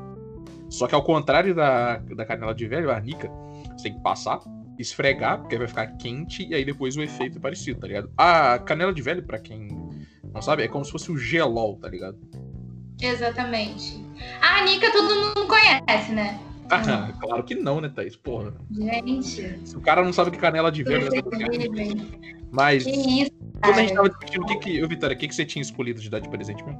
Só 0.69 0.87
que 0.87 0.95
ao 0.95 1.03
contrário 1.03 1.55
da, 1.55 1.97
da 1.97 2.25
canela 2.25 2.53
de 2.53 2.67
velho, 2.67 2.91
a 2.91 2.95
arnica, 2.95 3.29
você 3.75 3.83
tem 3.83 3.93
que 3.93 4.03
passar, 4.03 4.39
esfregar, 4.77 5.39
porque 5.39 5.57
vai 5.57 5.67
ficar 5.67 5.87
quente, 5.97 6.47
e 6.47 6.53
aí 6.53 6.63
depois 6.63 6.95
o 6.95 7.01
efeito 7.01 7.37
é 7.37 7.41
parecido, 7.41 7.79
tá 7.79 7.87
ligado? 7.87 8.11
A 8.15 8.59
canela 8.59 8.93
de 8.93 9.01
velho, 9.01 9.23
pra 9.23 9.39
quem 9.39 9.67
não 10.33 10.41
sabe, 10.41 10.63
é 10.63 10.67
como 10.67 10.85
se 10.85 10.91
fosse 10.91 11.11
o 11.11 11.17
gelol, 11.17 11.77
tá 11.77 11.89
ligado? 11.89 12.17
Exatamente. 13.01 14.03
A 14.41 14.57
Anica 14.59 14.91
todo 14.91 15.15
mundo 15.15 15.47
conhece, 15.47 16.11
né? 16.11 16.39
Ah, 16.71 17.11
claro 17.19 17.43
que 17.43 17.55
não, 17.55 17.81
né, 17.81 17.89
Thaís? 17.89 18.15
Porra. 18.15 18.53
Gente, 18.69 19.59
Se 19.67 19.75
o 19.75 19.81
cara 19.81 20.03
não 20.03 20.13
sabe 20.13 20.29
que 20.29 20.37
canela 20.37 20.71
de 20.71 20.83
velho 20.83 21.07
é 21.07 21.21
Mas 22.51 22.83
que 22.83 22.91
isso, 22.91 23.31
quando 23.59 23.73
a 23.73 23.81
gente 23.81 23.93
cara. 23.93 23.95
tava 23.95 24.09
discutindo 24.09 24.43
o 24.43 24.45
que 24.45 24.55
que. 24.57 24.83
Ô, 24.83 24.87
Vitória, 24.87 25.15
o 25.15 25.19
que, 25.19 25.27
que 25.27 25.33
você 25.33 25.43
tinha 25.43 25.63
escolhido 25.63 25.99
de 25.99 26.11
dar 26.11 26.19
de 26.19 26.29
presente 26.29 26.63
mesmo? 26.63 26.79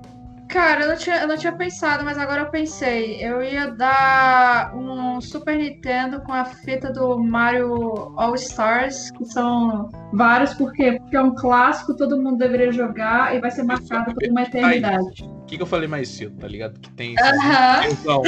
Cara, 0.50 0.82
eu 0.82 0.90
não, 0.90 0.98
tinha, 0.98 1.18
eu 1.18 1.28
não 1.28 1.38
tinha 1.38 1.52
pensado, 1.52 2.04
mas 2.04 2.18
agora 2.18 2.42
eu 2.42 2.50
pensei. 2.50 3.24
Eu 3.24 3.44
ia 3.44 3.68
dar 3.68 4.76
um 4.76 5.22
Super 5.22 5.56
Nintendo 5.56 6.22
com 6.22 6.34
a 6.34 6.44
fita 6.44 6.92
do 6.92 7.20
Mario 7.20 8.12
All 8.18 8.34
Stars, 8.34 9.12
que 9.12 9.26
são 9.26 9.90
vários, 10.12 10.56
por 10.56 10.74
quê? 10.74 10.94
Porque 11.00 11.16
é 11.16 11.22
um 11.22 11.36
clássico, 11.36 11.96
todo 11.96 12.18
mundo 12.18 12.40
deveria 12.40 12.72
jogar 12.72 13.36
e 13.36 13.40
vai 13.40 13.52
ser 13.52 13.62
marcado 13.62 14.12
por 14.16 14.28
uma 14.28 14.42
eternidade. 14.42 15.24
O 15.24 15.46
que, 15.46 15.56
que 15.56 15.62
eu 15.62 15.68
falei 15.68 15.88
mais 15.88 16.10
cedo, 16.10 16.36
tá 16.40 16.48
ligado? 16.48 16.80
Que 16.80 16.90
tem. 16.92 17.16
Aham. 17.20 17.82
Então, 17.92 18.24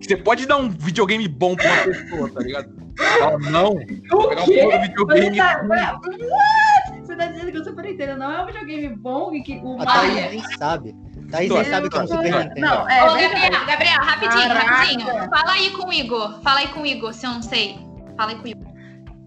que 0.00 0.06
você 0.08 0.16
pode 0.16 0.46
dar 0.46 0.56
um 0.56 0.68
videogame 0.68 1.28
bom 1.28 1.54
pra 1.54 1.72
uma 1.72 1.82
pessoa, 1.84 2.32
tá 2.32 2.40
ligado? 2.40 2.82
Não, 3.52 3.76
pegar 3.76 4.42
um 4.42 4.46
quê? 4.46 4.62
porra 4.62 4.78
videogame. 4.80 5.30
Você 5.30 5.36
tá, 5.36 6.00
você 7.04 7.16
tá 7.16 7.26
dizendo 7.26 7.52
que 7.52 7.58
o 7.58 7.64
Super 7.64 7.84
Nintendo 7.84 8.16
não 8.16 8.32
é 8.32 8.42
um 8.42 8.46
videogame 8.46 8.88
bom 8.96 9.32
e 9.32 9.42
que 9.42 9.60
o 9.62 9.78
Mario. 9.78 10.30
Nem 10.30 10.42
sabe. 10.58 10.94
Vitória, 11.40 11.62
nem 11.62 11.70
sabe 11.72 11.90
que 11.90 11.96
é 11.96 12.00
um. 12.00 12.22
Nintendo. 12.22 12.60
Não, 12.60 12.88
é 12.88 13.04
Ô. 13.04 13.14
Gabriel, 13.14 13.66
Gabriel, 13.66 14.00
rapidinho, 14.00 14.48
Caraca. 14.48 14.66
rapidinho. 14.66 15.06
Fala 15.30 15.52
aí 15.52 15.70
com 15.70 15.88
o 15.88 15.92
Igor. 15.92 16.40
Fala 16.42 16.60
aí 16.60 16.68
com 16.68 16.82
o 16.82 16.86
Igor, 16.86 17.12
se 17.14 17.26
eu 17.26 17.30
não 17.30 17.42
sei. 17.42 17.78
Fala 18.16 18.30
aí 18.30 18.36
com 18.36 18.44
o 18.44 18.48
Igor. 18.48 18.72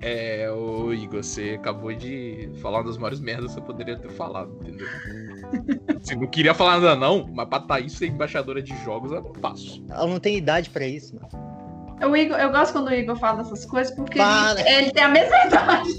É, 0.02 0.52
ô 0.52 0.94
Igor, 0.94 1.24
você 1.24 1.58
acabou 1.60 1.92
de 1.94 2.52
falar 2.62 2.80
uma 2.80 2.84
das 2.84 2.98
maiores 2.98 3.20
merdas 3.20 3.48
que 3.48 3.54
você 3.56 3.62
poderia 3.62 3.98
ter 3.98 4.12
falado, 4.12 4.56
entendeu? 4.62 4.88
Você 6.02 6.16
não 6.16 6.28
queria 6.28 6.54
falar 6.54 6.80
nada, 6.80 6.96
não, 6.96 7.28
mas 7.34 7.48
pra 7.48 7.60
Thaís 7.60 7.94
ser 7.94 8.08
embaixadora 8.08 8.62
de 8.62 8.76
jogos, 8.84 9.12
eu 9.12 9.22
não 9.22 9.32
passo. 9.34 9.84
Ela 9.90 10.06
não 10.06 10.20
tem 10.20 10.38
idade 10.38 10.70
pra 10.70 10.86
isso, 10.86 11.16
mano. 11.16 11.56
O 12.04 12.16
Igor, 12.16 12.38
eu 12.38 12.52
gosto 12.52 12.74
quando 12.74 12.90
o 12.90 12.94
Igor 12.94 13.16
fala 13.16 13.42
dessas 13.42 13.66
coisas 13.66 13.96
porque 13.96 14.20
ele, 14.20 14.70
ele 14.70 14.92
tem 14.92 15.04
a 15.04 15.08
mesma 15.08 15.36
idade. 15.46 15.90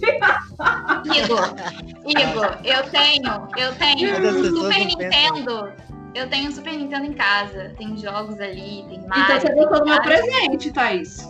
Igor, 1.19 1.55
Igor, 2.07 2.59
eu 2.65 2.83
tenho, 2.91 3.49
eu 3.57 3.75
tenho 3.75 4.29
um 4.29 4.63
Super 4.63 5.11
pensam. 5.11 5.73
Eu 6.17 6.31
tenho 6.31 6.49
um 6.49 6.53
Super 6.53 6.73
Nintendo 6.73 7.05
em 7.05 7.13
casa. 7.13 7.75
Tem 7.77 7.95
jogos 7.99 8.41
ali, 8.41 8.87
tem 8.89 9.01
Então 9.01 9.09
Mario. 9.09 9.39
você 9.39 9.53
gostou 9.53 9.81
do 9.81 9.85
meu 9.85 10.01
presente, 10.01 10.73
Thaís. 10.73 11.29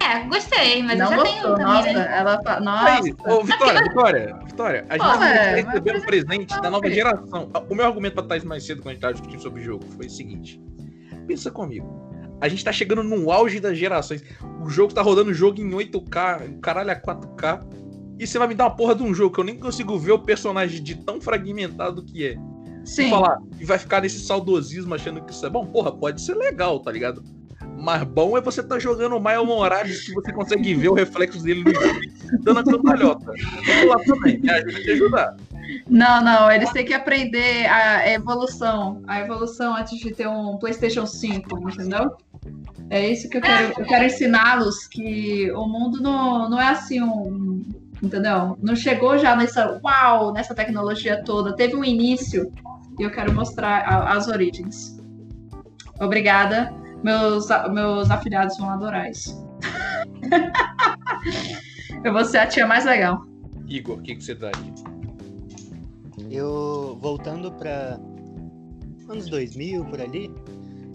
É, 0.00 0.20
gostei, 0.28 0.82
mas 0.82 0.98
não 0.98 1.06
eu 1.06 1.10
já 1.10 1.16
gostou, 1.16 1.54
tenho 1.56 1.66
nossa. 1.66 1.78
também, 1.78 1.94
né? 1.94 2.18
Ela 2.18 2.42
fa... 2.42 2.60
Nossa. 2.60 3.02
Aí, 3.02 3.14
ô, 3.26 3.42
Vitória, 3.42 3.82
Vitória, 3.82 4.36
Vitória, 4.46 4.86
a 4.88 4.92
gente 4.96 5.18
tá 5.18 5.28
é, 5.28 5.54
recebendo 5.56 5.94
mas 5.94 6.02
um 6.02 6.06
presente 6.06 6.60
da 6.60 6.70
nova 6.70 6.88
geração. 6.88 7.50
O 7.68 7.74
meu 7.74 7.84
argumento 7.84 8.14
pra 8.14 8.22
Thaís 8.22 8.44
mais 8.44 8.64
cedo, 8.64 8.80
quando 8.80 8.90
a 8.90 8.92
gente 8.92 9.00
tava 9.00 9.14
discutindo 9.14 9.42
sobre 9.42 9.60
o 9.60 9.64
jogo, 9.64 9.84
foi 9.96 10.06
o 10.06 10.10
seguinte: 10.10 10.60
pensa 11.26 11.50
comigo. 11.50 12.08
A 12.40 12.48
gente 12.48 12.64
tá 12.64 12.72
chegando 12.72 13.02
no 13.02 13.32
auge 13.32 13.58
das 13.58 13.76
gerações. 13.76 14.22
O 14.64 14.70
jogo 14.70 14.94
tá 14.94 15.02
rodando 15.02 15.30
o 15.30 15.34
jogo 15.34 15.60
em 15.60 15.68
8K, 15.68 16.48
o 16.48 16.60
caralho 16.60 16.92
a 16.92 16.96
4K. 16.96 17.66
E 18.20 18.26
você 18.26 18.38
vai 18.38 18.46
me 18.46 18.54
dar 18.54 18.66
uma 18.66 18.76
porra 18.76 18.94
de 18.94 19.02
um 19.02 19.12
jogo 19.12 19.34
que 19.34 19.40
eu 19.40 19.44
nem 19.44 19.58
consigo 19.58 19.98
ver 19.98 20.12
o 20.12 20.18
personagem 20.20 20.80
de 20.80 20.94
tão 20.94 21.20
fragmentado 21.20 22.04
que 22.04 22.24
é. 22.24 22.36
E 22.88 22.90
Sim. 22.90 23.10
falar, 23.10 23.38
e 23.60 23.66
vai 23.66 23.78
ficar 23.78 24.00
nesse 24.00 24.20
saudosismo 24.20 24.94
achando 24.94 25.20
que 25.22 25.30
isso 25.30 25.44
é 25.44 25.50
bom. 25.50 25.66
Porra, 25.66 25.92
pode 25.92 26.22
ser 26.22 26.34
legal, 26.34 26.80
tá 26.80 26.90
ligado? 26.90 27.22
Mas 27.76 28.02
bom 28.02 28.36
é 28.36 28.40
você 28.40 28.62
tá 28.62 28.78
jogando 28.78 29.14
o 29.16 29.20
Miles 29.20 29.46
Morales 29.46 30.06
que 30.06 30.14
você 30.14 30.32
consegue 30.32 30.74
ver 30.74 30.88
o 30.88 30.94
reflexo 30.94 31.42
dele 31.42 31.62
no 31.62 32.38
dando 32.42 32.60
a 32.60 32.64
cambalhota. 32.64 33.32
Vamos 33.66 33.88
lá 33.88 33.98
também, 34.04 34.38
me 34.40 34.50
ajuda 34.50 34.78
a 34.78 34.82
te 34.82 34.90
ajudar. 34.90 35.36
Não, 35.86 36.24
não, 36.24 36.50
eles 36.50 36.72
têm 36.72 36.84
que 36.84 36.94
aprender 36.94 37.66
a 37.66 38.10
evolução. 38.10 39.02
A 39.06 39.20
evolução 39.20 39.76
antes 39.76 39.98
de 39.98 40.12
ter 40.12 40.26
um 40.26 40.56
PlayStation 40.56 41.06
5, 41.06 41.70
entendeu? 41.70 42.16
É 42.90 43.06
isso 43.08 43.28
que 43.28 43.36
eu 43.36 43.42
quero. 43.42 43.74
Eu 43.78 43.86
quero 43.86 44.04
ensiná-los 44.04 44.86
que 44.86 45.50
o 45.52 45.66
mundo 45.66 46.00
não, 46.00 46.48
não 46.48 46.60
é 46.60 46.68
assim 46.68 47.02
um. 47.02 47.64
Entendeu? 48.02 48.56
Não 48.62 48.74
chegou 48.74 49.18
já 49.18 49.36
nessa. 49.36 49.78
Uau! 49.84 50.32
Nessa 50.32 50.54
tecnologia 50.54 51.22
toda. 51.22 51.54
Teve 51.54 51.76
um 51.76 51.84
início 51.84 52.50
e 52.98 53.02
eu 53.02 53.10
quero 53.10 53.32
mostrar 53.34 53.80
a- 53.88 54.12
as 54.12 54.28
origens. 54.28 54.98
Obrigada. 56.00 56.72
Meus, 57.02 57.46
meus 57.72 58.10
afilhados 58.10 58.56
vão 58.58 58.70
adorar 58.70 59.10
isso. 59.10 59.46
eu 62.04 62.12
vou 62.12 62.24
ser 62.24 62.38
a 62.38 62.46
tia 62.46 62.66
mais 62.66 62.84
legal. 62.84 63.22
Igor, 63.66 63.98
o 63.98 64.02
que, 64.02 64.16
que 64.16 64.24
você 64.24 64.34
dá 64.34 64.48
aí? 64.48 64.72
Eu, 66.30 66.98
voltando 67.00 67.50
pra 67.52 67.98
anos 69.08 69.28
2000, 69.28 69.84
por 69.86 70.00
ali, 70.00 70.30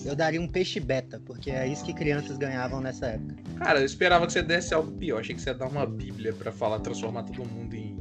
eu 0.05 0.15
daria 0.15 0.39
um 0.41 0.47
peixe 0.47 0.79
beta, 0.79 1.19
porque 1.25 1.49
é 1.49 1.67
isso 1.67 1.83
que 1.85 1.93
crianças 1.93 2.37
ganhavam 2.37 2.79
nessa 2.81 3.07
época. 3.07 3.35
Cara, 3.57 3.79
eu 3.79 3.85
esperava 3.85 4.25
que 4.27 4.33
você 4.33 4.43
desse 4.43 4.73
algo 4.73 4.91
pior. 4.91 5.19
Achei 5.21 5.33
que 5.35 5.41
você 5.41 5.49
ia 5.49 5.55
dar 5.55 5.67
uma 5.67 5.85
bíblia 5.85 6.33
pra 6.33 6.51
falar, 6.51 6.79
transformar 6.79 7.23
todo 7.23 7.47
mundo 7.49 7.73
em, 7.75 7.92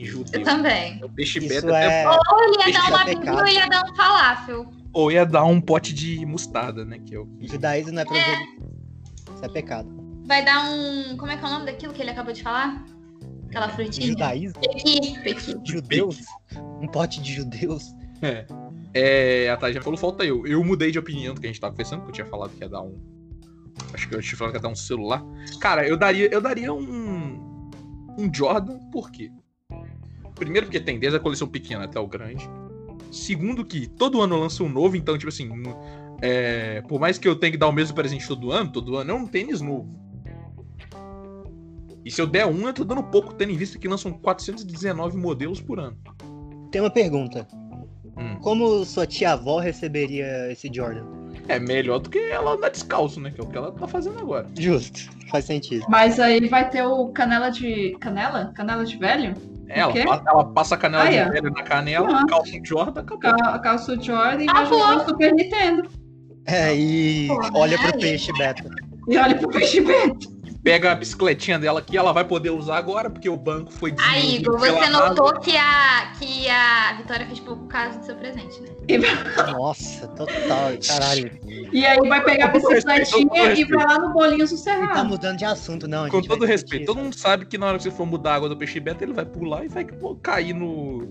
em 0.00 0.04
judeu. 0.04 0.40
Eu 0.40 0.44
também. 0.44 1.02
O 1.04 1.08
peixe 1.08 1.38
Isso 1.38 1.48
beta 1.48 1.68
até 1.68 2.02
é... 2.02 2.08
Ou 2.08 2.44
ele 2.44 2.58
ia 2.58 2.72
dar 2.72 2.88
uma 2.88 3.04
pecado. 3.04 3.20
bíblia 3.20 3.34
ou 3.34 3.46
ia 3.46 3.68
dar 3.68 3.84
um 3.84 3.96
falafel. 3.96 4.72
Ou 4.92 5.12
ia 5.12 5.26
dar 5.26 5.44
um 5.44 5.60
pote 5.60 5.92
de 5.94 6.24
mostarda, 6.26 6.84
né? 6.84 6.98
Que 6.98 7.14
é 7.14 7.18
o 7.18 7.28
Judaísmo 7.40 7.92
não 7.92 8.02
é 8.02 8.04
proibido. 8.04 8.42
Isso 9.34 9.44
é 9.44 9.48
pecado. 9.48 9.88
Vai 10.26 10.44
dar 10.44 10.70
um. 10.70 11.16
Como 11.16 11.30
é 11.30 11.36
que 11.36 11.44
é 11.44 11.48
o 11.48 11.50
nome 11.50 11.66
daquilo 11.66 11.92
que 11.92 12.02
ele 12.02 12.10
acabou 12.10 12.32
de 12.32 12.42
falar? 12.42 12.84
Aquela 13.48 13.68
frutinha? 13.68 14.06
Judaísmo? 14.06 14.60
Pequi, 14.60 15.18
pequi. 15.22 15.56
Judeus? 15.64 16.20
Um 16.80 16.86
pote 16.86 17.20
de 17.20 17.34
judeus? 17.34 17.94
É. 18.22 18.46
É, 18.92 19.50
a 19.50 19.56
Thay 19.56 19.72
já 19.72 19.80
falou, 19.80 19.98
falta 19.98 20.24
eu. 20.24 20.46
Eu 20.46 20.64
mudei 20.64 20.90
de 20.90 20.98
opinião 20.98 21.34
do 21.34 21.40
que 21.40 21.46
a 21.46 21.50
gente 21.50 21.60
tava 21.60 21.74
pensando, 21.74 22.00
porque 22.00 22.10
eu 22.10 22.14
tinha 22.14 22.26
falado 22.26 22.50
que 22.50 22.62
ia 22.62 22.68
dar 22.68 22.82
um. 22.82 22.98
Acho 23.94 24.08
que 24.08 24.14
eu 24.14 24.20
tinha 24.20 24.36
falado 24.36 24.52
que 24.52 24.58
ia 24.58 24.62
dar 24.62 24.68
um 24.68 24.74
celular. 24.76 25.24
Cara, 25.60 25.86
eu 25.86 25.96
daria, 25.96 26.28
eu 26.32 26.40
daria 26.40 26.72
um. 26.72 27.48
Um 28.18 28.30
Jordan, 28.34 28.78
por 28.90 29.10
quê? 29.10 29.30
Primeiro, 30.40 30.66
porque 30.66 30.80
tem 30.80 30.98
desde 30.98 31.18
a 31.18 31.20
coleção 31.20 31.46
pequena 31.46 31.84
até 31.84 32.00
o 32.00 32.06
grande. 32.06 32.48
Segundo, 33.12 33.62
que 33.62 33.86
todo 33.86 34.22
ano 34.22 34.40
lança 34.40 34.64
um 34.64 34.70
novo, 34.70 34.96
então, 34.96 35.18
tipo 35.18 35.28
assim. 35.28 35.50
é, 36.22 36.80
por 36.88 36.98
mais 36.98 37.18
que 37.18 37.28
eu 37.28 37.36
tenha 37.36 37.52
que 37.52 37.58
dar 37.58 37.68
o 37.68 37.72
mesmo 37.72 37.94
presente 37.94 38.26
todo 38.26 38.50
ano, 38.50 38.72
todo 38.72 38.96
ano 38.96 39.10
é 39.10 39.14
um 39.14 39.26
tênis 39.26 39.60
novo. 39.60 39.94
E 42.02 42.10
se 42.10 42.22
eu 42.22 42.26
der 42.26 42.46
um, 42.46 42.66
eu 42.66 42.72
tô 42.72 42.84
dando 42.84 43.02
pouco, 43.02 43.34
tendo 43.34 43.52
em 43.52 43.56
vista 43.56 43.78
que 43.78 43.86
lançam 43.86 44.12
419 44.14 45.18
modelos 45.18 45.60
por 45.60 45.78
ano. 45.78 45.98
Tem 46.72 46.80
uma 46.80 46.90
pergunta. 46.90 47.46
Hum. 48.16 48.36
Como 48.40 48.82
sua 48.86 49.06
tia-avó 49.06 49.58
receberia 49.58 50.50
esse 50.50 50.70
Jordan? 50.72 51.04
É 51.48 51.58
melhor 51.58 51.98
do 51.98 52.08
que 52.08 52.18
ela 52.18 52.52
andar 52.52 52.70
descalço, 52.70 53.20
né? 53.20 53.30
Que 53.30 53.42
é 53.42 53.44
o 53.44 53.46
que 53.46 53.58
ela 53.58 53.72
tá 53.72 53.86
fazendo 53.86 54.18
agora. 54.18 54.48
Justo, 54.58 55.10
faz 55.28 55.44
sentido. 55.44 55.84
Mas 55.88 56.18
aí 56.18 56.48
vai 56.48 56.70
ter 56.70 56.82
o 56.82 57.08
canela 57.08 57.50
de. 57.50 57.94
Canela? 58.00 58.52
Canela 58.54 58.86
de 58.86 58.96
velho? 58.96 59.34
É, 59.72 59.80
ela, 59.80 60.22
ela 60.26 60.44
passa 60.52 60.74
a 60.74 60.78
canela 60.78 61.04
Ah, 61.04 61.08
de 61.10 61.16
é. 61.16 61.28
velho 61.30 61.50
na 61.50 61.62
canela, 61.62 62.08
Ah. 62.20 62.26
calça 62.26 62.50
Jordan, 62.64 63.00
acabou. 63.02 63.18
Ca- 63.20 63.58
Calça 63.60 63.92
o 63.92 64.02
Jordan 64.02 64.42
e 64.42 64.46
Ah, 64.50 64.52
vai 64.54 64.66
jogar 64.66 64.96
pô. 64.96 65.02
o 65.04 65.08
Super 65.08 65.32
Nintendo. 65.34 65.88
É, 66.46 66.74
e 66.74 67.28
Pô, 67.28 67.40
olha 67.60 67.78
pro 67.78 67.86
né? 67.86 67.92
peixe 68.00 68.32
beta. 68.36 68.68
E 69.08 69.16
olha 69.16 69.36
pro 69.36 69.48
peixe 69.48 69.80
beta. 69.80 70.26
Pega 70.62 70.92
a 70.92 70.94
bicicletinha 70.94 71.58
dela 71.58 71.80
que 71.80 71.96
ela 71.96 72.12
vai 72.12 72.22
poder 72.24 72.50
usar 72.50 72.76
agora, 72.76 73.08
porque 73.08 73.28
o 73.28 73.36
banco 73.36 73.72
foi 73.72 73.94
Aí, 73.98 74.36
Igor, 74.36 74.58
você 74.58 74.90
notou 74.90 75.32
que 75.40 75.56
a, 75.56 76.12
que 76.18 76.48
a 76.50 76.94
Vitória 76.98 77.26
fez 77.26 77.40
pouco 77.40 77.66
caso 77.66 77.98
do 77.98 78.04
seu 78.04 78.14
presente, 78.16 78.60
né? 78.60 78.68
Nossa, 79.52 80.06
total, 80.08 80.72
caralho. 80.86 81.30
E 81.72 81.86
aí 81.86 81.98
vai 82.08 82.22
pegar 82.24 82.46
a 82.46 82.48
bicicletinha 82.48 83.52
e 83.52 83.64
vai 83.64 83.86
lá 83.86 83.98
no 83.98 84.12
bolinho 84.12 84.34
Ele 84.34 84.42
tá 84.42 84.48
sossegado. 84.48 85.08
mudando 85.08 85.38
de 85.38 85.44
assunto, 85.44 85.86
não. 85.86 86.08
Com 86.08 86.20
todo 86.20 86.44
respeito, 86.44 86.82
isso. 86.82 86.92
todo 86.92 87.02
mundo 87.02 87.16
sabe 87.16 87.46
que 87.46 87.56
na 87.56 87.66
hora 87.66 87.76
que 87.76 87.84
você 87.84 87.90
for 87.90 88.06
mudar 88.06 88.32
a 88.32 88.34
água 88.34 88.48
do 88.48 88.56
peixe 88.56 88.80
beta, 88.80 89.04
ele 89.04 89.12
vai 89.12 89.24
pular 89.24 89.64
e 89.64 89.68
vai 89.68 89.86
cair 90.20 90.52
no, 90.52 91.06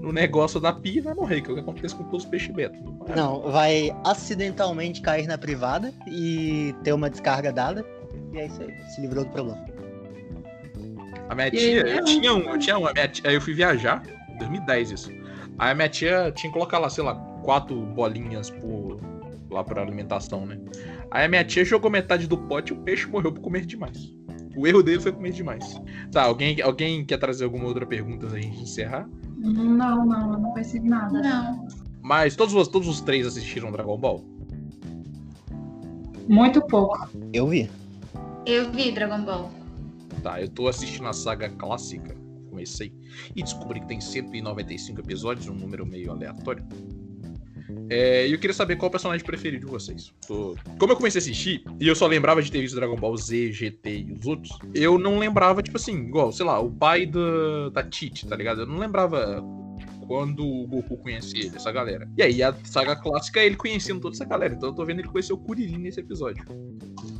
no 0.00 0.12
negócio 0.12 0.58
da 0.58 0.72
pia 0.72 0.98
e 0.98 1.00
vai 1.00 1.14
morrer, 1.14 1.40
que 1.42 1.48
é 1.48 1.52
o 1.52 1.54
que 1.54 1.60
acontece 1.60 1.94
com 1.94 2.04
todos 2.04 2.24
os 2.24 2.30
peixes 2.30 2.52
beta. 2.54 2.76
Não, 3.14 3.42
vai 3.42 3.94
acidentalmente 4.04 5.00
cair 5.00 5.26
na 5.26 5.36
privada 5.36 5.92
e 6.08 6.74
ter 6.82 6.92
uma 6.92 7.08
descarga 7.10 7.52
dada. 7.52 7.84
E 8.32 8.38
é 8.38 8.46
isso 8.46 8.62
aí, 8.62 8.74
se 8.90 9.00
livrou 9.00 9.24
do 9.24 9.30
problema. 9.30 9.64
A 11.28 11.34
minha 11.34 11.50
tia, 11.50 11.84
aí, 11.84 11.96
eu 11.98 12.04
tinha 12.04 12.34
um, 12.34 12.40
eu 12.40 12.58
tinha 12.58 12.78
um, 12.78 12.86
a 12.86 12.92
minha 12.92 13.08
tia- 13.08 13.28
aí 13.30 13.34
eu 13.34 13.40
fui 13.40 13.54
viajar, 13.54 14.02
em 14.28 14.38
2010 14.38 14.90
isso. 14.90 15.10
Aí 15.58 15.70
a 15.70 15.74
minha 15.74 15.88
tia 15.88 16.32
tinha 16.34 16.50
que 16.50 16.58
colocar 16.58 16.78
lá, 16.78 16.88
sei 16.90 17.04
lá, 17.04 17.14
quatro 17.42 17.74
bolinhas 17.86 18.50
por, 18.50 18.98
lá 19.50 19.62
pra 19.62 19.82
alimentação, 19.82 20.46
né? 20.46 20.58
Aí 21.10 21.24
a 21.24 21.28
minha 21.28 21.44
tia 21.44 21.64
jogou 21.64 21.90
metade 21.90 22.26
do 22.26 22.36
pote 22.38 22.72
e 22.72 22.76
o 22.76 22.80
peixe 22.80 23.06
morreu 23.06 23.32
por 23.32 23.40
comer 23.40 23.64
demais. 23.66 24.12
O 24.56 24.66
erro 24.66 24.82
dele 24.82 25.00
foi 25.00 25.12
comer 25.12 25.32
demais. 25.32 25.80
Tá, 26.10 26.24
alguém, 26.24 26.60
alguém 26.60 27.04
quer 27.04 27.18
trazer 27.18 27.44
alguma 27.44 27.64
outra 27.64 27.86
pergunta 27.86 28.26
da 28.26 28.38
gente 28.38 28.60
encerrar? 28.62 29.08
Não, 29.38 30.04
não, 30.06 30.32
eu 30.34 30.38
não 30.38 30.52
percebi 30.52 30.88
nada. 30.88 31.20
Não. 31.20 31.66
Mas 32.02 32.36
todos, 32.36 32.54
os- 32.54 32.68
todos 32.68 32.88
os 32.88 33.00
três 33.00 33.26
assistiram 33.26 33.70
Dragon 33.72 33.96
Ball? 33.96 34.22
Muito 36.28 36.60
pouco. 36.66 37.08
Eu 37.32 37.46
vi. 37.48 37.70
Eu 38.46 38.70
vi 38.72 38.90
Dragon 38.92 39.22
Ball. 39.24 39.50
Tá, 40.22 40.40
eu 40.40 40.48
tô 40.48 40.68
assistindo 40.68 41.06
a 41.08 41.12
saga 41.12 41.48
clássica. 41.48 42.14
Comecei. 42.50 42.92
E 43.34 43.42
descobri 43.42 43.80
que 43.80 43.86
tem 43.86 44.00
195 44.00 45.00
episódios, 45.00 45.48
um 45.48 45.54
número 45.54 45.86
meio 45.86 46.10
aleatório. 46.10 46.64
É, 47.88 48.26
eu 48.28 48.38
queria 48.38 48.52
saber 48.54 48.76
qual 48.76 48.88
o 48.88 48.90
personagem 48.90 49.24
preferido 49.24 49.64
de 49.66 49.70
vocês. 49.72 50.12
Tô- 50.26 50.54
Como 50.78 50.92
eu 50.92 50.96
comecei 50.96 51.18
a 51.18 51.22
assistir, 51.22 51.64
e 51.80 51.88
eu 51.88 51.94
só 51.96 52.06
lembrava 52.06 52.42
de 52.42 52.50
ter 52.52 52.60
visto 52.60 52.74
Dragon 52.74 52.96
Ball 52.96 53.16
Z, 53.16 53.52
GT 53.52 53.90
e 54.08 54.12
os 54.12 54.26
outros, 54.26 54.56
eu 54.74 54.98
não 54.98 55.18
lembrava, 55.18 55.62
tipo 55.62 55.76
assim, 55.78 55.94
igual, 56.06 56.30
sei 56.32 56.44
lá, 56.44 56.60
o 56.60 56.70
pai 56.70 57.06
da 57.06 57.82
Tite, 57.82 58.26
tá 58.26 58.36
ligado? 58.36 58.62
Eu 58.62 58.66
não 58.66 58.78
lembrava 58.78 59.42
quando 60.06 60.44
o 60.46 60.66
Goku 60.66 60.96
conhecia 60.96 61.46
ele, 61.46 61.56
essa 61.56 61.70
galera. 61.72 62.08
E 62.16 62.22
aí, 62.22 62.42
a 62.42 62.54
saga 62.64 62.94
clássica 62.96 63.40
é 63.40 63.46
ele 63.46 63.56
conhecendo 63.56 64.00
toda 64.00 64.14
essa 64.14 64.24
galera. 64.24 64.54
Então 64.54 64.68
eu 64.70 64.74
tô 64.74 64.84
vendo 64.84 65.00
ele 65.00 65.08
conhecer 65.08 65.32
o 65.32 65.38
Kuririn 65.38 65.78
nesse 65.78 66.00
episódio. 66.00 66.44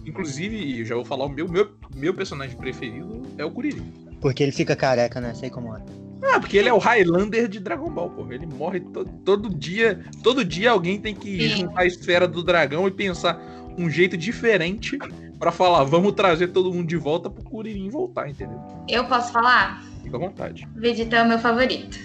Inclusive, 0.07 0.81
eu 0.81 0.85
já 0.85 0.95
vou 0.95 1.05
falar, 1.05 1.25
o 1.25 1.29
meu, 1.29 1.49
meu, 1.49 1.71
meu 1.95 2.15
personagem 2.15 2.57
preferido 2.57 3.23
é 3.39 3.45
o 3.45 3.51
Kuririn. 3.51 3.93
Porque 4.21 4.43
ele 4.43 4.53
fica 4.53 4.77
careca, 4.77 5.21
né? 5.21 5.35
Sei 5.35 5.51
como 5.51 5.75
é. 5.77 5.83
Ah, 6.25 6.39
porque 6.39 6.57
ele 6.57 6.69
é 6.69 6.73
o 6.73 6.79
Highlander 6.79 7.49
de 7.49 7.59
Dragon 7.59 7.91
Ball, 7.91 8.11
pô. 8.11 8.31
Ele 8.33 8.47
morre 8.47 8.81
to- 8.81 9.05
todo 9.25 9.49
dia. 9.51 10.05
Todo 10.23 10.45
dia 10.45 10.71
alguém 10.71 11.01
tem 11.01 11.15
que 11.15 11.49
juntar 11.49 11.81
a 11.83 11.87
esfera 11.87 12.29
do 12.29 12.43
dragão 12.45 12.87
e 12.87 12.91
pensar 12.93 13.41
um 13.77 13.91
jeito 13.91 14.17
diferente 14.17 14.99
pra 15.39 15.51
falar, 15.51 15.83
vamos 15.83 16.13
trazer 16.13 16.49
todo 16.49 16.73
mundo 16.73 16.87
de 16.87 16.97
volta 16.97 17.29
pro 17.29 17.43
Kuririn 17.43 17.89
voltar, 17.89 18.29
entendeu? 18.29 18.61
Eu 18.89 19.05
posso 19.07 19.33
falar? 19.33 19.83
Fica 20.05 20.17
à 20.17 20.21
vontade. 20.21 20.69
Vegeta 20.77 21.17
é 21.17 21.23
o 21.25 21.29
meu 21.29 21.39
favorito. 21.39 21.99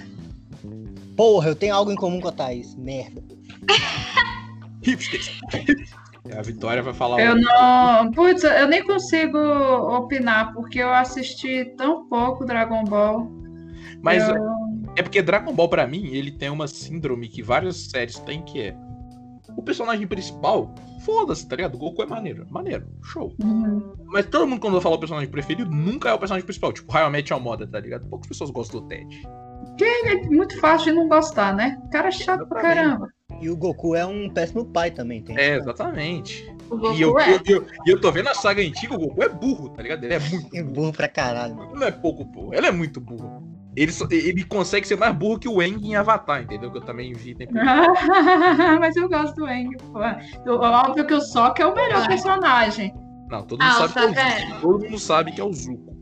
Porra, 1.18 1.49
eu 1.49 1.55
tenho 1.55 1.76
algo 1.76 1.91
em 1.91 1.95
comum 1.95 2.22
com 2.22 2.30
a 2.30 2.32
Thaís. 2.32 2.76
Merda. 2.76 3.22
Hipsters. 4.84 5.32
a 6.38 6.41
Vitória 6.41 6.82
vai 6.84 6.93
falar. 6.93 7.20
Eu 7.22 7.36
não. 7.36 8.11
Putz, 8.11 8.43
eu 8.43 8.68
nem 8.68 8.84
consigo 8.86 9.38
opinar, 9.38 10.53
porque 10.53 10.80
eu 10.80 10.93
assisti 10.93 11.65
tão 11.78 12.07
pouco 12.07 12.45
Dragon 12.45 12.84
Ball. 12.86 13.30
Mas 14.01 14.28
eu- 14.30 14.36
é 14.95 15.01
porque 15.01 15.22
Dragon 15.22 15.53
Ball, 15.53 15.68
pra 15.70 15.86
mim, 15.88 16.07
ele 16.13 16.32
tem 16.32 16.49
uma 16.49 16.68
síndrome 16.68 17.28
que 17.28 17.41
várias 17.43 17.76
séries 17.89 18.20
têm, 18.20 18.41
que 18.43 18.61
é. 18.61 18.76
O 19.55 19.61
personagem 19.63 20.05
principal, 20.05 20.74
foda-se, 21.03 21.47
tá 21.47 21.55
ligado? 21.55 21.76
O 21.76 21.78
Goku 21.80 22.03
é 22.03 22.05
maneiro. 22.05 22.45
Maneiro, 22.49 22.86
show. 23.01 23.34
Uhum. 23.43 23.93
Mas 24.05 24.26
todo 24.28 24.45
mundo, 24.47 24.59
quando 24.59 24.74
vai 24.74 24.82
falar 24.82 24.95
o 24.95 24.99
personagem 24.99 25.30
preferido, 25.30 25.72
nunca 25.72 26.09
é 26.09 26.13
o 26.13 26.20
personagem 26.20 26.45
principal. 26.45 26.72
Tipo, 26.72 26.95
I 26.95 27.09
Met 27.09 27.32
Your 27.34 27.41
Mother, 27.41 27.68
tá 27.68 27.80
ligado? 27.80 28.05
Poucas 28.07 28.28
pessoas 28.28 28.51
gostam 28.51 28.82
do 28.82 28.88
Ted. 28.88 29.24
É 29.84 30.15
muito 30.30 30.59
fácil 30.59 30.91
de 30.91 30.99
não 30.99 31.07
gostar, 31.07 31.53
né? 31.55 31.78
O 31.86 31.89
cara 31.89 32.07
é 32.07 32.11
chato 32.11 32.45
pra 32.47 32.59
Exatamente. 32.59 32.75
caramba. 32.89 33.07
E 33.41 33.49
o 33.49 33.55
Goku 33.57 33.95
é 33.95 34.05
um 34.05 34.30
péssimo 34.30 34.65
pai 34.65 34.89
também, 34.89 35.21
tem. 35.21 35.38
É, 35.38 35.57
exatamente. 35.57 36.43
O 36.69 36.78
Goku 36.78 36.95
E 36.95 37.01
eu, 37.01 37.19
é. 37.19 37.36
eu, 37.36 37.39
eu- 37.57 37.67
e 37.86 37.89
eu 37.91 38.01
tô 38.01 38.11
vendo 38.11 38.30
a 38.30 38.34
saga 38.34 38.61
antiga, 38.61 38.95
o 38.95 38.97
Goku 38.97 39.21
é 39.23 39.30
burro, 39.30 39.69
tá 39.69 39.82
ligado? 39.84 40.03
Ele 40.03 40.13
é 40.15 40.19
muito 40.19 40.55
É 40.55 40.61
burro. 40.63 40.73
burro 40.73 40.93
pra 40.93 41.07
caralho, 41.07 41.55
mano. 41.55 41.73
Não 41.75 41.86
é 41.88 41.91
pouco 41.91 42.23
burro, 42.25 42.53
ele 42.55 42.65
é 42.65 42.71
muito 42.71 42.99
burro. 42.99 43.47
Ele, 43.75 43.91
só- 43.91 44.07
ele 44.09 44.43
consegue 44.43 44.88
ser 44.88 44.97
mais 44.97 45.15
burro 45.15 45.38
que 45.38 45.47
o 45.47 45.61
Eng 45.61 45.78
em 45.86 45.95
Avatar, 45.95 46.41
entendeu? 46.41 46.71
Que 46.71 46.78
eu 46.80 46.82
também 46.82 47.13
vi. 47.13 47.36
Tem... 47.36 47.47
Mas 48.80 48.95
eu 48.95 49.07
gosto 49.07 49.36
do 49.36 49.47
Eng, 49.47 49.69
pô. 49.78 49.99
Óbvio 50.55 51.05
que 51.05 51.13
o 51.13 51.21
Sokka 51.21 51.61
é 51.61 51.65
o 51.65 51.75
melhor 51.75 52.03
Ah. 52.03 52.07
personagem. 52.07 52.93
Não, 53.30 53.43
todo 53.43 53.61
mundo 53.61 53.69
Ah, 53.69 53.88
sabe 53.88 53.93
que 53.93 53.99
é 54.01 54.25
o 54.25 54.39
Zuko. 54.47 54.61
Todo 54.61 54.84
mundo 54.86 54.99
sabe 54.99 55.32
que 55.34 55.41
é 55.41 55.43
o 55.43 55.53
Zuko. 55.53 55.97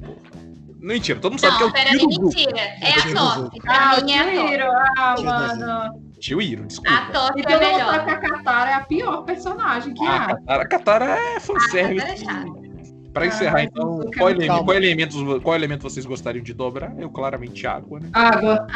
Mentira, 0.85 1.19
todo 1.19 1.31
mundo 1.31 1.39
sabe 1.41 1.59
Não, 1.59 1.71
que 1.71 1.79
é 1.79 1.91
o 1.95 1.97
do 1.97 2.13
Zuko. 2.13 2.25
mentira. 2.25 2.59
É 2.59 2.91
a 2.91 3.03
do 3.07 3.13
Top. 3.43 3.59
Ah, 3.67 3.97
o 3.99 4.05
mim 4.05 4.11
é 4.11 4.19
a 4.19 4.23
Top. 4.25 4.47
Tiro, 4.49 4.71
ah, 4.71 5.15
Tio 5.15 5.25
mano. 5.25 6.05
Tio 6.19 6.41
Iro, 6.41 6.63
A 6.63 6.65
desculpa. 6.67 7.05
Top 7.11 7.39
E 7.41 7.41
é 7.53 7.59
melhor. 7.59 7.85
sabe 7.93 8.05
que 8.05 8.11
a 8.11 8.19
Katara 8.19 8.69
é 8.69 8.73
a 8.75 8.79
pior 8.81 9.21
personagem 9.23 9.93
que 9.95 10.05
A 10.05 10.37
há. 10.47 10.55
A 10.61 10.67
Katara 10.67 11.05
é 11.19 11.39
fanservice. 11.39 11.95
Katara 12.05 12.13
é 12.13 12.17
chata. 12.17 12.65
Pra 13.13 13.25
encerrar, 13.27 13.57
Ah, 13.59 13.63
então, 13.63 13.97
Zuko 13.97 14.09
é 14.13 14.17
qual, 14.17 14.29
ele- 14.29 14.47
qual 14.47 14.73
elementos, 14.73 15.41
qual 15.41 15.55
elemento 15.55 15.81
vocês 15.83 16.05
gostariam 16.05 16.43
de 16.43 16.53
dobrar? 16.53 16.93
Eu, 16.99 17.09
claramente, 17.09 17.65
água, 17.65 17.99
né? 17.99 18.09
Água. 18.13 18.67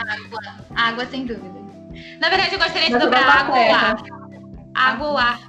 Água, 0.75 1.05
sem 1.07 1.25
dúvida. 1.25 1.59
Na 2.19 2.29
verdade, 2.29 2.53
eu 2.53 2.59
gostaria 2.59 2.89
de 2.89 2.97
dobrar 2.97 3.27
água 3.41 3.55
ou 3.55 3.73
ar. 3.75 4.03
Água 4.73 5.07
ou 5.09 5.17
ar. 5.17 5.39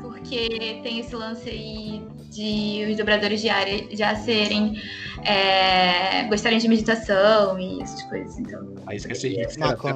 Porque 0.00 0.80
tem 0.82 0.98
esse 1.00 1.14
lance 1.14 1.48
aí 1.48 2.02
de 2.30 2.86
os 2.90 2.96
dobradores 2.96 3.40
de 3.40 3.48
área 3.48 3.84
já 3.92 4.14
serem. 4.14 4.80
É, 5.24 6.24
gostarem 6.24 6.58
de 6.58 6.68
meditação 6.68 7.58
e 7.58 7.82
essas 7.82 8.02
coisas. 8.04 8.38
Então, 8.38 8.74
Aí 8.86 8.96
esqueci 8.96 9.36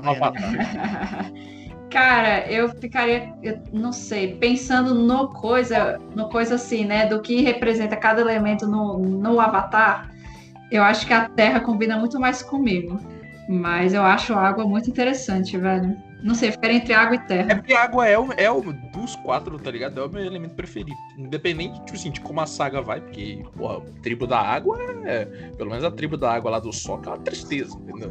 Avatar. 0.05 0.33
Cara, 1.91 2.51
eu 2.51 2.69
ficaria, 2.71 3.33
eu 3.41 3.61
não 3.73 3.93
sei, 3.93 4.35
pensando 4.35 4.95
no 4.95 5.29
coisa, 5.29 5.97
no 6.15 6.29
coisa 6.29 6.57
assim, 6.57 6.85
né, 6.85 7.07
do 7.07 7.23
que 7.23 7.41
representa 7.41 7.95
cada 7.95 8.21
elemento 8.21 8.67
no, 8.67 8.99
no 8.99 9.39
Avatar, 9.39 10.11
eu 10.73 10.83
acho 10.83 11.07
que 11.07 11.13
a 11.13 11.29
Terra 11.29 11.61
combina 11.61 11.97
muito 11.97 12.19
mais 12.19 12.43
comigo. 12.43 12.99
Mas 13.49 13.95
eu 13.95 14.03
acho 14.03 14.33
a 14.33 14.41
água 14.41 14.67
muito 14.67 14.91
interessante, 14.91 15.57
velho. 15.57 15.97
Não 16.25 16.35
sei, 16.35 16.51
ficar 16.51 16.71
entre 16.73 16.95
água 16.95 17.17
e 17.17 17.19
É 17.19 17.23
terra. 17.23 17.55
porque 17.57 17.75
a 17.75 17.83
água 17.85 18.09
é 18.09 18.19
o, 18.19 18.33
é 18.33 18.51
o 18.51 18.73
dos 18.73 19.15
quatro, 19.17 19.59
tá 19.59 19.71
ligado? 19.71 20.01
É 20.01 20.05
o 20.05 20.09
meu 20.09 20.25
elemento 20.25 20.55
preferido. 20.55 20.97
Independente, 21.19 21.79
tipo 21.85 21.95
assim, 21.95 22.11
de 22.11 22.21
como 22.23 22.41
a 22.41 22.47
saga 22.47 22.81
vai, 22.81 22.99
porque, 23.03 23.45
porra, 23.55 23.77
a 23.79 24.01
tribo 24.01 24.27
da 24.27 24.41
água 24.41 24.79
é. 25.05 25.27
Pelo 25.59 25.69
menos 25.69 25.85
a 25.85 25.91
tribo 25.91 26.17
da 26.17 26.33
água 26.33 26.53
lá 26.53 26.59
do 26.59 26.73
sol 26.73 26.99
é 27.05 27.09
uma 27.09 27.19
tristeza, 27.19 27.77
entendeu? 27.77 28.11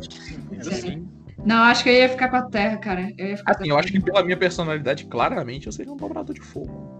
Mas 0.55 0.67
assim, 0.67 1.07
Não, 1.43 1.63
acho 1.63 1.83
que 1.83 1.89
eu 1.89 1.93
ia 1.93 2.07
ficar 2.09 2.29
com 2.29 2.35
a 2.35 2.43
terra, 2.43 2.77
cara. 2.77 3.11
Eu 3.17 3.29
ia 3.29 3.37
ficar 3.37 3.53
assim, 3.53 3.69
eu 3.69 3.79
acho 3.79 3.91
que 3.91 3.99
pela 3.99 4.23
minha 4.23 4.37
personalidade, 4.37 5.05
claramente, 5.05 5.65
eu 5.65 5.73
seria 5.73 5.91
um 5.91 5.97
dobrador 5.97 6.35
de 6.35 6.41
fogo. 6.41 6.95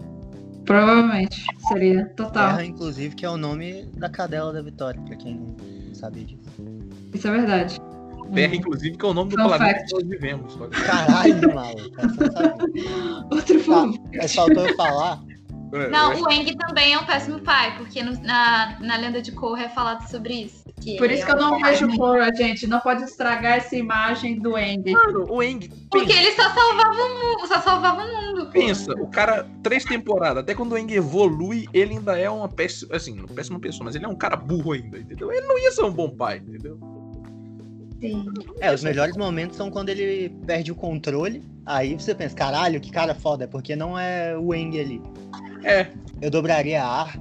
Provavelmente 0.64 1.44
seria, 1.68 2.06
total. 2.16 2.56
Terra, 2.56 2.64
inclusive, 2.64 3.14
que 3.14 3.24
é 3.24 3.30
o 3.30 3.36
nome 3.36 3.86
da 3.96 4.08
cadela 4.08 4.52
da 4.52 4.62
Vitória, 4.62 5.00
pra 5.02 5.14
quem 5.14 5.36
não 5.36 5.94
sabia 5.94 6.24
disso. 6.24 6.42
Isso 7.12 7.28
é 7.28 7.30
verdade. 7.30 7.78
Terra, 8.32 8.54
inclusive, 8.56 8.96
que 8.96 9.04
é 9.04 9.08
o 9.08 9.14
nome 9.14 9.30
do 9.30 9.36
Fun 9.36 9.48
planeta 9.48 9.78
fact. 9.78 9.86
que 9.88 9.94
nós 9.94 10.08
vivemos. 10.08 10.58
Caralho, 10.86 11.40
não 11.40 12.32
sabia. 12.32 13.24
Outro 13.30 13.58
Tá, 13.58 13.64
filme. 13.64 14.00
mas 14.16 14.34
faltou 14.34 14.66
eu 14.68 14.76
falar. 14.76 15.20
É, 15.72 15.86
eu 15.86 15.90
não, 15.90 16.12
acho- 16.12 16.24
o 16.24 16.30
Eng 16.30 16.56
também 16.56 16.92
é 16.92 16.98
um 16.98 17.04
péssimo 17.04 17.40
pai, 17.40 17.76
porque 17.76 18.00
no- 18.00 18.20
na, 18.22 18.78
na 18.80 18.96
lenda 18.96 19.20
de 19.20 19.32
Korra 19.32 19.64
é 19.64 19.68
falado 19.68 20.08
sobre 20.08 20.34
isso. 20.44 20.62
que 20.80 20.96
Por 20.98 21.10
isso 21.10 21.22
é 21.22 21.26
que 21.26 21.32
eu 21.32 21.36
um 21.36 21.40
não 21.40 21.60
vejo. 21.60 21.88
Korra, 21.96 22.32
gente. 22.32 22.64
Não 22.68 22.78
pode 22.78 23.02
estragar 23.02 23.56
essa 23.56 23.74
imagem 23.74 24.38
do 24.38 24.56
Eng. 24.56 24.84
Mano, 24.92 25.26
o 25.28 25.42
Eng. 25.42 25.68
Porque 25.90 26.12
ele 26.12 26.30
só 26.32 26.42
salvava 26.44 26.92
o 26.92 27.08
mundo, 27.14 27.48
só 27.48 27.60
salvava 27.60 28.04
o 28.04 28.06
mundo. 28.06 28.50
Pensa, 28.52 28.92
o 28.92 29.08
cara, 29.08 29.48
três 29.64 29.84
temporadas, 29.84 30.44
até 30.44 30.54
quando 30.54 30.72
o 30.72 30.78
Eng 30.78 30.92
evolui, 30.92 31.66
ele 31.72 31.94
ainda 31.94 32.16
é 32.16 32.30
uma 32.30 32.48
péssima, 32.48 32.94
assim, 32.94 33.14
não 33.16 33.26
péssima 33.26 33.58
pessoa, 33.58 33.84
mas 33.86 33.96
ele 33.96 34.04
é 34.04 34.08
um 34.08 34.14
cara 34.14 34.36
burro 34.36 34.72
ainda, 34.72 34.98
entendeu? 34.98 35.32
Ele 35.32 35.44
não 35.46 35.58
ia 35.58 35.72
ser 35.72 35.82
um 35.82 35.92
bom 35.92 36.08
pai, 36.10 36.36
entendeu? 36.46 36.78
Sim. 38.04 38.26
É, 38.60 38.72
os 38.72 38.84
melhores 38.84 39.16
momentos 39.16 39.56
são 39.56 39.70
quando 39.70 39.88
ele 39.88 40.28
perde 40.46 40.70
o 40.70 40.74
controle. 40.74 41.42
Aí 41.64 41.94
você 41.94 42.14
pensa, 42.14 42.36
caralho, 42.36 42.78
que 42.80 42.90
cara 42.92 43.14
foda, 43.14 43.48
porque 43.48 43.74
não 43.74 43.98
é 43.98 44.36
o 44.36 44.54
Eng 44.54 44.78
ali. 44.78 45.00
É, 45.62 45.86
Eu 46.20 46.30
dobraria 46.30 46.84
ar, 46.84 47.18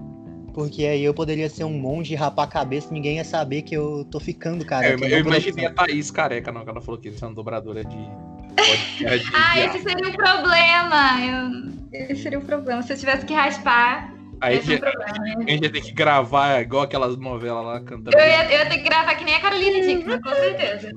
porque 0.53 0.85
aí 0.85 1.01
eu 1.03 1.13
poderia 1.13 1.49
ser 1.49 1.63
um 1.63 1.79
monge, 1.79 2.13
rapar 2.15 2.45
a 2.45 2.49
cabeça 2.49 2.89
ninguém 2.93 3.15
ia 3.15 3.23
saber 3.23 3.61
que 3.61 3.73
eu 3.75 4.03
tô 4.11 4.19
ficando, 4.19 4.65
cara. 4.65 4.89
eu, 4.89 4.99
eu 4.99 5.19
imaginei 5.19 5.65
a 5.65 5.71
Thaís 5.73 6.11
careca, 6.11 6.51
não, 6.51 6.63
que 6.65 6.69
ela 6.69 6.81
falou 6.81 6.99
que 6.99 7.07
ele 7.07 7.17
é 7.21 7.25
uma 7.25 7.33
dobradora 7.33 7.85
de. 7.85 7.95
de, 7.95 8.05
de, 8.05 9.05
Ah, 9.33 9.53
de 9.53 9.59
esse 9.61 9.79
seria 9.79 10.09
o 10.09 10.15
problema. 10.17 11.25
Eu- 11.25 11.73
Esse 11.93 12.15
seria 12.23 12.39
o 12.39 12.43
problema. 12.45 12.81
Se 12.83 12.91
eu 12.91 12.97
tivesse 12.97 13.25
que 13.25 13.33
raspar, 13.33 14.13
Aí 14.43 14.57
esse 14.57 14.73
é 14.73 14.77
o 14.77 14.83
a 14.83 15.49
gente 15.49 15.63
ia 15.63 15.71
ter 15.71 15.81
que 15.81 15.93
gravar 15.93 16.59
igual 16.61 16.83
aquelas 16.83 17.17
novelas 17.17 17.65
lá 17.65 17.79
cantando. 17.79 18.17
Eu 18.17 18.25
ia, 18.25 18.43
eu 18.45 18.59
ia 18.59 18.69
ter 18.69 18.77
que 18.79 18.83
gravar 18.83 19.15
que 19.15 19.23
nem 19.23 19.35
a 19.35 19.39
Carolina 19.39 19.79
Dickman, 19.87 20.21
com 20.21 20.29
certeza. 20.29 20.91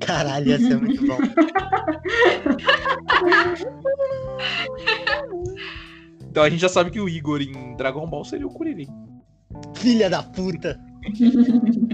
Caralho, 0.00 0.48
ia 0.48 0.58
ser 0.58 0.76
muito 0.76 1.06
bom. 1.06 1.18
Então 6.34 6.42
a 6.42 6.50
gente 6.50 6.60
já 6.60 6.68
sabe 6.68 6.90
que 6.90 7.00
o 7.00 7.08
Igor 7.08 7.40
em 7.40 7.76
Dragon 7.76 8.04
Ball 8.08 8.24
seria 8.24 8.44
o 8.44 8.52
Kuririn. 8.52 8.88
Filha 9.76 10.10
da 10.10 10.20
puta. 10.20 10.80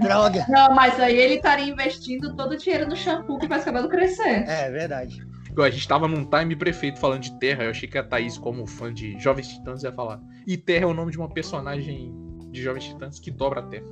Droga! 0.01 0.47
Não, 0.49 0.73
mas 0.73 0.99
aí 0.99 1.15
ele 1.15 1.35
estaria 1.35 1.71
investindo 1.71 2.35
todo 2.35 2.53
o 2.53 2.57
dinheiro 2.57 2.89
no 2.89 2.95
shampoo 2.95 3.37
que 3.37 3.47
faz 3.47 3.61
o 3.61 3.65
cabelo 3.65 3.87
crescer. 3.87 4.49
É 4.49 4.71
verdade. 4.71 5.21
Pô, 5.55 5.63
A 5.63 5.69
gente 5.69 5.87
tava 5.87 6.07
num 6.07 6.25
time 6.25 6.55
prefeito 6.55 6.99
falando 6.99 7.21
de 7.21 7.37
Terra. 7.39 7.63
Eu 7.63 7.71
achei 7.71 7.87
que 7.87 7.97
a 7.97 8.03
Thaís, 8.03 8.37
como 8.37 8.65
fã 8.65 8.93
de 8.93 9.19
Jovens 9.19 9.49
Titãs, 9.49 9.83
ia 9.83 9.91
falar. 9.91 10.19
E 10.47 10.57
Terra 10.57 10.83
é 10.83 10.87
o 10.87 10.93
nome 10.93 11.11
de 11.11 11.17
uma 11.17 11.29
personagem 11.29 12.13
de 12.51 12.61
Jovens 12.61 12.85
Titãs 12.85 13.19
que 13.19 13.31
dobra 13.31 13.59
a 13.59 13.63
Terra. 13.63 13.85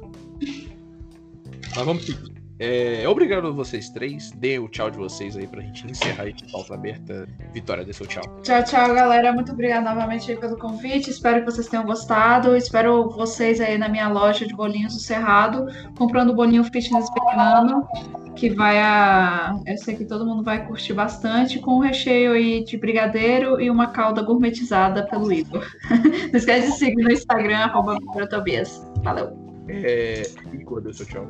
Mas 1.76 1.86
vamos 1.86 2.06
seguir. 2.06 2.40
É, 2.62 3.08
obrigado 3.08 3.48
a 3.48 3.52
vocês 3.52 3.90
três. 3.90 4.32
Dê 4.32 4.60
o 4.60 4.68
tchau 4.68 4.92
de 4.92 4.98
vocês 4.98 5.38
aí 5.38 5.48
pra 5.48 5.62
gente 5.62 5.90
encerrar 5.90 6.28
esse 6.28 6.52
pauta 6.52 6.74
aberta. 6.74 7.26
Vitória, 7.54 7.86
dê 7.86 7.94
seu 7.94 8.06
tchau. 8.06 8.22
Tchau, 8.44 8.62
tchau, 8.66 8.94
galera. 8.94 9.32
Muito 9.32 9.54
obrigada 9.54 9.90
novamente 9.90 10.36
pelo 10.36 10.58
convite. 10.58 11.10
Espero 11.10 11.40
que 11.40 11.46
vocês 11.50 11.68
tenham 11.68 11.86
gostado. 11.86 12.58
Espero 12.58 13.10
vocês 13.12 13.62
aí 13.62 13.78
na 13.78 13.88
minha 13.88 14.10
loja 14.10 14.46
de 14.46 14.54
bolinhos 14.54 14.94
do 14.94 15.00
Cerrado, 15.00 15.68
comprando 15.98 16.36
bolinho 16.36 16.66
fitness 16.66 17.08
vegano, 17.14 17.88
que 18.36 18.50
vai 18.50 18.80
a. 18.80 19.56
Eu 19.66 19.78
sei 19.78 19.96
que 19.96 20.06
todo 20.06 20.26
mundo 20.26 20.44
vai 20.44 20.66
curtir 20.66 20.94
bastante, 20.94 21.60
com 21.60 21.76
um 21.76 21.80
recheio 21.80 22.34
aí 22.34 22.64
de 22.64 22.78
brigadeiro 22.78 23.60
e 23.60 23.70
uma 23.70 23.88
calda 23.88 24.22
gourmetizada 24.22 25.06
pelo 25.08 25.32
Igor. 25.32 25.66
Não 26.32 26.38
esquece 26.38 26.72
de 26.72 26.78
seguir 26.78 27.04
no 27.04 27.12
Instagram, 27.12 27.58
arroba 27.58 27.98
Tobias. 28.30 28.86
Valeu. 29.04 29.38
É, 29.68 30.24
Igor, 30.54 30.82
dê 30.82 30.94
seu 30.94 31.06
tchau. 31.06 31.28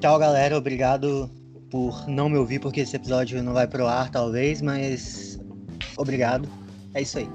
Tchau, 0.00 0.18
galera. 0.18 0.56
Obrigado 0.56 1.30
por 1.70 2.06
não 2.08 2.28
me 2.28 2.36
ouvir, 2.36 2.58
porque 2.58 2.80
esse 2.80 2.96
episódio 2.96 3.42
não 3.42 3.54
vai 3.54 3.66
pro 3.66 3.86
ar, 3.86 4.10
talvez, 4.10 4.60
mas. 4.60 5.40
Obrigado. 5.96 6.48
É 6.94 7.02
isso 7.02 7.18
aí. 7.18 7.28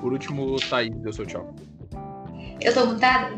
Por 0.00 0.12
último, 0.12 0.56
Thaís, 0.68 0.94
dê 0.96 1.12
seu 1.12 1.26
tchau. 1.26 1.54
Eu 2.60 2.72
tô 2.72 2.86
mutada? 2.86 3.34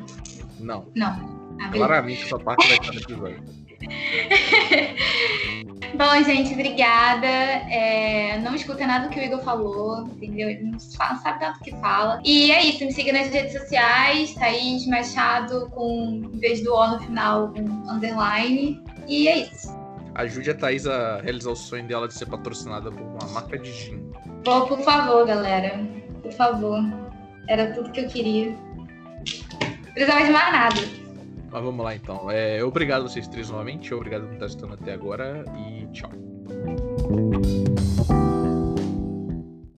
Não. 0.60 0.86
Não. 0.94 1.36
Ah. 1.60 1.68
Claramente 1.70 2.24
essa 2.24 2.38
parte 2.38 2.66
vai 2.68 2.76
estar 2.76 2.92
no 2.92 3.00
episódio. 3.00 3.55
Bom, 5.95 6.22
gente, 6.24 6.53
obrigada. 6.53 7.26
É, 7.26 8.39
não 8.41 8.55
escuta 8.55 8.87
nada 8.87 9.09
do 9.09 9.11
que 9.11 9.18
o 9.18 9.22
Igor 9.22 9.41
falou, 9.43 10.07
entendeu? 10.07 10.51
Ele 10.51 10.64
não 10.64 10.78
sabe 10.78 11.41
tanto 11.41 11.59
o 11.59 11.62
que 11.62 11.70
fala. 11.76 12.20
E 12.24 12.53
é 12.53 12.62
isso, 12.64 12.84
me 12.84 12.93
siga 12.93 13.12
nas 13.12 13.28
redes 13.28 13.53
sociais, 13.53 14.34
Thaís 14.34 14.87
Machado, 14.87 15.70
com, 15.70 16.22
em 16.32 16.39
vez 16.39 16.62
do 16.62 16.74
O 16.74 16.87
no 16.89 17.01
final, 17.01 17.53
com 17.53 17.62
underline. 17.91 18.82
E 19.07 19.28
é 19.28 19.39
isso. 19.39 19.74
Ajude 20.14 20.51
a 20.51 20.55
Thaís 20.55 20.87
a 20.87 21.20
realizar 21.22 21.51
o 21.51 21.57
sonho 21.57 21.87
dela 21.87 22.09
de 22.09 22.14
ser 22.14 22.26
patrocinada 22.26 22.91
por 22.91 23.03
uma 23.03 23.28
marca 23.32 23.59
de 23.59 23.72
gin. 23.72 24.03
Pô, 24.45 24.66
por 24.66 24.80
favor, 24.80 25.26
galera. 25.26 25.78
Por 26.22 26.32
favor. 26.32 26.80
Era 27.49 27.72
tudo 27.72 27.91
que 27.93 28.01
eu 28.01 28.09
queria. 28.09 28.57
Precisava 29.95 30.24
de 30.24 30.30
mais 30.30 30.53
nada. 30.53 31.05
Mas 31.57 31.64
vamos 31.64 31.82
lá 31.82 31.94
então. 31.94 32.30
É, 32.30 32.62
obrigado 32.62 33.07
a 33.07 33.09
vocês 33.09 33.26
três 33.26 33.48
novamente. 33.48 33.94
Obrigado 33.94 34.26
por 34.26 34.34
estar 34.34 34.44
assistindo 34.44 34.74
até 34.74 34.92
agora 34.92 35.42
e 35.57 35.86
tchau. 35.86 36.11